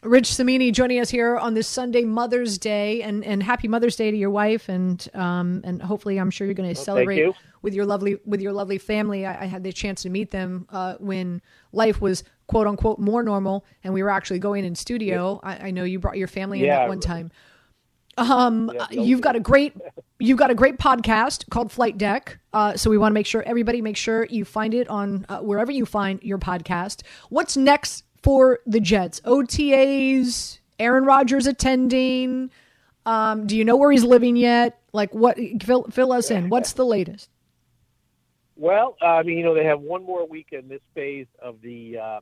Rich 0.02 0.34
Cimini 0.34 0.72
joining 0.72 0.98
us 0.98 1.10
here 1.10 1.36
on 1.36 1.54
this 1.54 1.68
Sunday 1.68 2.04
Mother's 2.04 2.58
Day, 2.58 3.02
and, 3.02 3.24
and 3.24 3.40
happy 3.40 3.68
Mother's 3.68 3.94
Day 3.94 4.10
to 4.10 4.16
your 4.16 4.30
wife, 4.30 4.68
and 4.68 5.06
um, 5.14 5.60
and 5.62 5.80
hopefully 5.80 6.18
I'm 6.18 6.28
sure 6.30 6.44
you're 6.44 6.54
going 6.54 6.74
to 6.74 6.78
Well, 6.78 6.84
celebrate 6.84 7.18
you. 7.18 7.34
with 7.62 7.72
your 7.72 7.86
lovely 7.86 8.18
with 8.26 8.40
your 8.40 8.52
lovely 8.52 8.78
family. 8.78 9.24
I, 9.24 9.42
I 9.42 9.44
had 9.46 9.62
the 9.62 9.72
chance 9.72 10.02
to 10.02 10.10
meet 10.10 10.32
them 10.32 10.66
uh, 10.70 10.96
when 10.98 11.40
life 11.70 12.00
was 12.00 12.24
quote 12.48 12.66
unquote 12.66 12.98
more 12.98 13.22
normal, 13.22 13.64
and 13.84 13.94
we 13.94 14.02
were 14.02 14.10
actually 14.10 14.40
going 14.40 14.64
in 14.64 14.74
studio. 14.74 15.38
I, 15.44 15.68
I 15.68 15.70
know 15.70 15.84
you 15.84 16.00
brought 16.00 16.16
your 16.18 16.28
family 16.28 16.58
in 16.58 16.64
Yeah, 16.64 16.78
that 16.78 16.86
I 16.86 16.88
one 16.88 17.00
time. 17.00 17.30
Um, 18.18 18.72
Yeah, 18.74 18.86
you've 18.90 19.20
got 19.20 19.36
a 19.36 19.40
great 19.40 19.76
you've 20.18 20.36
got 20.38 20.50
a 20.50 20.54
great 20.56 20.78
podcast 20.78 21.48
called 21.50 21.70
Flight 21.70 21.96
Deck. 21.96 22.40
Uh, 22.52 22.76
so 22.76 22.90
we 22.90 22.98
want 22.98 23.12
to 23.12 23.14
make 23.14 23.26
sure 23.26 23.44
everybody 23.44 23.80
make 23.80 23.96
sure 23.96 24.26
you 24.28 24.44
find 24.44 24.74
it 24.74 24.88
on 24.88 25.24
uh, 25.28 25.38
wherever 25.38 25.70
you 25.70 25.86
find 25.86 26.20
your 26.24 26.38
podcast. 26.38 27.02
What's 27.28 27.56
next 27.56 28.02
for 28.22 28.60
the 28.66 28.80
Jets? 28.80 29.20
OTAs, 29.20 30.58
Aaron 30.78 31.04
Rodgers 31.04 31.46
attending. 31.46 32.50
Um, 33.04 33.46
do 33.46 33.56
you 33.56 33.64
know 33.64 33.76
where 33.76 33.90
he's 33.90 34.04
living 34.04 34.36
yet? 34.36 34.80
Like 34.92 35.12
what? 35.14 35.38
Fill, 35.62 35.84
fill 35.84 36.12
us 36.12 36.30
in. 36.30 36.48
What's 36.48 36.72
the 36.72 36.84
latest? 36.84 37.28
Well, 38.56 38.96
uh, 39.02 39.06
I 39.06 39.22
mean, 39.22 39.38
you 39.38 39.44
know, 39.44 39.54
they 39.54 39.64
have 39.64 39.80
one 39.80 40.04
more 40.04 40.26
week 40.26 40.48
in 40.52 40.68
this 40.68 40.82
phase 40.94 41.26
of 41.40 41.60
the 41.62 41.98
uh, 41.98 42.20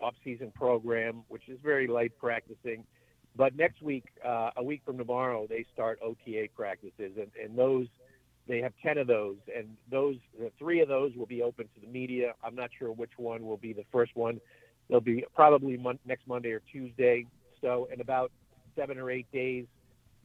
off-season 0.00 0.52
program, 0.54 1.22
which 1.28 1.48
is 1.48 1.58
very 1.62 1.86
light 1.86 2.12
practicing. 2.18 2.84
But 3.36 3.54
next 3.54 3.80
week, 3.80 4.04
uh, 4.24 4.50
a 4.56 4.64
week 4.64 4.82
from 4.84 4.98
tomorrow, 4.98 5.46
they 5.48 5.64
start 5.72 6.00
OTA 6.02 6.48
practices, 6.56 7.12
and, 7.16 7.30
and 7.40 7.56
those 7.56 7.86
they 8.48 8.60
have 8.60 8.72
ten 8.82 8.98
of 8.98 9.06
those, 9.06 9.36
and 9.56 9.76
those 9.90 10.16
three 10.58 10.80
of 10.80 10.88
those 10.88 11.14
will 11.14 11.26
be 11.26 11.42
open 11.42 11.66
to 11.74 11.80
the 11.80 11.86
media. 11.86 12.34
I'm 12.42 12.56
not 12.56 12.70
sure 12.76 12.90
which 12.90 13.12
one 13.16 13.46
will 13.46 13.58
be 13.58 13.72
the 13.72 13.84
first 13.92 14.16
one. 14.16 14.40
They'll 14.90 15.00
be 15.00 15.24
probably 15.34 15.76
mon- 15.76 16.00
next 16.04 16.26
Monday 16.26 16.50
or 16.50 16.60
Tuesday. 16.70 17.26
So 17.62 17.88
in 17.92 18.00
about 18.00 18.32
seven 18.76 18.98
or 18.98 19.10
eight 19.10 19.30
days, 19.32 19.66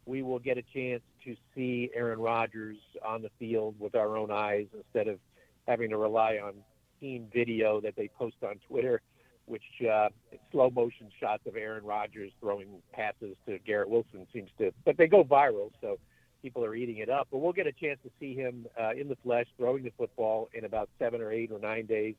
we 0.05 0.23
will 0.23 0.39
get 0.39 0.57
a 0.57 0.63
chance 0.73 1.01
to 1.23 1.35
see 1.53 1.89
Aaron 1.95 2.19
Rodgers 2.19 2.77
on 3.03 3.21
the 3.21 3.29
field 3.39 3.75
with 3.79 3.95
our 3.95 4.17
own 4.17 4.31
eyes 4.31 4.67
instead 4.75 5.07
of 5.07 5.19
having 5.67 5.89
to 5.91 5.97
rely 5.97 6.39
on 6.43 6.53
team 6.99 7.27
video 7.33 7.81
that 7.81 7.95
they 7.95 8.09
post 8.17 8.35
on 8.43 8.59
Twitter, 8.67 9.01
which 9.45 9.63
uh, 9.91 10.09
slow 10.51 10.69
motion 10.69 11.09
shots 11.19 11.43
of 11.47 11.55
Aaron 11.55 11.83
Rodgers 11.83 12.31
throwing 12.39 12.67
passes 12.93 13.35
to 13.47 13.59
Garrett 13.59 13.89
Wilson 13.89 14.27
seems 14.33 14.49
to, 14.59 14.71
but 14.85 14.97
they 14.97 15.07
go 15.07 15.23
viral, 15.23 15.71
so 15.81 15.97
people 16.41 16.63
are 16.63 16.75
eating 16.75 16.97
it 16.97 17.09
up. 17.09 17.27
But 17.31 17.39
we'll 17.39 17.53
get 17.53 17.67
a 17.67 17.71
chance 17.71 17.99
to 18.03 18.11
see 18.19 18.35
him 18.35 18.67
uh, 18.79 18.91
in 18.91 19.07
the 19.07 19.17
flesh 19.23 19.47
throwing 19.57 19.83
the 19.83 19.91
football 19.97 20.49
in 20.53 20.65
about 20.65 20.89
seven 20.99 21.21
or 21.21 21.31
eight 21.31 21.51
or 21.51 21.59
nine 21.59 21.85
days, 21.85 22.15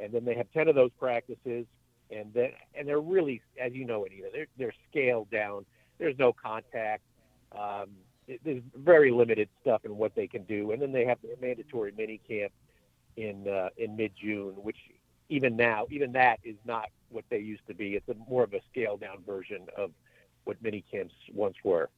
and 0.00 0.12
then 0.12 0.24
they 0.24 0.34
have 0.34 0.46
ten 0.52 0.68
of 0.68 0.74
those 0.74 0.90
practices, 0.98 1.66
and 2.12 2.32
then 2.34 2.50
and 2.74 2.86
they're 2.86 3.00
really, 3.00 3.42
as 3.60 3.72
you 3.72 3.84
know, 3.84 4.04
Anita, 4.04 4.28
they're 4.32 4.46
they're 4.58 4.74
scaled 4.90 5.30
down. 5.30 5.64
There's 5.98 6.18
no 6.18 6.32
contact. 6.32 7.02
Um, 7.56 7.90
there's 8.44 8.62
very 8.76 9.10
limited 9.10 9.48
stuff 9.60 9.84
in 9.84 9.96
what 9.96 10.14
they 10.14 10.26
can 10.26 10.44
do, 10.44 10.72
and 10.72 10.80
then 10.80 10.92
they 10.92 11.04
have 11.04 11.18
their 11.22 11.36
mandatory 11.40 11.92
mini 11.96 12.20
camp 12.28 12.52
in 13.16 13.48
uh, 13.48 13.68
in 13.76 13.96
mid 13.96 14.12
June, 14.20 14.54
which 14.56 14.76
even 15.28 15.56
now, 15.56 15.86
even 15.90 16.12
that 16.12 16.38
is 16.44 16.56
not 16.64 16.88
what 17.10 17.24
they 17.30 17.38
used 17.38 17.66
to 17.66 17.74
be. 17.74 17.94
It's 17.94 18.08
a 18.08 18.14
more 18.28 18.44
of 18.44 18.52
a 18.52 18.60
scaled 18.70 19.00
down 19.00 19.22
version 19.26 19.66
of 19.76 19.90
what 20.44 20.56
mini 20.62 20.84
camps 20.90 21.14
once 21.32 21.56
were. 21.64 21.88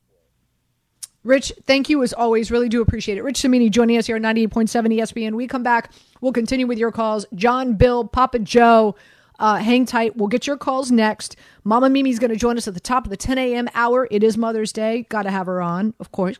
Rich, 1.25 1.55
thank 1.65 1.89
you 1.89 2.03
as 2.03 2.13
always. 2.13 2.51
Really 2.51 2.69
do 2.69 2.83
appreciate 2.83 3.17
it. 3.17 3.25
Rich 3.25 3.41
Cimini 3.41 3.71
joining 3.71 3.97
us 3.97 4.07
here 4.07 4.17
at 4.17 4.23
98.7 4.23 4.69
ESPN. 4.99 5.33
We 5.33 5.47
come 5.47 5.63
back. 5.63 5.91
We'll 6.21 6.33
continue 6.33 6.67
with 6.67 6.79
your 6.79 6.93
calls. 6.93 7.25
John, 7.35 7.75
Bill, 7.75 8.07
Papa 8.07 8.41
Joe, 8.41 8.95
uh, 9.39 9.57
hang 9.57 9.87
tight. 9.87 10.17
We'll 10.17 10.29
get 10.29 10.47
your 10.47 10.57
calls 10.57 10.91
next. 10.91 11.37
Mama 11.65 11.91
Mimi's 11.91 12.19
going 12.19 12.31
to 12.31 12.37
join 12.37 12.57
us 12.57 12.69
at 12.69 12.75
the 12.75 12.81
top 12.81 13.05
of 13.05 13.11
the 13.11 13.17
10 13.17 13.39
a.m. 13.39 13.69
hour. 13.75 14.09
It 14.11 14.23
is 14.23 14.37
Mother's 14.37 14.73
Day. 14.73 15.07
Got 15.09 15.23
to 15.23 15.31
have 15.31 15.47
her 15.47 15.61
on, 15.61 15.95
of 15.99 16.13
course. 16.13 16.39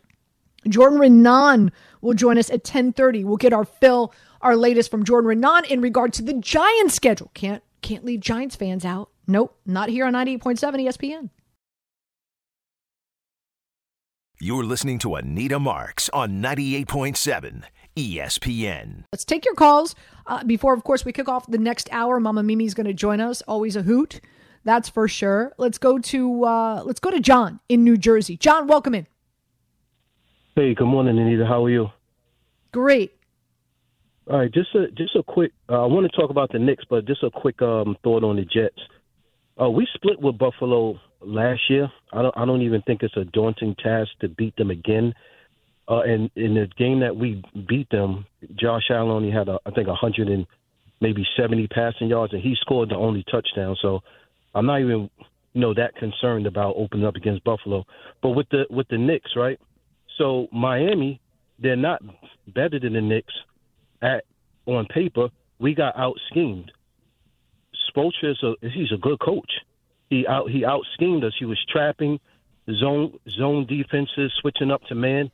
Jordan 0.69 0.99
Raanan 0.99 1.73
will 2.01 2.15
join 2.15 2.39
us 2.39 2.51
at 2.51 2.65
10:30. 2.65 3.25
We'll 3.25 3.37
get 3.37 3.53
our 3.53 3.65
fill, 3.65 4.15
our 4.41 4.57
latest 4.57 4.91
from 4.91 5.05
Jordan 5.05 5.31
Raanan 5.31 5.67
in 5.67 5.81
regard 5.81 6.13
to 6.15 6.23
the 6.23 6.35
Giants 6.35 6.95
schedule. 6.95 7.31
Can't 7.35 7.63
can't 7.83 8.05
leave 8.05 8.21
Giants 8.21 8.57
fans 8.57 8.85
out. 8.85 9.11
Nope, 9.27 9.59
not 9.67 9.89
here 9.89 10.07
on 10.07 10.15
98.7 10.15 10.59
ESPN. 10.59 11.31
You're 14.41 14.65
listening 14.65 14.99
to 14.99 15.15
Anita 15.15 15.59
Marks 15.59 16.11
on 16.11 16.43
98.7 16.43 17.63
ESPN. 17.97 19.05
Let's 19.13 19.25
take 19.25 19.45
your 19.45 19.55
calls 19.55 19.95
uh, 20.27 20.45
before, 20.45 20.75
of 20.75 20.85
course, 20.85 21.05
we 21.05 21.13
kick 21.13 21.29
off 21.29 21.47
the 21.47 21.59
next 21.59 21.89
hour. 21.93 22.19
Mama 22.19 22.43
Mimi's 22.43 22.75
going 22.75 22.87
to 22.87 22.95
join 22.95 23.21
us. 23.21 23.43
Always 23.43 23.77
a 23.77 23.83
hoot, 23.83 24.21
that's 24.65 24.89
for 24.89 25.07
sure. 25.09 25.53
Let's 25.59 25.79
go 25.79 25.99
to 25.99 26.45
uh, 26.45 26.83
let's 26.85 27.01
go 27.01 27.11
to 27.11 27.21
John 27.21 27.61
in 27.69 27.85
New 27.85 27.97
Jersey. 27.97 28.37
John, 28.37 28.67
welcome 28.67 28.95
in. 28.95 29.07
Hey, 30.57 30.75
good 30.75 30.87
morning, 30.87 31.19
Anita. 31.19 31.45
How 31.47 31.65
are 31.65 31.71
you? 31.71 31.91
Great. 32.73 33.13
All 34.31 34.39
right, 34.39 34.53
just 34.53 34.75
a 34.75 34.91
just 34.93 35.15
a 35.17 35.23
quick. 35.23 35.53
Uh, 35.69 35.83
I 35.83 35.87
want 35.87 36.11
to 36.11 36.17
talk 36.17 36.31
about 36.31 36.51
the 36.51 36.59
Knicks, 36.59 36.85
but 36.89 37.05
just 37.05 37.23
a 37.23 37.31
quick 37.31 37.61
um, 37.61 37.97
thought 38.03 38.25
on 38.25 38.37
the 38.37 38.45
Jets. 38.45 38.81
Uh, 39.61 39.69
we 39.69 39.87
split 39.95 40.21
with 40.21 40.39
Buffalo 40.39 40.99
last 41.21 41.61
year. 41.69 41.91
I 42.13 42.23
don't. 42.23 42.35
I 42.37 42.47
don't 42.47 42.63
even 42.63 42.81
think 42.83 43.03
it's 43.03 43.17
a 43.17 43.25
daunting 43.25 43.75
task 43.75 44.11
to 44.21 44.29
beat 44.29 44.57
them 44.57 44.71
again. 44.71 45.13
Uh, 45.87 46.01
and 46.01 46.31
in 46.35 46.55
the 46.55 46.67
game 46.79 47.01
that 47.01 47.15
we 47.15 47.43
beat 47.69 47.89
them, 47.91 48.25
Josh 48.55 48.85
Allen 48.91 49.11
only 49.11 49.31
had, 49.31 49.49
a, 49.49 49.59
I 49.67 49.71
think, 49.71 49.89
a 49.89 49.95
hundred 49.95 50.29
and 50.29 50.47
maybe 51.01 51.27
seventy 51.37 51.67
passing 51.67 52.09
yards, 52.09 52.33
and 52.33 52.43
he 52.43 52.57
scored 52.61 52.89
the 52.89 52.97
only 52.97 53.25
touchdown. 53.31 53.77
So 53.83 54.01
I'm 54.55 54.67
not 54.67 54.81
even, 54.81 55.11
you 55.53 55.61
know, 55.61 55.75
that 55.75 55.95
concerned 55.97 56.47
about 56.47 56.75
opening 56.77 57.07
up 57.07 57.17
against 57.17 57.45
Buffalo. 57.45 57.85
But 58.23 58.31
with 58.31 58.49
the 58.51 58.65
with 58.71 58.89
the 58.89 58.97
Knicks, 58.97 59.33
right? 59.37 59.61
So 60.17 60.49
Miami, 60.53 61.21
they're 61.59 61.77
not 61.77 62.03
better 62.49 62.79
than 62.81 62.95
the 62.95 63.03
Knicks 63.03 63.35
at 64.01 64.25
on 64.67 64.87
paper. 64.87 65.29
We 65.59 65.75
got 65.75 65.99
out 65.99 66.17
schemed. 66.31 66.73
Spoelstra 67.91 68.31
is 68.31 68.43
a 68.43 68.55
he's 68.69 68.93
a 68.93 68.97
good 68.97 69.21
coach. 69.21 69.53
He 70.09 70.27
out 70.27 70.51
he 70.51 70.65
out 70.65 70.83
schemed 70.95 71.25
us. 71.25 71.35
He 71.39 71.45
was 71.45 71.63
trapping 71.71 72.21
zone 72.81 73.19
zone 73.29 73.67
defenses, 73.67 74.33
switching 74.41 74.71
up 74.71 74.83
to 74.85 74.95
man. 74.95 75.31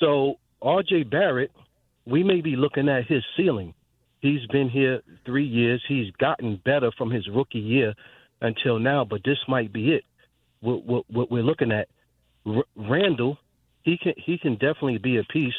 So 0.00 0.36
RJ 0.62 1.10
Barrett, 1.10 1.50
we 2.06 2.22
may 2.22 2.40
be 2.40 2.56
looking 2.56 2.88
at 2.88 3.06
his 3.06 3.22
ceiling. 3.36 3.74
He's 4.20 4.46
been 4.46 4.68
here 4.68 5.02
three 5.24 5.46
years. 5.46 5.82
He's 5.88 6.10
gotten 6.18 6.60
better 6.64 6.90
from 6.96 7.10
his 7.10 7.28
rookie 7.28 7.58
year 7.58 7.94
until 8.40 8.78
now, 8.78 9.04
but 9.04 9.20
this 9.24 9.38
might 9.48 9.72
be 9.72 9.92
it. 9.92 10.04
What, 10.60 10.84
what, 10.84 11.04
what 11.10 11.30
we're 11.30 11.42
looking 11.42 11.72
at, 11.72 11.88
R- 12.46 12.64
Randle, 12.76 13.38
he 13.82 13.96
can 13.98 14.14
he 14.16 14.36
can 14.36 14.54
definitely 14.54 14.98
be 14.98 15.18
a 15.18 15.24
piece. 15.24 15.54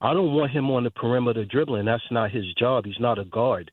I 0.00 0.12
don't 0.12 0.34
want 0.34 0.50
him 0.50 0.70
on 0.70 0.84
the 0.84 0.90
perimeter 0.90 1.44
dribbling. 1.44 1.86
That's 1.86 2.02
not 2.10 2.30
his 2.30 2.44
job. 2.58 2.84
He's 2.84 3.00
not 3.00 3.18
a 3.18 3.24
guard. 3.24 3.70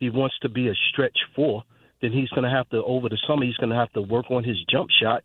He 0.00 0.10
wants 0.10 0.38
to 0.42 0.48
be 0.48 0.68
a 0.68 0.74
stretch 0.90 1.16
four. 1.34 1.62
Then 2.02 2.12
he's 2.12 2.28
going 2.30 2.44
to 2.44 2.50
have 2.50 2.68
to 2.70 2.82
over 2.84 3.08
the 3.08 3.18
summer. 3.26 3.44
He's 3.44 3.56
going 3.56 3.70
to 3.70 3.76
have 3.76 3.92
to 3.92 4.02
work 4.02 4.26
on 4.30 4.44
his 4.44 4.56
jump 4.70 4.90
shot, 5.02 5.24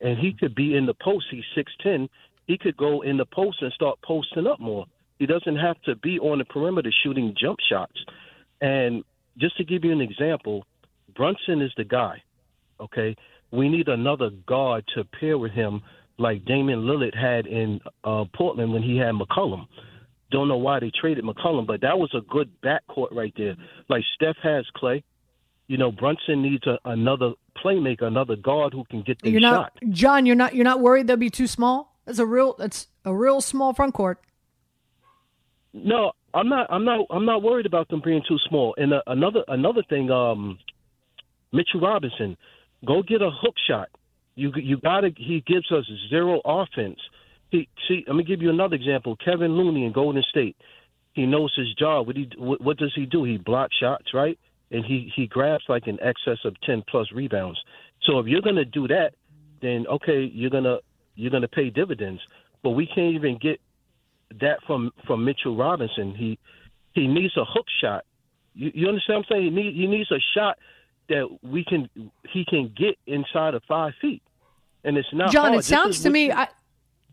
and 0.00 0.18
he 0.18 0.34
could 0.38 0.54
be 0.54 0.76
in 0.76 0.86
the 0.86 0.94
post. 0.94 1.26
He's 1.30 1.44
six 1.54 1.72
ten. 1.82 2.08
He 2.50 2.58
could 2.58 2.76
go 2.76 3.02
in 3.02 3.16
the 3.16 3.26
post 3.26 3.62
and 3.62 3.72
start 3.72 4.00
posting 4.02 4.48
up 4.48 4.58
more. 4.58 4.84
He 5.20 5.26
doesn't 5.26 5.54
have 5.54 5.80
to 5.82 5.94
be 5.94 6.18
on 6.18 6.38
the 6.38 6.44
perimeter 6.44 6.90
shooting 7.04 7.32
jump 7.40 7.60
shots. 7.60 8.04
And 8.60 9.04
just 9.38 9.56
to 9.58 9.64
give 9.64 9.84
you 9.84 9.92
an 9.92 10.00
example, 10.00 10.66
Brunson 11.14 11.62
is 11.62 11.70
the 11.76 11.84
guy. 11.84 12.24
Okay, 12.80 13.14
we 13.52 13.68
need 13.68 13.86
another 13.86 14.30
guard 14.30 14.84
to 14.96 15.04
pair 15.04 15.38
with 15.38 15.52
him 15.52 15.82
like 16.18 16.44
Damian 16.44 16.80
Lillard 16.80 17.14
had 17.16 17.46
in 17.46 17.78
uh, 18.02 18.24
Portland 18.34 18.72
when 18.72 18.82
he 18.82 18.96
had 18.96 19.14
McCollum. 19.14 19.68
Don't 20.32 20.48
know 20.48 20.56
why 20.56 20.80
they 20.80 20.90
traded 20.90 21.24
McCollum, 21.24 21.68
but 21.68 21.82
that 21.82 22.00
was 22.00 22.12
a 22.14 22.20
good 22.22 22.50
backcourt 22.62 23.12
right 23.12 23.32
there. 23.36 23.54
Like 23.88 24.02
Steph 24.16 24.38
has 24.42 24.66
Clay. 24.74 25.04
You 25.68 25.76
know, 25.76 25.92
Brunson 25.92 26.42
needs 26.42 26.66
a, 26.66 26.80
another 26.84 27.34
playmaker, 27.64 28.02
another 28.02 28.34
guard 28.34 28.72
who 28.72 28.82
can 28.90 29.02
get 29.02 29.22
the 29.22 29.38
shot. 29.40 29.72
John. 29.90 30.26
You're 30.26 30.34
not. 30.34 30.52
You're 30.56 30.64
not 30.64 30.80
worried 30.80 31.06
they'll 31.06 31.16
be 31.16 31.30
too 31.30 31.46
small. 31.46 31.89
That's 32.10 32.18
a 32.18 32.26
real. 32.26 32.56
That's 32.58 32.88
a 33.04 33.14
real 33.14 33.40
small 33.40 33.72
front 33.72 33.94
court. 33.94 34.18
No, 35.72 36.10
I'm 36.34 36.48
not. 36.48 36.66
I'm 36.68 36.84
not. 36.84 37.06
I'm 37.08 37.24
not 37.24 37.40
worried 37.40 37.66
about 37.66 37.88
them 37.88 38.02
being 38.04 38.20
too 38.26 38.36
small. 38.48 38.74
And 38.76 38.92
uh, 38.92 39.02
another 39.06 39.44
another 39.46 39.84
thing, 39.88 40.10
um, 40.10 40.58
Mitchell 41.52 41.80
Robinson, 41.80 42.36
go 42.84 43.04
get 43.04 43.22
a 43.22 43.30
hook 43.30 43.54
shot. 43.68 43.90
You 44.34 44.50
you 44.56 44.78
gotta. 44.78 45.10
He 45.16 45.44
gives 45.46 45.70
us 45.70 45.84
zero 46.08 46.40
offense. 46.44 46.98
He 47.52 47.68
see. 47.86 48.02
Let 48.08 48.16
me 48.16 48.24
give 48.24 48.42
you 48.42 48.50
another 48.50 48.74
example. 48.74 49.16
Kevin 49.24 49.52
Looney 49.52 49.86
in 49.86 49.92
Golden 49.92 50.24
State. 50.30 50.56
He 51.12 51.26
knows 51.26 51.54
his 51.56 51.72
job. 51.74 52.08
What 52.08 52.16
he 52.16 52.28
what, 52.38 52.76
does 52.76 52.92
he 52.96 53.06
do? 53.06 53.22
He 53.22 53.36
blocks 53.36 53.76
shots, 53.80 54.06
right? 54.12 54.36
And 54.72 54.84
he 54.84 55.12
he 55.14 55.28
grabs 55.28 55.62
like 55.68 55.86
in 55.86 55.96
excess 56.02 56.38
of 56.44 56.60
ten 56.62 56.82
plus 56.90 57.06
rebounds. 57.14 57.60
So 58.02 58.18
if 58.18 58.26
you're 58.26 58.42
gonna 58.42 58.64
do 58.64 58.88
that, 58.88 59.10
then 59.62 59.86
okay, 59.86 60.28
you're 60.34 60.50
gonna 60.50 60.78
you're 61.20 61.30
gonna 61.30 61.48
pay 61.48 61.70
dividends. 61.70 62.20
But 62.62 62.70
we 62.70 62.86
can't 62.86 63.14
even 63.14 63.38
get 63.38 63.60
that 64.40 64.58
from 64.66 64.92
from 65.06 65.24
Mitchell 65.24 65.56
Robinson. 65.56 66.14
He 66.14 66.38
he 66.92 67.06
needs 67.06 67.36
a 67.36 67.44
hook 67.44 67.66
shot. 67.80 68.04
You, 68.54 68.70
you 68.74 68.88
understand 68.88 69.24
what 69.28 69.36
I'm 69.36 69.42
saying? 69.42 69.44
He, 69.44 69.50
need, 69.50 69.74
he 69.74 69.86
needs 69.86 70.10
a 70.10 70.18
shot 70.34 70.58
that 71.08 71.28
we 71.42 71.64
can 71.64 71.88
he 72.28 72.44
can 72.44 72.72
get 72.76 72.98
inside 73.06 73.54
of 73.54 73.62
five 73.68 73.92
feet, 74.00 74.22
and 74.84 74.96
it's 74.96 75.08
not. 75.12 75.30
John, 75.30 75.48
hard. 75.48 75.60
it 75.60 75.64
sounds 75.64 76.00
to 76.02 76.10
me. 76.10 76.32
I, 76.32 76.48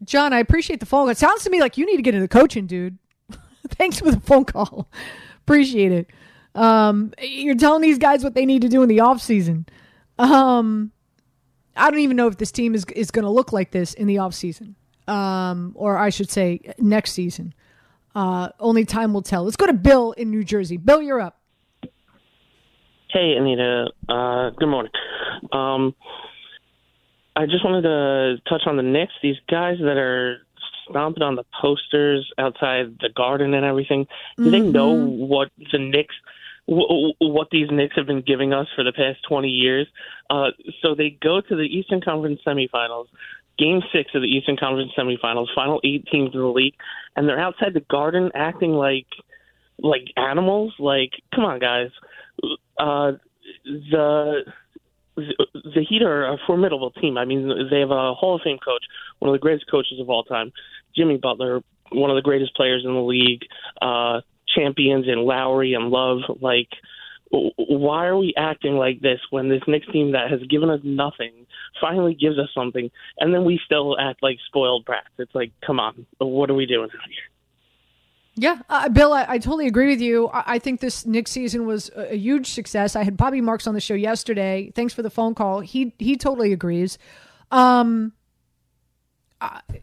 John, 0.04 0.34
I 0.34 0.40
appreciate 0.40 0.80
the 0.80 0.86
phone. 0.86 1.06
call. 1.06 1.10
It 1.10 1.18
sounds 1.18 1.44
to 1.44 1.50
me 1.50 1.60
like 1.60 1.78
you 1.78 1.86
need 1.86 1.98
to 1.98 2.02
get 2.02 2.16
into 2.16 2.28
coaching, 2.28 2.68
dude. 2.68 2.98
Thanks 3.70 4.00
for 4.00 4.12
the 4.12 4.20
phone 4.20 4.46
call. 4.46 4.88
appreciate 5.48 5.92
it. 5.92 6.10
Um, 6.56 7.14
you're 7.22 7.56
telling 7.56 7.82
these 7.82 7.98
guys 7.98 8.24
what 8.24 8.34
they 8.34 8.46
need 8.46 8.62
to 8.64 8.68
do 8.68 8.82
in 8.82 8.90
the 8.90 9.00
off 9.00 9.22
season. 9.22 9.66
Um, 10.20 10.92
I 11.78 11.90
don't 11.90 12.00
even 12.00 12.18
know 12.18 12.28
if 12.28 12.38
this 12.38 12.52
team 12.52 12.76
is 12.76 12.86
is 12.96 13.12
going 13.12 13.24
to 13.24 13.32
look 13.32 13.54
like 13.54 13.72
this 13.72 13.94
in 13.94 14.08
the 14.08 14.18
off 14.18 14.34
season. 14.34 14.76
Um, 15.08 15.72
or 15.76 15.98
I 15.98 16.10
should 16.10 16.30
say 16.30 16.60
next 16.80 17.14
season. 17.14 17.54
Uh, 18.14 18.50
only 18.60 18.84
time 18.84 19.14
will 19.14 19.22
tell. 19.22 19.44
Let's 19.44 19.56
go 19.56 19.68
to 19.68 19.74
Bill 19.74 20.12
in 20.14 20.32
New 20.32 20.44
Jersey. 20.44 20.78
Bill, 20.78 21.02
you're 21.02 21.22
up. 21.22 21.40
Hey, 23.10 23.36
Anita. 23.38 23.88
Uh, 24.10 24.50
good 24.50 24.68
morning. 24.68 24.92
Um, 25.52 25.96
I 27.36 27.46
just 27.46 27.64
wanted 27.64 27.84
to 27.84 28.38
touch 28.50 28.64
on 28.66 28.76
the 28.76 28.84
Knicks. 28.84 29.14
These 29.22 29.38
guys 29.50 29.78
that 29.80 29.98
are 29.98 30.40
stomping 30.90 31.24
on 31.24 31.36
the 31.36 31.46
posters 31.62 32.30
outside 32.38 32.98
the 33.00 33.10
garden 33.16 33.54
and 33.54 33.66
everything. 33.66 34.08
Do 34.38 34.50
they 34.50 34.60
know 34.60 34.94
what 34.94 35.50
the 35.72 35.78
Knicks, 35.78 36.16
what 36.68 37.48
these 37.50 37.70
Knicks 37.72 37.96
have 37.96 38.08
been 38.08 38.22
giving 38.22 38.54
us 38.54 38.68
for 38.76 38.84
the 38.84 38.92
past 38.92 39.20
20 39.28 39.48
years? 39.48 39.88
Uh, 40.30 40.48
so 40.82 40.96
they 40.96 41.18
go 41.22 41.40
to 41.42 41.56
the 41.56 41.64
Eastern 41.64 42.02
Conference 42.02 42.42
semifinals, 42.46 43.06
Game 43.58 43.82
Six 43.94 44.12
of 44.14 44.22
the 44.22 44.28
Eastern 44.28 44.58
Conference 44.58 44.92
semifinals, 44.98 45.48
final 45.56 45.80
eight 45.84 46.06
teams 46.12 46.32
in 46.34 46.40
the 46.40 46.48
league, 46.48 46.76
and 47.16 47.28
they're 47.28 47.40
outside 47.40 47.74
the 47.74 47.86
garden 47.90 48.32
acting 48.36 48.72
like 48.72 49.08
like 49.80 50.12
animals. 50.18 50.74
Like, 50.78 51.12
come 51.34 51.46
on, 51.46 51.60
guys. 51.60 51.90
Uh, 52.78 53.14
the 53.66 54.44
the 55.16 55.86
Heat 55.88 56.04
are 56.04 56.34
a 56.34 56.38
formidable 56.46 56.92
team. 56.92 57.18
I 57.18 57.26
mean, 57.26 57.48
they 57.72 57.80
have 57.80 57.92
a 57.92 58.14
Hall 58.14 58.36
of 58.36 58.42
Fame 58.44 58.60
coach, 58.64 58.84
one 59.20 59.30
of 59.30 59.34
the 59.34 59.40
greatest 59.40 59.70
coaches 59.70 60.00
of 60.00 60.10
all 60.10 60.24
time, 60.24 60.52
Jimmy 60.96 61.18
Butler, 61.18 61.62
one 61.92 62.12
of 62.12 62.16
the 62.16 62.22
greatest 62.22 62.56
players 62.56 62.84
in 62.86 62.94
the 62.94 63.02
league, 63.02 63.42
uh, 63.82 64.22
champions 64.58 65.06
in 65.08 65.20
Lowry 65.20 65.74
and 65.74 65.90
Love. 65.90 66.20
Like, 66.42 66.70
why 67.30 68.06
are 68.06 68.18
we 68.18 68.34
acting 68.38 68.76
like 68.76 69.02
this 69.02 69.20
when 69.30 69.50
this 69.50 69.62
Knicks 69.68 69.88
team 69.92 70.14
that 70.14 70.32
has 70.32 70.42
given 70.50 70.70
us 70.70 70.80
nothing 70.84 71.34
finally 71.82 72.14
gives 72.14 72.40
us 72.40 72.50
something, 72.56 72.90
and 73.20 73.34
then 73.34 73.46
we 73.46 73.60
still 73.66 73.98
act 74.00 74.24
like 74.24 74.38
spoiled 74.48 74.86
brats? 74.86 75.08
It's 75.18 75.36
like, 75.36 75.52
come 75.66 75.80
on, 75.80 76.06
what 76.20 76.50
are 76.50 76.56
we 76.56 76.66
doing 76.66 76.90
out 76.90 77.10
here? 77.10 77.24
Yeah, 78.40 78.60
uh, 78.70 78.88
Bill, 78.90 79.14
I, 79.14 79.26
I 79.28 79.38
totally 79.40 79.66
agree 79.66 79.88
with 79.88 80.00
you. 80.00 80.28
I, 80.28 80.44
I 80.46 80.60
think 80.60 80.80
this 80.80 81.08
Knicks 81.08 81.32
season 81.32 81.66
was 81.66 81.90
a, 81.96 82.14
a 82.14 82.16
huge 82.16 82.48
success. 82.52 82.96
I 82.96 83.04
had 83.04 83.18
Bobby 83.18 83.42
Marks 83.42 83.66
on 83.66 83.74
the 83.74 83.82
show 83.82 83.96
yesterday. 83.96 84.72
Thanks 84.76 84.94
for 84.94 85.02
the 85.02 85.10
phone 85.10 85.34
call. 85.34 85.60
He 85.60 85.94
he 85.98 86.18
totally 86.18 86.54
agrees. 86.54 87.00
Um, 87.52 88.14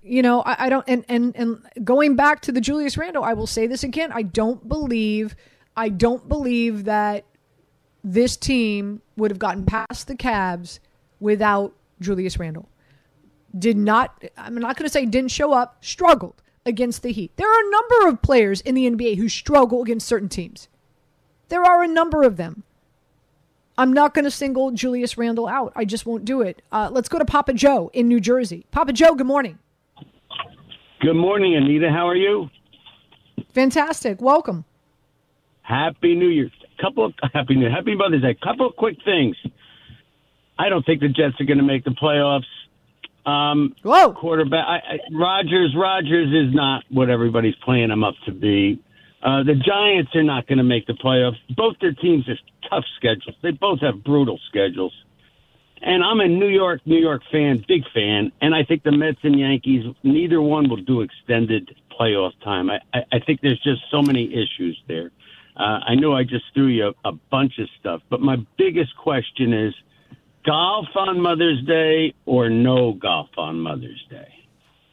you 0.03 0.23
know, 0.23 0.43
I, 0.43 0.67
I 0.67 0.69
don't, 0.69 0.85
and 0.89 1.05
and 1.09 1.35
and 1.37 1.63
going 1.85 2.17
back 2.17 2.41
to 2.43 2.53
the 2.53 2.61
Julius 2.61 2.97
Randle, 2.97 3.25
I 3.25 3.35
will 3.35 3.47
say 3.47 3.67
this 3.67 3.85
again. 3.85 4.11
I 4.13 4.23
don't 4.23 4.69
believe, 4.69 5.37
I 5.77 5.89
don't 5.89 6.29
believe 6.29 6.85
that 6.85 7.25
this 8.03 8.37
team 8.37 9.01
would 9.17 9.31
have 9.31 9.39
gotten 9.39 9.65
past 9.65 10.07
the 10.07 10.15
Cavs 10.15 10.79
without 11.21 11.73
Julius 12.01 12.39
Randle. 12.39 12.69
Did 13.59 13.77
not, 13.77 14.23
I'm 14.37 14.57
not 14.57 14.77
going 14.77 14.87
to 14.87 14.93
say 14.93 15.07
didn't 15.07 15.31
show 15.31 15.53
up, 15.53 15.83
struggled 15.85 16.43
against 16.67 17.03
the 17.03 17.13
Heat. 17.13 17.33
There 17.37 17.49
are 17.49 17.67
a 17.67 17.71
number 17.71 18.09
of 18.09 18.23
players 18.23 18.61
in 18.61 18.75
the 18.75 18.91
NBA 18.91 19.17
who 19.17 19.29
struggle 19.29 19.83
against 19.83 20.07
certain 20.07 20.29
teams. 20.29 20.69
There 21.49 21.65
are 21.65 21.83
a 21.83 21.89
number 21.89 22.25
of 22.25 22.37
them. 22.37 22.65
I'm 23.77 23.93
not 23.93 24.15
going 24.15 24.25
to 24.25 24.31
single 24.31 24.71
Julius 24.71 25.19
Randle 25.19 25.49
out. 25.49 25.73
I 25.75 25.85
just 25.85 26.07
won't 26.07 26.25
do 26.25 26.43
it. 26.43 26.63
Uh, 26.71 26.91
let's 26.93 27.09
go 27.09 27.19
to 27.19 27.25
Papa 27.25 27.55
Joe 27.55 27.91
in 27.93 28.09
New 28.09 28.21
Jersey. 28.21 28.67
Papa 28.71 28.93
Joe, 28.93 29.15
good 29.15 29.27
morning. 29.27 29.59
Good 31.01 31.15
morning, 31.15 31.57
Anita. 31.57 31.91
How 31.91 32.09
are 32.09 32.17
you? 32.17 32.49
Fantastic. 33.53 34.21
Welcome. 34.21 34.65
Happy 35.63 36.15
New 36.15 36.29
Year. 36.29 36.51
Couple 36.81 37.07
of 37.07 37.15
happy 37.33 37.57
New 37.57 37.69
Happy 37.69 37.95
Mother's 37.95 38.23
Day. 38.23 38.37
Couple 38.43 38.67
of 38.67 38.77
quick 38.77 38.99
things. 39.05 39.37
I 40.59 40.69
don't 40.69 40.85
think 40.87 41.01
the 41.01 41.09
Jets 41.09 41.41
are 41.41 41.45
going 41.45 41.59
to 41.59 41.65
make 41.65 41.85
the 41.85 41.91
playoffs. 41.91 42.45
Um, 43.27 43.75
Whoa. 43.83 44.13
Quarterback 44.13 44.65
I, 44.67 44.77
I, 44.77 44.99
Rodgers. 45.13 45.75
Rodgers 45.77 46.29
is 46.29 46.55
not 46.55 46.85
what 46.91 47.11
everybody's 47.11 47.55
playing 47.65 47.91
him 47.91 48.05
up 48.05 48.15
to 48.27 48.33
be. 48.33 48.81
Uh, 49.25 49.43
the 49.43 49.55
Giants 49.55 50.15
are 50.15 50.23
not 50.23 50.47
going 50.47 50.59
to 50.59 50.65
make 50.65 50.87
the 50.87 50.93
playoffs. 50.93 51.39
Both 51.57 51.77
their 51.81 51.95
teams 51.95 52.27
have 52.27 52.37
tough 52.69 52.85
schedules. 52.97 53.35
They 53.43 53.53
both 53.53 53.81
have 53.81 54.05
brutal 54.05 54.39
schedules. 54.49 54.93
And 55.81 56.05
I'm 56.05 56.21
a 56.21 56.29
New 56.29 56.49
York, 56.49 56.83
New 56.85 56.99
York 56.99 57.23
fan, 57.33 57.65
big 57.67 57.83
fan. 57.95 58.33
And 58.43 58.55
I 58.55 58.65
think 58.65 58.83
the 58.83 58.93
Mets 58.93 59.19
and 59.23 59.39
Yankees, 59.39 59.85
neither 60.03 60.43
one 60.43 60.69
will 60.69 60.83
do 60.83 61.01
extended 61.01 61.75
playoff 61.99 62.33
time. 62.43 62.71
I, 62.71 62.81
I, 62.93 62.99
I 63.13 63.19
think 63.21 63.41
there's 63.41 63.63
just 63.63 63.81
so 63.91 64.03
many 64.03 64.27
issues 64.27 64.79
there. 64.89 65.11
Uh, 65.57 65.81
I 65.87 65.95
know 65.95 66.13
I 66.15 66.25
just 66.25 66.45
threw 66.53 66.67
you 66.67 66.93
a, 67.05 67.09
a 67.09 67.13
bunch 67.31 67.59
of 67.59 67.69
stuff, 67.81 68.03
but 68.11 68.21
my 68.21 68.37
biggest 68.59 68.97
question 68.97 69.53
is 69.53 69.75
golf 70.45 70.87
on 70.97 71.21
Mother's 71.21 71.65
Day 71.65 72.13
or 72.27 72.51
no 72.51 72.93
golf 72.93 73.31
on 73.39 73.61
Mother's 73.61 74.05
Day? 74.11 74.44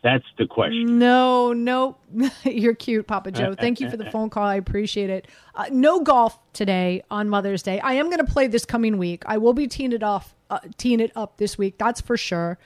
That's 0.04 0.26
the 0.38 0.47
question. 0.47 0.97
No, 0.97 1.54
no, 1.54 1.97
you're 2.43 2.74
cute, 2.74 3.06
Papa 3.06 3.32
Joe. 3.32 3.54
Thank 3.60 3.80
you 3.80 3.89
for 3.89 3.97
the 3.97 4.10
phone 4.10 4.32
call. 4.32 4.45
I 4.45 4.56
appreciate 4.56 5.12
it. 5.12 5.28
Uh, 5.54 5.66
no 5.72 6.02
golf 6.02 6.39
today 6.54 7.04
on 7.12 7.30
Mother's 7.30 7.62
Day. 7.62 7.80
I 7.80 7.93
am 7.93 8.08
going 8.08 8.26
to 8.26 8.32
play 8.32 8.47
this 8.47 8.66
coming 8.66 8.97
week. 8.97 9.24
I 9.28 9.38
will 9.38 9.54
be 9.54 9.68
teeing 9.68 9.91
it 9.91 10.02
off, 10.02 10.34
uh, 10.49 10.60
teeing 10.78 10.99
it 10.99 11.12
up 11.16 11.38
this 11.38 11.58
week. 11.58 11.78
That's 11.78 12.02
for 12.02 12.18
sure. 12.18 12.58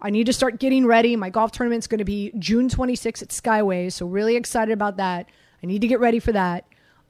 I 0.00 0.10
need 0.10 0.26
to 0.26 0.32
start 0.32 0.58
getting 0.60 0.86
ready. 0.86 1.14
My 1.16 1.28
golf 1.28 1.52
tournament's 1.52 1.86
going 1.86 1.98
to 1.98 2.04
be 2.04 2.32
June 2.38 2.68
26th 2.70 3.22
at 3.22 3.28
Skyways, 3.28 3.92
so 3.92 4.06
really 4.06 4.36
excited 4.36 4.72
about 4.72 4.96
that. 4.96 5.28
I 5.62 5.66
need 5.66 5.82
to 5.82 5.88
get 5.88 6.00
ready 6.00 6.20
for 6.20 6.32
that. 6.32 6.64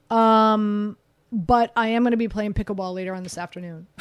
Um, 0.09 0.97
but 1.31 1.71
I 1.75 1.89
am 1.89 2.01
going 2.03 2.11
to 2.11 2.17
be 2.17 2.27
playing 2.27 2.53
pickleball 2.53 2.93
later 2.93 3.13
on 3.13 3.23
this 3.23 3.37
afternoon. 3.37 3.87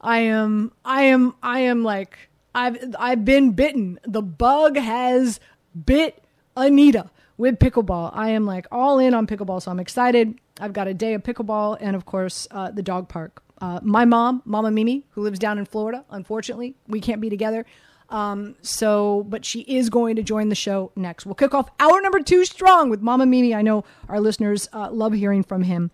I 0.00 0.20
am 0.20 0.72
I 0.82 1.02
am 1.02 1.34
I 1.42 1.60
am 1.60 1.84
like 1.84 2.29
I've 2.54 2.94
I've 2.98 3.24
been 3.24 3.52
bitten. 3.52 4.00
The 4.04 4.22
bug 4.22 4.76
has 4.76 5.40
bit 5.84 6.22
Anita 6.56 7.10
with 7.36 7.58
pickleball. 7.58 8.10
I 8.12 8.30
am 8.30 8.44
like 8.44 8.66
all 8.70 8.98
in 8.98 9.14
on 9.14 9.26
pickleball, 9.26 9.62
so 9.62 9.70
I'm 9.70 9.80
excited. 9.80 10.38
I've 10.60 10.72
got 10.72 10.88
a 10.88 10.94
day 10.94 11.14
of 11.14 11.22
pickleball 11.22 11.78
and 11.80 11.96
of 11.96 12.04
course 12.04 12.46
uh, 12.50 12.70
the 12.70 12.82
dog 12.82 13.08
park. 13.08 13.42
Uh, 13.60 13.78
my 13.82 14.04
mom, 14.04 14.42
Mama 14.44 14.70
Mimi, 14.70 15.04
who 15.10 15.22
lives 15.22 15.38
down 15.38 15.58
in 15.58 15.66
Florida, 15.66 16.04
unfortunately, 16.10 16.74
we 16.88 17.00
can't 17.00 17.20
be 17.20 17.28
together. 17.28 17.66
Um, 18.08 18.56
so, 18.62 19.24
but 19.28 19.44
she 19.44 19.60
is 19.60 19.88
going 19.88 20.16
to 20.16 20.22
join 20.22 20.48
the 20.48 20.54
show 20.54 20.90
next. 20.96 21.26
We'll 21.26 21.36
kick 21.36 21.54
off 21.54 21.70
hour 21.78 22.00
number 22.00 22.20
two 22.20 22.44
strong 22.44 22.90
with 22.90 23.00
Mama 23.02 23.26
Mimi. 23.26 23.54
I 23.54 23.62
know 23.62 23.84
our 24.08 24.18
listeners 24.18 24.68
uh, 24.72 24.90
love 24.90 25.12
hearing 25.12 25.44
from 25.44 25.62
him 25.62 25.90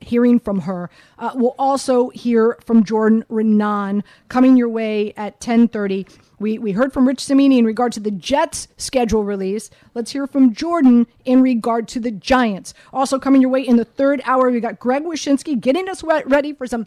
hearing 0.00 0.38
from 0.38 0.60
her. 0.60 0.90
Uh, 1.18 1.32
we'll 1.34 1.54
also 1.58 2.10
hear 2.10 2.58
from 2.64 2.84
Jordan 2.84 3.24
Raanan 3.30 4.02
coming 4.28 4.56
your 4.56 4.68
way 4.68 5.12
at 5.16 5.34
1030. 5.34 6.06
We, 6.38 6.58
we 6.58 6.72
heard 6.72 6.92
from 6.92 7.06
Rich 7.06 7.20
Cimini 7.24 7.58
in 7.58 7.64
regard 7.64 7.92
to 7.92 8.00
the 8.00 8.10
Jets 8.10 8.66
schedule 8.76 9.24
release. 9.24 9.70
Let's 9.94 10.10
hear 10.10 10.26
from 10.26 10.52
Jordan 10.52 11.06
in 11.24 11.40
regard 11.40 11.86
to 11.88 12.00
the 12.00 12.10
Giants. 12.10 12.74
Also 12.92 13.18
coming 13.18 13.40
your 13.40 13.50
way 13.50 13.66
in 13.66 13.76
the 13.76 13.84
third 13.84 14.20
hour, 14.24 14.50
we 14.50 14.60
got 14.60 14.80
Greg 14.80 15.04
Wyshynski 15.04 15.60
getting 15.60 15.88
us 15.88 16.02
ready 16.02 16.52
for 16.52 16.66
some 16.66 16.86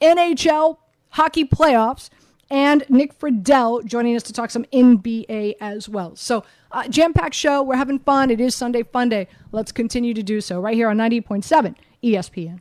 NHL 0.00 0.76
hockey 1.10 1.44
playoffs. 1.44 2.10
and 2.52 2.84
Nick 2.88 3.16
Friedell 3.16 3.84
joining 3.84 4.16
us 4.16 4.24
to 4.24 4.32
talk 4.32 4.50
some 4.50 4.64
NBA 4.72 5.54
as 5.60 5.88
well. 5.88 6.16
So, 6.16 6.44
uh, 6.72 6.88
jam 6.88 7.12
packed 7.12 7.36
show. 7.36 7.62
We're 7.62 7.76
having 7.76 8.00
fun. 8.00 8.28
It 8.30 8.40
is 8.40 8.56
Sunday 8.56 8.82
Fun 8.82 9.08
Day. 9.08 9.28
Let's 9.52 9.70
continue 9.70 10.14
to 10.14 10.22
do 10.22 10.40
so 10.40 10.60
right 10.60 10.74
here 10.74 10.88
on 10.88 10.96
90.7 10.98 11.76
ESPN. 12.02 12.60